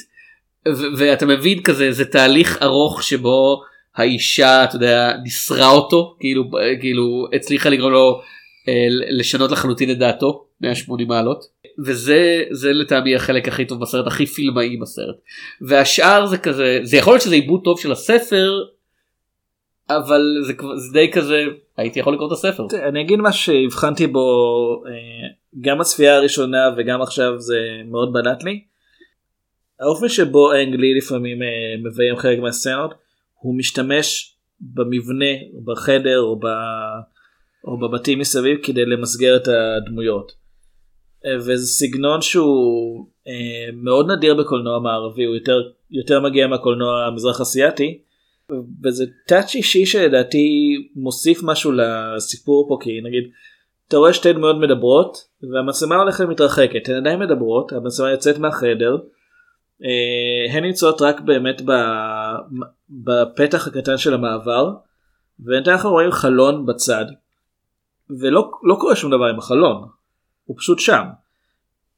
ואתה 0.97 1.25
מבין 1.25 1.61
כזה 1.61 1.91
זה 1.91 2.05
תהליך 2.05 2.57
ארוך 2.61 3.03
שבו 3.03 3.61
האישה 3.95 4.63
אתה 4.63 4.75
יודע 4.75 5.17
ניסרה 5.23 5.69
אותו 5.69 6.15
כאילו 6.19 6.43
כאילו 6.81 7.27
הצליחה 7.33 7.69
לגרום 7.69 7.91
לו 7.91 8.21
אה, 8.67 8.87
לשנות 8.89 9.51
לחלוטין 9.51 9.91
את 9.91 9.97
דעתו 9.97 10.45
180 10.61 11.07
מעלות. 11.07 11.43
וזה 11.85 12.43
זה 12.51 12.73
לטעמי 12.73 13.15
החלק 13.15 13.47
הכי 13.47 13.65
טוב 13.65 13.81
בסרט 13.81 14.07
הכי 14.07 14.25
פילמאי 14.25 14.77
בסרט. 14.77 15.15
והשאר 15.61 16.25
זה 16.25 16.37
כזה 16.37 16.79
זה 16.83 16.97
יכול 16.97 17.13
להיות 17.13 17.21
שזה 17.21 17.35
עיבוד 17.35 17.61
טוב 17.63 17.79
של 17.79 17.91
הספר 17.91 18.63
אבל 19.89 20.21
זה, 20.47 20.53
זה 20.75 20.93
די 20.93 21.11
כזה 21.11 21.43
הייתי 21.77 21.99
יכול 21.99 22.13
לקרוא 22.13 22.27
את 22.27 22.31
הספר. 22.31 22.67
אני 22.89 23.01
אגיד 23.01 23.19
מה 23.19 23.31
שהבחנתי 23.31 24.07
בו 24.07 24.83
אה, 24.87 24.91
גם 25.61 25.81
הצפייה 25.81 26.15
הראשונה 26.15 26.69
וגם 26.77 27.01
עכשיו 27.01 27.39
זה 27.39 27.57
מאוד 27.85 28.13
בלט 28.13 28.43
לי. 28.43 28.63
האופן 29.79 30.09
שבו 30.09 30.51
אנגלי 30.53 30.97
לפעמים 30.97 31.41
אה, 31.41 31.47
מביים 31.83 32.17
חלק 32.17 32.39
מהסצנות 32.39 32.93
הוא 33.33 33.57
משתמש 33.57 34.35
במבנה 34.61 35.25
בחדר 35.65 36.19
או, 36.19 36.39
ב, 36.39 36.45
או 37.67 37.77
בבתים 37.77 38.19
מסביב 38.19 38.59
כדי 38.63 38.85
למסגר 38.85 39.35
את 39.35 39.47
הדמויות. 39.47 40.31
אה, 41.25 41.35
וזה 41.37 41.67
סגנון 41.67 42.21
שהוא 42.21 43.05
מאוד 43.73 44.11
נדיר 44.11 44.35
בקולנוע 44.35 44.79
מערבי 44.79 45.23
הוא 45.23 45.35
יותר 45.35 45.61
יותר 45.91 46.19
מגיע 46.19 46.47
מהקולנוע 46.47 47.05
המזרח 47.05 47.41
אסיאתי. 47.41 47.99
וזה 48.83 49.05
טאצ' 49.27 49.55
אישי 49.55 49.85
שלדעתי 49.85 50.47
מוסיף 50.95 51.43
משהו 51.43 51.71
לסיפור 51.71 52.65
פה 52.69 52.77
כי 52.81 53.01
נגיד 53.03 53.23
אתה 53.87 53.97
רואה 53.97 54.13
שתי 54.13 54.33
דמויות 54.33 54.55
מדברות 54.61 55.17
והמצלמה 55.53 55.95
הולכת 55.95 56.23
ומתרחקת 56.23 56.89
הן 56.89 56.95
עדיין 56.95 57.19
מדברות 57.19 57.71
המצלמה 57.71 58.11
יוצאת 58.11 58.37
מהחדר 58.37 58.97
אה, 59.83 60.53
הן 60.53 60.63
נמצאות 60.63 61.01
רק 61.01 61.21
באמת 61.21 61.61
בפתח 62.89 63.67
הקטן 63.67 63.97
של 63.97 64.13
המעבר 64.13 64.73
ובינתיים 65.39 65.75
אנחנו 65.75 65.91
רואים 65.91 66.11
חלון 66.11 66.65
בצד 66.65 67.05
ולא 68.19 68.51
לא 68.63 68.75
קורה 68.79 68.95
שום 68.95 69.11
דבר 69.11 69.25
עם 69.25 69.39
החלון 69.39 69.87
הוא 70.45 70.57
פשוט 70.57 70.79
שם 70.79 71.03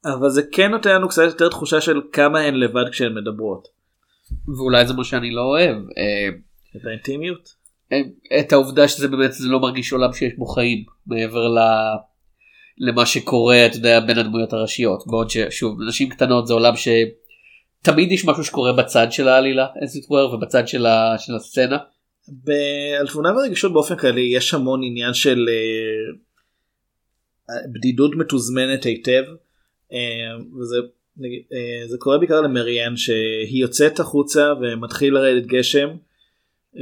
אבל 0.05 0.29
זה 0.29 0.41
כן 0.51 0.71
נותן 0.71 0.95
לנו 0.95 1.09
קצת 1.09 1.23
יותר 1.23 1.49
תחושה 1.49 1.81
של 1.81 2.01
כמה 2.11 2.39
הן 2.39 2.55
לבד 2.55 2.89
כשהן 2.91 3.13
מדברות. 3.13 3.67
ואולי 4.57 4.87
זה 4.87 4.93
מה 4.93 5.03
שאני 5.03 5.31
לא 5.31 5.41
אוהב. 5.41 5.77
אה, 5.77 6.29
את 6.77 6.85
האינטימיות? 6.85 7.65
את 8.39 8.53
העובדה 8.53 8.87
שזה 8.87 9.07
באמת 9.07 9.33
זה 9.33 9.47
לא 9.47 9.59
מרגיש 9.59 9.93
עולם 9.93 10.13
שיש 10.13 10.33
בו 10.37 10.45
חיים 10.45 10.83
מעבר 11.07 11.47
ל... 11.47 11.59
למה 12.77 13.05
שקורה 13.05 13.65
אתה 13.65 13.75
יודע 13.75 13.99
בין 13.99 14.17
הדמויות 14.17 14.53
הראשיות 14.53 15.03
בעוד 15.07 15.29
ששוב 15.29 15.77
נשים 15.87 16.09
קטנות 16.09 16.47
זה 16.47 16.53
עולם 16.53 16.73
שתמיד 16.75 18.11
יש 18.11 18.25
משהו 18.25 18.43
שקורה 18.43 18.73
בצד 18.73 19.07
של 19.11 19.27
העלילה 19.27 19.65
as 19.65 20.03
it 20.03 20.05
were, 20.05 20.33
ובצד 20.33 20.67
של, 20.67 20.85
ה... 20.85 21.15
של 21.17 21.35
הסצנה. 21.35 21.77
על 22.99 23.07
תבונה 23.07 23.31
ורגישות 23.31 23.73
באופן 23.73 23.95
כללי 23.95 24.31
יש 24.35 24.53
המון 24.53 24.81
עניין 24.83 25.13
של 25.13 25.45
אה, 27.49 27.55
בדידות 27.73 28.15
מתוזמנת 28.15 28.83
היטב 28.83 29.23
אה, 29.93 29.99
וזה 30.59 30.77
נגיד, 31.17 31.43
אה, 31.53 31.87
זה 31.87 31.97
קורה 31.99 32.17
בעיקר 32.17 32.41
למריאן 32.41 32.97
שהיא 32.97 33.61
יוצאת 33.61 33.99
החוצה 33.99 34.53
ומתחיל 34.61 35.13
לרדת 35.13 35.45
גשם 35.45 35.89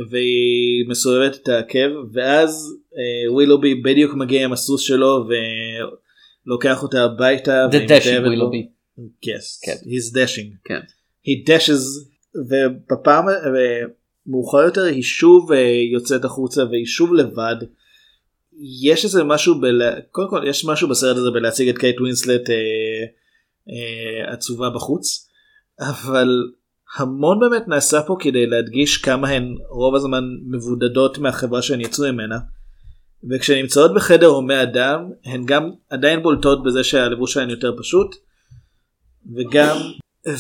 והיא 0.10 0.86
מסובבת 0.88 1.36
את 1.36 1.48
העקב 1.48 1.89
ואז 2.14 2.78
אה, 2.98 3.32
ווילובי 3.34 3.76
בדיוק 3.76 4.14
מגיע 4.16 4.44
עם 4.44 4.54
הסוס 4.54 4.82
שלו 4.82 5.28
ולוקח 6.48 6.84
אותה 6.84 7.04
הביתה. 7.04 7.68
The 7.72 7.89
dashing. 7.89 8.26
ווילובי. 8.26 8.68
Yes, 9.00 9.66
כן. 9.66 9.76
he's 9.84 10.14
dashing. 10.16 10.56
כן. 10.66 10.80
he 11.28 11.50
dashes 11.50 12.10
ובפעם 12.50 13.26
מאוחר 14.28 14.62
יותר 14.62 14.84
היא 14.84 15.04
שוב 15.04 15.52
אה, 15.52 15.82
יוצאת 15.94 16.26
החוצה 16.26 16.64
והיא 16.64 16.86
שוב 16.86 17.14
לבד. 17.14 17.56
יש 18.82 19.06
איזה 19.06 19.24
משהו 19.24 19.62
בל... 19.62 19.82
קודם 20.12 20.30
כל 20.30 20.44
יש 20.48 20.66
משהו 20.66 20.89
בסרט 20.89 21.18
הזה 21.18 21.32
בלהציג 21.32 21.70
את 21.70 21.78
קייט 21.78 22.00
ווינסלט 22.00 22.50
אה, 22.50 22.56
אה, 23.70 24.34
עצובה 24.34 24.70
בחוץ 24.70 25.30
אבל 25.80 26.28
המון 26.98 27.39
באמת 27.39 27.68
נעשה 27.68 28.02
פה 28.02 28.16
כדי 28.20 28.46
להדגיש 28.46 28.98
כמה 28.98 29.30
הן 29.30 29.56
רוב 29.70 29.96
הזמן 29.96 30.24
מבודדות 30.52 31.18
מהחברה 31.18 31.62
שהן 31.62 31.82
יצאו 31.82 32.14
ממנה. 32.14 32.38
וכשהן 33.30 33.62
נמצאות 33.62 33.94
בחדר 33.94 34.28
הומי 34.28 34.62
אדם 34.62 35.10
הן 35.26 35.46
גם 35.46 35.72
עדיין 35.89 36.24
בולטות 36.24 36.64
בזה 36.64 36.84
שהלבוש 36.84 37.34
שלהן 37.34 37.50
יותר 37.50 37.74
פשוט 37.80 38.16
וגם 39.36 39.78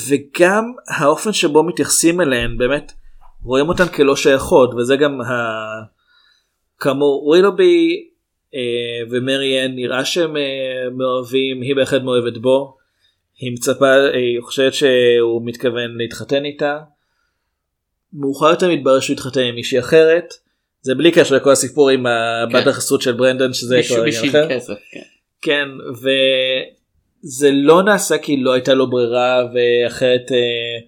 וגם 0.07 0.63
האופן 0.87 1.33
שבו 1.33 1.63
מתייחסים 1.63 2.21
אליהן 2.21 2.57
באמת 2.57 2.91
רואים 3.43 3.69
אותן 3.69 3.87
כלא 3.87 4.15
שייכות 4.15 4.73
וזה 4.73 4.95
גם 4.95 5.21
ה... 5.21 5.33
כאמור 6.79 7.27
ווילובי 7.27 8.09
אה, 8.55 9.09
ומריאן 9.09 9.71
נראה 9.75 10.05
שהם 10.05 10.37
אה, 10.37 10.89
מאוהבים 10.97 11.61
היא 11.61 11.75
בהחלט 11.75 12.01
מאוהבת 12.01 12.37
בו. 12.37 12.77
היא 13.37 13.51
מצפה 13.51 13.93
היא 14.13 14.41
חושבת 14.41 14.73
שהוא 14.73 15.41
מתכוון 15.45 15.97
להתחתן 15.97 16.45
איתה. 16.45 16.79
מאוחר 18.13 18.49
יותר 18.49 18.69
מתברר 18.69 18.99
שהוא 18.99 19.13
התחתן 19.13 19.41
עם 19.41 19.55
מישהי 19.55 19.79
אחרת. 19.79 20.33
זה 20.81 20.95
בלי 20.95 21.11
קשר 21.11 21.35
לכל 21.35 21.51
הסיפור 21.51 21.89
עם 21.89 22.05
הבת 22.05 22.63
כן. 22.63 22.69
החסות 22.69 23.01
של 23.01 23.11
ברנדון 23.11 23.53
שזה 23.53 23.77
מישהו- 23.77 24.03
עניין 24.03 24.23
עם 24.23 24.29
אחר. 24.29 24.49
כסף, 24.49 24.73
כן. 24.91 24.99
כן 25.41 25.69
וזה 27.25 27.49
לא 27.51 27.83
נעשה 27.83 28.17
כי 28.17 28.37
לא 28.37 28.53
הייתה 28.53 28.73
לו 28.73 28.89
ברירה 28.89 29.41
ואחרת 29.53 30.31
אה, 30.31 30.79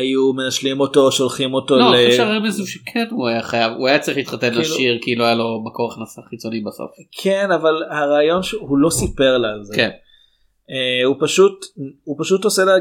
היו 0.00 0.32
מנשלים 0.32 0.80
אותו 0.80 1.12
שולחים 1.12 1.54
אותו 1.54 1.76
לא, 1.78 1.90
ל... 1.90 1.94
אני 1.94 2.04
חושב 2.04 2.16
שהרמז 2.16 2.58
הוא 2.58 2.66
שכן 2.66 3.04
הוא 3.10 3.28
היה 3.28 3.42
חייב 3.42 3.72
הוא 3.72 3.88
היה 3.88 3.98
צריך 3.98 4.16
להתחתן 4.16 4.48
כאילו- 4.48 4.60
לשיר 4.62 4.98
כי 5.02 5.14
לא 5.14 5.24
היה 5.24 5.34
לו 5.34 5.64
מקור 5.66 5.92
הכנסה 5.92 6.22
חיצוני 6.30 6.60
בסוף. 6.60 6.90
כן 7.22 7.48
אבל 7.54 7.82
הרעיון 7.90 8.42
שהוא 8.42 8.78
לא 8.78 8.90
סיפר 8.90 9.38
לה 9.38 9.48
על 9.48 9.64
זה. 9.64 9.76
כן. 9.76 9.90
אה, 10.70 11.06
הוא 11.06 11.16
פשוט 11.20 11.66
הוא 12.04 12.16
פשוט 12.20 12.44
עושה 12.44 12.64
לה 12.64 12.72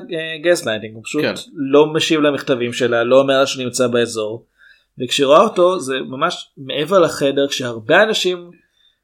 גס 0.43 0.65
לייטינג 0.65 0.95
הוא 0.95 1.03
פשוט 1.03 1.21
כן. 1.21 1.33
לא 1.53 1.93
משיב 1.93 2.21
למכתבים 2.21 2.73
שלה 2.73 3.03
לא 3.03 3.19
אומר 3.19 3.39
לה 3.39 3.47
שהוא 3.47 3.63
נמצא 3.63 3.87
באזור. 3.87 4.45
וכשרואה 4.99 5.41
אותו 5.41 5.79
זה 5.79 5.99
ממש 5.99 6.51
מעבר 6.57 6.99
לחדר 6.99 7.47
כשהרבה 7.47 8.03
אנשים 8.03 8.51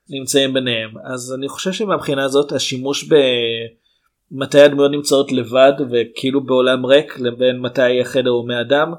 נמצאים 0.09 0.53
ביניהם 0.53 0.89
אז 1.03 1.33
אני 1.37 1.47
חושב 1.47 1.71
שמבחינה 1.71 2.23
הזאת 2.23 2.51
השימוש 2.51 3.09
במתי 4.31 4.61
הדמויות 4.61 4.91
נמצאות 4.91 5.31
לבד 5.31 5.73
וכאילו 5.91 6.43
בעולם 6.43 6.85
ריק 6.85 7.19
לבין 7.19 7.59
מתי 7.59 8.01
החדר 8.01 8.29
הוא 8.29 8.47
מלא 8.47 8.70
אדם 8.70 8.93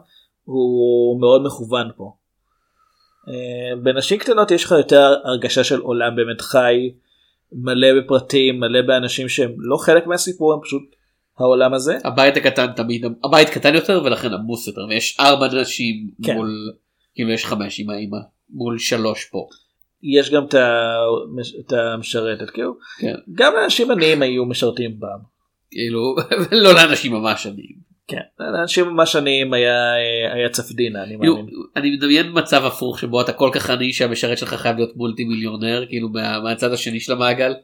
הוא 0.45 1.20
מאוד 1.20 1.43
מכוון 1.47 1.91
פה. 1.97 2.12
אה, 3.28 3.76
בנשים 3.82 4.18
קטנות 4.18 4.51
יש 4.51 4.64
לך 4.64 4.70
יותר 4.70 5.14
הרגשה 5.24 5.64
של 5.64 5.80
עולם 5.80 6.16
באמת 6.16 6.41
חי 6.41 6.91
מלא 7.53 7.88
בפרטים 8.01 8.61
מלא 8.61 8.82
באנשים 8.82 9.28
שהם 9.28 9.53
לא 9.59 9.76
חלק 9.76 10.07
מהסיפור 10.07 10.53
הם 10.53 10.61
פשוט 10.62 10.82
העולם 11.38 11.74
הזה. 11.74 11.99
הבית 12.05 12.36
הקטן 12.36 12.72
תמיד 12.72 13.05
הבית 13.24 13.49
קטן 13.49 13.74
יותר 13.74 14.03
ולכן 14.05 14.32
עמוס 14.32 14.66
יותר 14.66 14.80
ויש 14.88 15.20
ארבע 15.20 15.61
נשים 15.61 16.11
כן. 16.22 16.34
מול 16.34 16.72
כאילו 17.14 17.30
יש 17.30 17.47
חמש 17.47 17.80
עם 17.80 17.90
האמא 17.90 18.18
מול 18.51 18.78
שלוש 18.78 19.24
פה. 19.24 19.49
יש 20.03 20.30
גם 20.30 20.44
את 21.61 21.72
המשרתת 21.72 22.51
כאילו 22.51 22.76
כן. 22.99 23.14
גם 23.32 23.53
לאנשים 23.55 23.90
עניים 23.90 24.22
היו 24.22 24.44
משרתים 24.44 24.97
פעם. 25.01 25.20
כאילו 25.70 26.16
לא 26.64 26.74
לאנשים 26.74 27.12
ממש 27.12 27.47
עניים. 27.47 27.86
כן 28.09 28.20
לאנשים 28.40 28.84
ממש 28.88 29.16
עניים 29.16 29.52
היה 29.52 29.92
היה 30.34 30.48
צפדינה 30.48 31.02
אני 31.02 31.16
מאמין. 31.16 31.46
אני 31.76 31.96
מדמיין 31.96 32.26
מצב 32.32 32.64
הפוך 32.64 32.98
שבו 32.98 33.20
אתה 33.20 33.32
כל 33.32 33.50
כך 33.52 33.70
עני 33.70 33.92
שהמשרת 33.92 34.38
שלך 34.38 34.54
חייב 34.54 34.76
להיות 34.76 34.96
מולטי 34.96 35.24
מיליונר 35.24 35.86
כאילו 35.88 36.09
מה- 36.09 36.40
מהצד 36.40 36.72
השני 36.72 37.00
של 37.00 37.12
המעגל. 37.12 37.54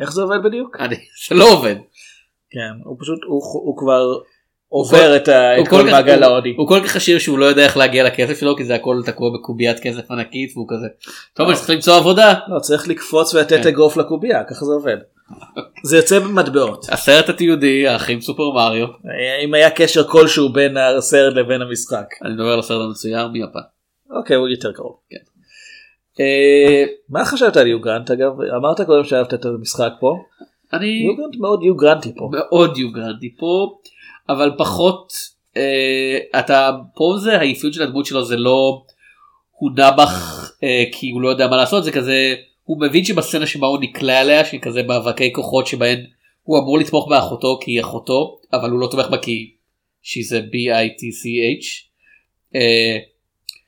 איך 0.00 0.12
זה 0.12 0.22
עובד 0.22 0.42
בדיוק? 0.44 0.76
אני- 0.80 0.96
זה 1.28 1.34
לא 1.34 1.52
עובד. 1.52 1.74
כן 2.50 2.70
הוא 2.84 2.96
פשוט 3.00 3.18
הוא 3.26 3.42
הוא 3.52 3.76
כבר 3.78 4.02
עובר 4.68 5.16
את 5.16 5.28
ה- 5.28 5.56
הוא 5.56 5.64
את 5.64 5.70
כל 5.70 5.84
מעגל 5.90 6.22
הוא- 6.24 6.32
ההודי. 6.32 6.54
הוא 6.58 6.68
כל 6.68 6.80
כך 6.86 6.96
עשיר 6.96 7.18
שהוא 7.18 7.38
לא 7.38 7.44
יודע 7.44 7.64
איך 7.64 7.76
להגיע 7.76 8.04
לכסף 8.04 8.40
שלו 8.40 8.56
כי 8.56 8.64
זה 8.64 8.74
הכל 8.74 8.96
תקוע 9.06 9.30
בקוביית 9.34 9.80
כסף 9.80 10.10
ענקית 10.10 10.52
והוא 10.56 10.66
כזה. 10.70 10.86
טוב 11.34 11.48
אני 11.48 11.56
צריך 11.56 11.70
למצוא 11.70 11.96
עבודה. 11.96 12.34
לא 12.48 12.58
צריך 12.60 12.88
לקפוץ 12.88 13.34
ולתת 13.34 13.62
כן. 13.62 13.68
אגרוף 13.68 13.96
לקובייה 13.96 14.44
ככה 14.44 14.64
זה 14.64 14.72
עובד. 14.72 14.96
זה 15.84 15.96
יוצא 15.96 16.18
במטבעות. 16.18 16.86
הסרט 16.88 17.28
התיעודי 17.28 17.88
האחים 17.88 18.20
סופר 18.20 18.50
מריו. 18.50 18.86
אם 19.44 19.54
היה 19.54 19.70
קשר 19.70 20.04
כלשהו 20.04 20.52
בין 20.52 20.76
הסרט 20.76 21.34
לבין 21.34 21.62
המשחק. 21.62 22.06
אני 22.24 22.34
מדבר 22.34 22.52
על 22.52 22.58
הסרט 22.58 22.80
המצויר 22.84 23.28
מיפן. 23.28 23.60
אוקיי 24.10 24.36
הוא 24.36 24.48
יותר 24.48 24.72
קרוב. 24.72 24.96
אה, 26.20 26.84
מה 27.08 27.24
חשבת 27.24 27.56
על 27.56 27.66
יוגרנט 27.66 28.10
אגב? 28.10 28.32
אמרת 28.56 28.80
קודם 28.80 29.04
שאהבת 29.04 29.34
את 29.34 29.44
המשחק 29.44 29.92
פה. 30.00 30.16
אני 30.72 30.86
יוגרנט 30.86 31.36
מאוד 31.36 31.62
יוגרנטי 31.62 32.14
פה. 32.16 32.30
מאוד 32.32 32.78
יוגרנטי 32.78 33.36
פה 33.38 33.78
אבל 34.28 34.50
פחות 34.58 35.12
אה, 35.56 36.40
אתה 36.40 36.70
פה 36.94 37.14
זה 37.18 37.40
האפיון 37.40 37.72
של 37.72 37.82
הדמות 37.82 38.06
שלו 38.06 38.24
זה 38.24 38.36
לא 38.36 38.82
הוא 39.50 39.70
נבח 39.70 40.44
אה, 40.62 40.84
כי 40.92 41.10
הוא 41.10 41.22
לא 41.22 41.28
יודע 41.28 41.48
מה 41.48 41.56
לעשות 41.56 41.84
זה 41.84 41.92
כזה 41.92 42.34
הוא 42.62 42.80
מבין 42.80 43.04
שבסצנה 43.04 43.46
שבה 43.46 43.66
הוא 43.66 43.78
נקלע 43.80 44.20
עליה 44.20 44.44
שהיא 44.44 44.60
כזה 44.60 44.82
מאבקי 44.82 45.32
כוחות 45.32 45.66
שבהן 45.66 46.04
הוא 46.42 46.58
אמור 46.58 46.78
לתמוך 46.78 47.08
באחותו 47.08 47.58
כי 47.62 47.70
היא 47.70 47.80
אחותו 47.80 48.40
אבל 48.52 48.70
הוא 48.70 48.80
לא 48.80 48.88
תומך 48.90 49.06
בה 49.06 49.18
כי 49.18 49.54
שהיא 50.02 50.24
זה 50.28 50.40
B-I-T-C-H. 50.40 51.92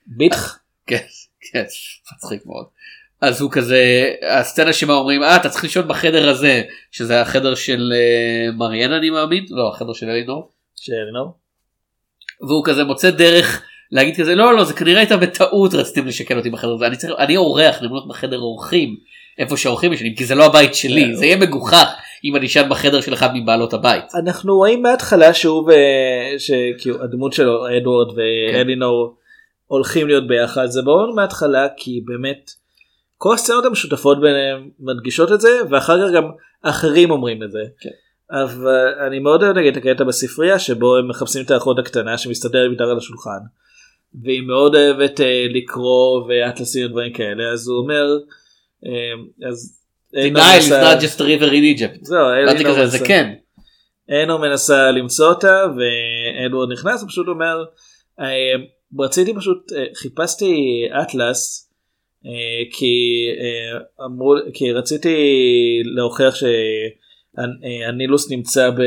ביטח. 0.06 0.58
כן, 0.86 1.04
כן, 1.52 1.64
מצחיק 2.14 2.46
מאוד. 2.46 2.66
אז 3.20 3.40
הוא 3.40 3.50
כזה 3.50 4.12
הסצנה 4.30 4.72
שבה 4.72 4.94
אומרים 4.94 5.22
אה 5.22 5.36
אתה 5.36 5.48
צריך 5.48 5.64
לישון 5.64 5.88
בחדר 5.88 6.28
הזה 6.28 6.62
שזה 6.90 7.20
החדר 7.20 7.54
של 7.54 7.92
אה, 7.94 8.52
מריאן 8.52 8.92
אני 8.92 9.10
מאמין 9.10 9.44
לא 9.50 9.68
החדר 9.68 9.92
של 9.92 10.10
אלינור 10.10 10.52
שאלינור. 10.76 11.38
והוא 12.40 12.64
כזה 12.64 12.84
מוצא 12.84 13.10
דרך 13.10 13.62
להגיד 13.92 14.16
כזה 14.16 14.34
לא 14.34 14.56
לא 14.56 14.64
זה 14.64 14.74
כנראה 14.74 14.98
הייתה 14.98 15.16
בטעות 15.16 15.74
רציתם 15.74 16.06
לשכן 16.06 16.38
אותי 16.38 16.50
בחדר 16.50 16.74
הזה 16.74 16.86
אני 16.86 16.96
צריך 16.96 17.12
אני 17.18 17.36
אורח 17.36 17.82
למנות 17.82 18.08
בחדר 18.08 18.38
אורחים 18.38 18.96
איפה 19.38 19.56
שהאורחים 19.56 19.92
ישנים 19.92 20.14
כי 20.14 20.24
זה 20.24 20.34
לא 20.34 20.46
הבית 20.46 20.74
שלי 20.74 21.04
כן. 21.04 21.14
זה 21.14 21.26
יהיה 21.26 21.36
מגוחך 21.36 21.94
אם 22.24 22.36
אני 22.36 22.46
אשן 22.46 22.68
בחדר 22.68 23.00
של 23.00 23.14
אחד 23.14 23.28
מבעלות 23.34 23.74
הבית. 23.74 24.04
אנחנו 24.14 24.56
רואים 24.56 24.82
מההתחלה 24.82 25.34
שהוא 25.34 25.62
ו- 25.62 26.38
שכאילו 26.38 27.02
הדמות 27.02 27.32
שלו 27.32 27.66
אדוארד 27.76 28.08
ואלינור 28.16 29.16
הולכים 29.66 30.06
להיות 30.06 30.26
ביחד 30.26 30.66
זה 30.66 30.82
ברור 30.82 31.14
מההתחלה 31.14 31.66
כי 31.76 32.00
באמת 32.04 32.50
כל 33.18 33.34
הסצנות 33.34 33.64
המשותפות 33.64 34.20
ביניהם 34.20 34.68
מדגישות 34.80 35.32
את 35.32 35.40
זה 35.40 35.60
ואחר 35.70 36.06
כך 36.06 36.14
גם 36.14 36.30
אחרים 36.62 37.10
אומרים 37.10 37.42
את 37.42 37.50
זה. 37.50 37.62
כן. 37.80 37.90
אבל 38.30 38.94
אני 39.06 39.18
מאוד 39.18 39.42
אוהב 39.42 39.58
נגיד 39.58 39.76
את 39.76 39.84
הקטע 39.84 40.04
בספרייה 40.04 40.58
שבו 40.58 40.96
הם 40.96 41.08
מחפשים 41.08 41.44
את 41.44 41.50
האחות 41.50 41.78
הקטנה 41.78 42.18
שמסתדרת 42.18 42.70
מתחת 42.70 42.88
על 42.88 42.98
השולחן. 42.98 43.38
והיא 44.22 44.40
מאוד 44.42 44.74
אוהבת 44.74 45.20
אה, 45.20 45.46
לקרוא 45.50 46.22
ואטלסים 46.28 46.86
ודברים 46.86 47.12
כאלה 47.12 47.52
אז 47.52 47.68
הוא 47.68 47.78
אומר 47.78 48.06
אה, 48.86 49.48
אז 49.50 49.80
The 50.14 50.16
Nile 50.16 50.60
is 50.62 50.70
מנסה- 50.70 50.94
not 50.98 51.02
just 51.02 51.18
a 51.20 51.24
river 51.24 51.50
in 51.50 51.78
Egypt. 51.78 51.98
זהו, 52.02 52.18
אמרתי 52.18 52.50
אלינור 52.56 52.72
כזה 52.72 52.86
זה 52.86 52.98
מנסה- 52.98 53.08
כן. 53.08 53.32
אנו 54.10 54.38
מנסה 54.38 54.90
למצוא 54.90 55.28
אותה 55.28 55.62
ואדוארד 55.76 56.72
נכנס 56.72 57.02
ופשוט 57.02 57.28
אומר 57.28 57.64
"אה, 58.20 58.52
רציתי 59.04 59.34
פשוט 59.34 59.72
אה, 59.72 59.84
חיפשתי 59.94 60.54
אטלס 61.02 61.70
אה, 62.26 62.30
כי 62.72 62.94
אמרו 64.04 64.34
כי 64.54 64.72
רציתי 64.72 65.16
להוכיח 65.84 66.34
שהנילוס 67.36 68.30
נמצא 68.30 68.70
ב... 68.70 68.80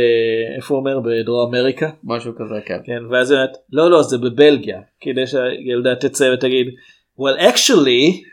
איפה 0.55 0.73
הוא 0.73 0.79
אומר? 0.79 0.99
בדרום 0.99 1.55
אמריקה? 1.55 1.89
משהו 2.03 2.33
כזה 2.35 2.55
כן. 2.65 2.79
כן 2.85 3.05
ואז 3.11 3.31
היא 3.31 3.39
אומרת 3.39 3.57
לא 3.71 3.91
לא 3.91 4.03
זה 4.03 4.17
בבלגיה 4.17 4.81
כדי 5.01 5.27
שהילדה 5.27 5.95
תצא 5.95 6.31
ותגיד 6.33 6.67
well 7.19 7.39
actually 7.39 8.23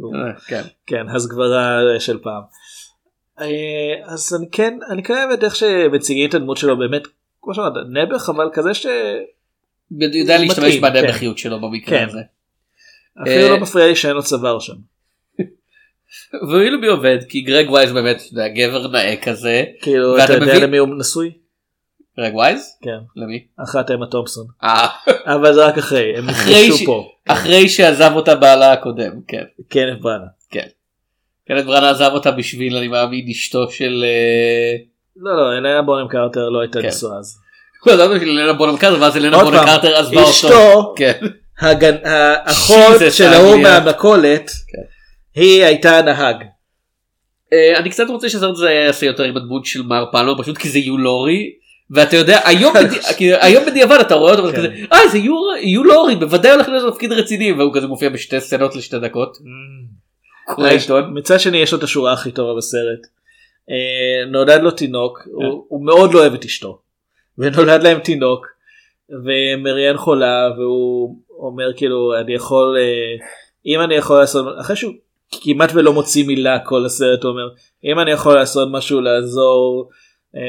אה, 0.00 0.40
כן. 0.46 0.62
כן 0.86 1.08
הסגברה 1.08 1.80
של 1.98 2.18
פעם. 2.18 2.42
אה, 3.40 3.94
אז 4.04 4.36
אני 4.38 4.46
כן 4.52 4.78
אני 4.90 5.02
כן 5.02 5.14
אוהב 5.14 5.30
את 5.30 5.44
איך 5.44 5.56
שמציגים 5.56 6.28
את 6.28 6.34
הדמות 6.34 6.56
שלו 6.56 6.78
באמת 6.78 7.02
כמו 7.42 7.54
שאמרת 7.54 7.72
נעבך 7.90 8.28
אבל 8.28 8.50
כזה 8.52 8.74
ש... 8.74 8.86
יודע 10.00 10.38
להשתמש 10.38 10.76
בנעבכיות 10.76 11.38
שלו 11.38 11.60
במקרה 11.60 11.98
כן. 11.98 12.08
הזה. 12.08 12.20
אפילו 13.22 13.44
אה, 13.44 13.48
לא 13.48 13.60
מפריע 13.60 13.86
לי 13.86 13.96
שאין 13.96 14.14
לו 14.14 14.22
צוואר 14.22 14.58
שם. 14.58 14.74
ואילו 16.50 16.90
עובד 16.90 17.18
כי 17.28 17.40
גרג 17.40 17.70
וייז 17.70 17.92
באמת 17.92 18.22
גבר 18.54 18.88
נאה 18.88 19.14
כזה. 19.22 19.64
כאילו 19.82 20.24
אתה 20.24 20.32
יודע 20.32 20.58
למי 20.58 20.76
הוא 20.78 20.88
נשוי? 20.98 21.30
גרג 22.20 22.34
וייז? 22.34 22.76
כן. 22.82 22.98
למי? 23.16 23.44
אחת 23.64 23.90
אמה 23.90 24.06
תומפסון. 24.06 24.46
אה, 24.62 24.86
אבל 25.34 25.54
זה 25.54 25.66
רק 25.66 25.78
אחרי 25.78 26.16
הם 26.16 26.26
נפגשו 26.26 26.76
ש- 26.78 26.86
פה. 26.86 27.08
אחרי 27.28 27.68
שעזב 27.68 28.10
אותה 28.14 28.34
בעלה 28.34 28.72
הקודם 28.72 29.12
כן. 29.28 29.42
כן 29.70 29.94
בראנה. 30.00 30.24
כן. 30.50 30.66
קנט 31.48 31.64
בראנה 31.64 31.90
עזב 31.90 32.10
אותה 32.12 32.30
בשביל 32.30 32.76
אני 32.76 32.88
מאמין 32.88 33.28
אשתו 33.30 33.70
של 33.70 34.04
אה, 34.04 34.76
לא 35.16 35.36
לא 35.36 35.52
אלנה 35.52 35.82
בונם 35.82 36.08
קרטר 36.08 36.48
לא 36.48 36.60
הייתה 36.60 36.80
כן. 36.82 36.88
נשואה 36.88 37.18
אז. 37.18 37.38
הוא 37.84 37.92
עזב 37.92 38.14
בשביל 38.14 38.38
אלנה 38.38 38.52
בונם 38.52 38.76
קרטר 38.76 39.00
ואז 39.02 39.16
אלנה 39.16 39.44
בונם 39.44 39.58
קרטר 39.66 39.96
עזבה 39.96 40.20
אותו. 40.20 40.30
אשתו 40.30 40.94
כן. 40.96 41.18
האחות 42.04 42.96
של 43.10 43.24
ההוא. 43.24 43.56
מהמכולת 43.62 44.50
היא 45.34 45.64
הייתה 45.64 46.02
נהג. 46.02 46.36
אה, 47.52 47.78
אני 47.78 47.90
קצת 47.90 48.04
רוצה 48.08 48.28
שהסרט 48.28 48.50
הזה 48.50 48.70
יעשה 48.70 49.06
יותר 49.06 49.22
עם 49.22 49.36
הדמות 49.36 49.66
של 49.66 49.82
מר 49.82 50.04
פלמר 50.12 50.42
פשוט 50.42 50.58
כי 50.58 50.68
זה 50.68 50.78
יו 50.78 50.98
לורי 50.98 51.52
ואתה 51.90 52.16
יודע 52.16 52.40
היום 52.44 52.74
בדי- 52.74 52.98
היום 53.46 53.64
בדיעבד 53.66 53.96
אתה 54.00 54.14
רואה 54.14 54.32
אותו 54.34 54.42
כן. 54.42 54.56
כזה 54.56 54.68
אה 54.92 55.08
זה 55.08 55.18
יו- 55.18 55.84
לורי 55.84 56.16
בוודאי 56.16 56.50
הולך 56.52 56.68
להיות 56.68 56.92
תפקיד 56.92 57.12
רציני 57.12 57.52
והוא 57.52 57.74
כזה 57.74 57.86
מופיע 57.86 58.08
בשתי 58.08 58.40
סצנות 58.40 58.76
לשתי 58.76 58.98
דקות. 58.98 59.38
קורא 60.46 60.68
עיתון. 60.68 61.18
מצד 61.18 61.40
שני 61.40 61.56
יש 61.58 61.72
לו 61.72 61.78
את 61.78 61.82
השורה 61.82 62.12
הכי 62.12 62.32
טובה 62.32 62.54
בסרט. 62.56 63.00
אה, 63.70 64.30
נולד 64.30 64.62
לו 64.62 64.70
תינוק 64.70 65.18
הוא- 65.32 65.84
מאוד 65.86 66.14
לא 66.14 66.18
אוהב 66.20 66.34
את 66.34 66.44
אשתו. 66.44 66.78
ונולד 67.38 67.82
להם 67.82 67.98
תינוק 68.00 68.46
ומריאן 69.10 69.96
חולה 69.96 70.48
והוא 70.58 71.16
אומר 71.38 71.64
כאילו 71.76 72.14
אני 72.20 72.34
יכול 72.34 72.76
אה, 72.78 73.26
אם 73.66 73.80
אני 73.80 73.94
יכול 73.94 74.18
לעשות 74.18 74.46
אחרי 74.60 74.76
שהוא 74.76 74.92
כמעט 75.42 75.70
ולא 75.74 75.92
מוציא 75.92 76.26
מילה 76.26 76.58
כל 76.58 76.84
הסרט 76.84 77.22
הוא 77.22 77.30
אומר 77.30 77.48
אם 77.84 77.98
אני 77.98 78.10
יכול 78.10 78.34
לעשות 78.34 78.68
משהו 78.72 79.00
לעזור 79.00 79.90
אה, 80.36 80.40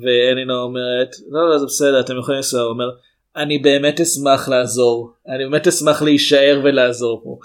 ואלינה 0.00 0.54
אומרת 0.54 1.16
לא 1.30 1.50
לא 1.50 1.58
זה 1.58 1.66
בסדר 1.66 2.00
אתם 2.00 2.18
יכולים 2.18 2.36
לנסוע 2.36 2.62
הוא 2.62 2.70
אומר 2.70 2.90
אני 3.36 3.58
באמת 3.58 4.00
אשמח 4.00 4.48
לעזור 4.48 5.12
אני 5.28 5.44
באמת 5.44 5.66
אשמח 5.66 6.02
להישאר 6.02 6.60
ולעזור 6.64 7.20
פה. 7.24 7.38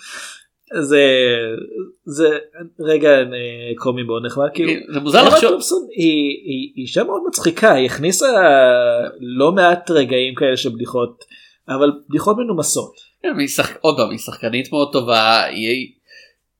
זה 0.82 1.06
זה 2.06 2.38
רגע 2.80 3.10
אה, 3.10 3.72
קומי 3.78 4.04
מאוד 4.04 4.26
נחמד 4.26 4.48
כאילו 4.54 4.72
זה 4.94 5.00
מוזר 5.00 5.28
לחשוב 5.28 5.62
היא 5.96 6.74
אישה 6.78 7.04
מאוד 7.04 7.22
מצחיקה 7.28 7.74
היא 7.74 7.86
הכניסה 7.86 8.28
לא 9.20 9.52
מעט 9.52 9.92
רגעים 9.92 10.36
כאלה 10.36 10.58
של 10.58 10.70
בדיחות 10.70 11.24
אבל 11.70 11.92
בדיחות 12.10 12.38
מנומסות. 12.38 12.94
כן, 13.24 13.30
עוד 13.82 13.98
פעם 13.98 14.10
היא 14.10 14.20
שחקנית 14.20 14.72
מאוד 14.72 14.92
טובה 14.92 15.44
היא 15.44 15.92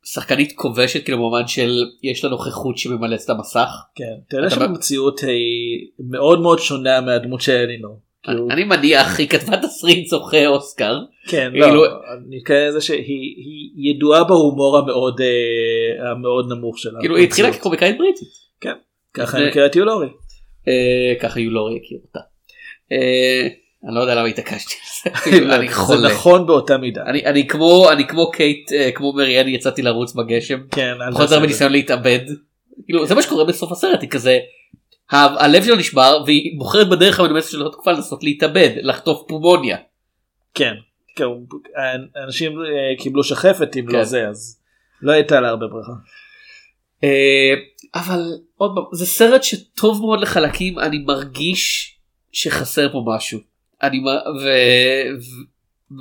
שחקנית 0.06 0.54
כובשת 0.56 1.04
כאילו 1.06 1.18
במובן 1.18 1.48
של 1.48 1.86
יש 2.04 2.24
לה 2.24 2.30
נוכחות 2.30 2.78
שממלאת 2.78 3.20
את 3.26 3.30
המסך. 3.30 3.70
כן, 3.96 4.38
אתה 4.40 4.50
שבמציאות 4.50 5.20
היא 5.20 5.88
מאוד 6.10 6.42
מאוד 6.42 6.60
שונה 6.60 7.02
מהדמות 7.02 7.42
של 7.42 7.52
אלינור. 7.52 8.00
כאילו, 8.24 8.48
אני 8.52 8.64
מניח 8.64 9.20
היא 9.20 9.28
כתבה 9.28 9.58
תסריט 9.58 10.08
זוכה 10.08 10.48
אוסקר. 10.48 11.00
כן, 11.28 11.50
כאילו- 11.54 11.68
לא, 11.76 11.88
אני 12.18 12.44
כאלה 12.46 12.72
זה 12.72 12.82
שהיא 12.82 13.36
היא 13.38 13.96
ידועה 13.96 14.24
בהומור 14.24 14.78
המאוד 14.78 15.22
אה, 15.22 16.12
המאוד 16.12 16.52
נמוך 16.52 16.80
שלה. 16.80 17.00
כאילו 17.00 17.16
היא 17.18 17.28
התחילה. 17.28 17.54
כקומיקאית 17.54 17.98
בריטית. 17.98 18.28
כן, 18.62 18.74
ככה 19.14 19.38
אני 19.38 19.48
מכיר 19.48 19.66
את 19.66 19.76
יולורי. 19.76 20.08
אה, 20.68 21.14
ככה 21.20 21.40
יולורי 21.40 21.80
הכיר 21.84 21.98
אותה. 22.08 22.20
אני 23.86 23.96
לא 23.96 24.00
יודע 24.00 24.16
למה 24.16 24.28
התעקשתי 24.28 24.74
על 24.74 25.14
זה. 25.14 25.38
אני 25.56 25.68
זה 25.68 25.76
חולה. 25.76 26.10
נכון 26.10 26.46
באותה 26.46 26.78
מידה. 26.78 27.04
אני 27.06 27.26
אני 27.26 27.48
כמו 27.48 27.92
אני 27.92 28.08
כמו 28.08 28.32
קייט 28.32 28.72
אה, 28.72 28.92
כמו 28.92 29.14
מריאן 29.14 29.48
יצאתי 29.48 29.82
לרוץ 29.82 30.14
בגשם. 30.14 30.60
כן, 30.72 30.94
אל 31.02 31.12
פחות 31.12 31.22
תעשה 31.22 31.36
הרבה 31.36 31.46
את 31.46 31.50
זה. 31.50 31.54
ניסיון 31.54 31.72
להתאבד. 31.72 32.20
כאילו 32.86 33.06
זה 33.06 33.16
מה 33.16 33.22
שקורה 33.22 33.46
בסוף 33.46 33.72
הסרט 33.72 34.02
היא 34.02 34.10
כזה. 34.10 34.40
הלב 35.12 35.64
שלה 35.64 35.76
נשבר 35.76 36.24
והיא 36.26 36.60
בוחרת 36.60 36.90
בדרך 36.90 37.20
המנומסת 37.20 37.52
של 37.52 37.68
התקופה 37.68 37.92
לנסות 37.92 38.24
להתאבד 38.24 38.70
לחטוף 38.82 39.24
פומוניה. 39.28 39.78
כן, 40.54 40.74
כן, 41.16 41.26
אנשים 42.26 42.52
אה, 42.52 43.04
קיבלו 43.04 43.24
שחפת 43.24 43.78
אם 43.78 43.86
כן. 43.88 43.98
לא 43.98 44.04
זה 44.04 44.28
אז 44.28 44.60
לא 45.02 45.12
הייתה 45.12 45.40
לה 45.40 45.50
הרבה 45.50 45.68
ברכה. 45.68 45.92
אה, 47.04 47.54
אבל 47.96 48.22
עוד 48.58 48.72
פעם 48.76 48.84
זה 48.94 49.06
סרט 49.06 49.44
שטוב 49.44 50.02
מאוד 50.02 50.22
לחלקים 50.22 50.80
אני 50.80 50.98
מרגיש 50.98 51.96
שחסר 52.32 52.92
פה 52.92 53.04
משהו. 53.16 53.51
אני 53.84 54.00
ו... 54.00 54.08
ו... 54.42 54.50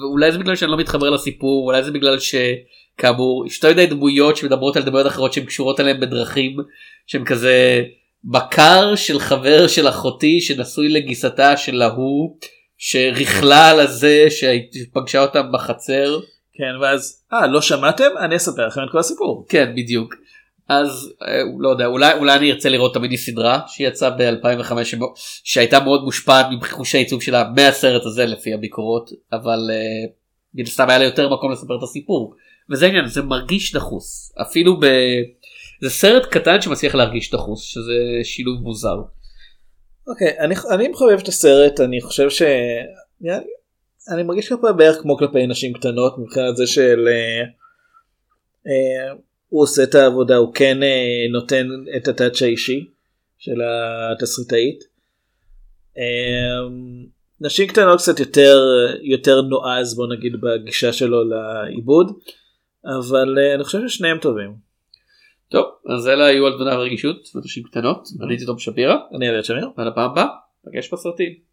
ואולי 0.00 0.32
זה 0.32 0.38
בגלל 0.38 0.56
שאני 0.56 0.70
לא 0.70 0.76
מתחבר 0.76 1.10
לסיפור 1.10 1.66
אולי 1.66 1.82
זה 1.82 1.90
בגלל 1.90 2.18
שכאמור 2.18 3.46
יש 3.46 3.56
יותר 3.56 3.70
מדי 3.70 3.86
דמויות 3.86 4.36
שמדברות 4.36 4.76
על 4.76 4.82
דמויות 4.82 5.06
אחרות 5.06 5.32
שהן 5.32 5.44
קשורות 5.44 5.80
אליהן 5.80 6.00
בדרכים 6.00 6.56
שהם 7.06 7.24
כזה 7.24 7.82
בקר 8.24 8.94
של 8.94 9.18
חבר 9.18 9.66
של 9.66 9.88
אחותי 9.88 10.40
שנשוי 10.40 10.88
לגיסתה 10.88 11.56
של 11.56 11.82
ההוא 11.82 12.36
שריכלה 12.78 13.70
על 13.70 13.80
הזה 13.80 14.26
שפגשה 14.30 15.22
אותם 15.22 15.52
בחצר. 15.52 16.20
כן 16.54 16.82
ואז 16.82 17.24
אה 17.32 17.46
לא 17.46 17.60
שמעתם 17.60 18.10
אני 18.20 18.36
אספר 18.36 18.66
לכם 18.66 18.80
את 18.86 18.92
כל 18.92 18.98
הסיפור. 18.98 19.46
כן 19.48 19.72
בדיוק. 19.76 20.14
אז 20.72 21.12
אה, 21.22 21.42
לא 21.58 21.68
יודע 21.68 21.86
אולי 21.86 22.12
אולי 22.12 22.36
אני 22.36 22.52
ארצה 22.52 22.68
לראות 22.68 22.92
את 22.92 22.96
המיני 22.96 23.16
סדרה 23.16 23.60
שיצאה 23.66 24.10
ב-2005 24.10 24.72
שהייתה 25.44 25.80
מאוד 25.80 26.04
מושפעת 26.04 26.46
מחוש 26.60 26.94
העיצוב 26.94 27.22
שלה 27.22 27.50
מהסרט 27.56 28.02
הזה 28.06 28.26
לפי 28.26 28.54
הביקורות 28.54 29.10
אבל 29.32 29.58
אה, 29.72 30.10
מן 30.54 30.62
הסתם 30.62 30.88
היה 30.88 30.98
לה 30.98 31.04
יותר 31.04 31.34
מקום 31.34 31.52
לספר 31.52 31.78
את 31.78 31.82
הסיפור 31.82 32.34
וזה 32.70 32.86
העניין 32.86 33.06
זה 33.06 33.22
מרגיש 33.22 33.74
דחוס 33.74 34.32
אפילו 34.42 34.80
ב... 34.80 34.86
זה 35.82 35.90
סרט 35.90 36.26
קטן 36.26 36.60
שמצליח 36.60 36.94
להרגיש 36.94 37.30
דחוס 37.30 37.62
שזה 37.62 37.94
שילוב 38.22 38.60
מוזר. 38.62 38.96
אוקיי 40.06 40.38
אני 40.38 40.54
אני 40.74 40.88
מחבב 40.88 41.18
את 41.22 41.28
הסרט 41.28 41.80
אני 41.80 42.00
חושב 42.00 42.30
ש... 42.30 42.42
לי- 43.20 43.30
אני 44.14 44.22
מרגיש 44.22 44.48
כלפי 44.48 44.66
בערך 44.76 44.96
כמו 45.02 45.16
כלפי 45.16 45.46
נשים 45.46 45.72
קטנות 45.72 46.18
מבחינת 46.18 46.56
זה 46.56 46.66
של 46.66 47.08
אה, 47.08 47.40
אה, 48.66 49.14
הוא 49.50 49.62
עושה 49.62 49.82
את 49.82 49.94
העבודה 49.94 50.36
הוא 50.36 50.54
כן 50.54 50.82
אה, 50.82 51.26
נותן 51.32 51.66
את 51.96 52.08
הטאצ' 52.08 52.42
האישי 52.42 52.86
של 53.38 53.60
התסריטאית. 54.12 54.84
אה, 55.98 56.68
נשים 57.40 57.68
קטנות 57.68 57.98
קצת 57.98 58.20
יותר 58.20 58.58
יותר 59.02 59.42
נועז 59.42 59.96
בוא 59.96 60.06
נגיד 60.06 60.32
בגישה 60.40 60.92
שלו 60.92 61.24
לעיבוד 61.24 62.18
אבל 62.84 63.38
אה, 63.38 63.54
אני 63.54 63.64
חושב 63.64 63.88
ששניהם 63.88 64.18
טובים. 64.18 64.54
טוב 65.48 65.64
אז 65.88 66.08
אלה 66.08 66.24
היו 66.24 66.46
על 66.46 66.52
תמונה 66.52 66.78
ורגישות 66.78 67.28
ונשים 67.34 67.62
קטנות 67.62 68.08
אני 68.22 68.32
הייתי 68.32 68.44
תום 68.44 68.58
שפירא 68.58 68.96
אני 69.16 69.28
אריאל 69.28 69.42
שמיר. 69.42 69.68
ועד 69.76 69.86
הפעם 69.86 70.10
הבאה 70.10 70.26
נפגש 70.66 70.92
בסרטים. 70.92 71.49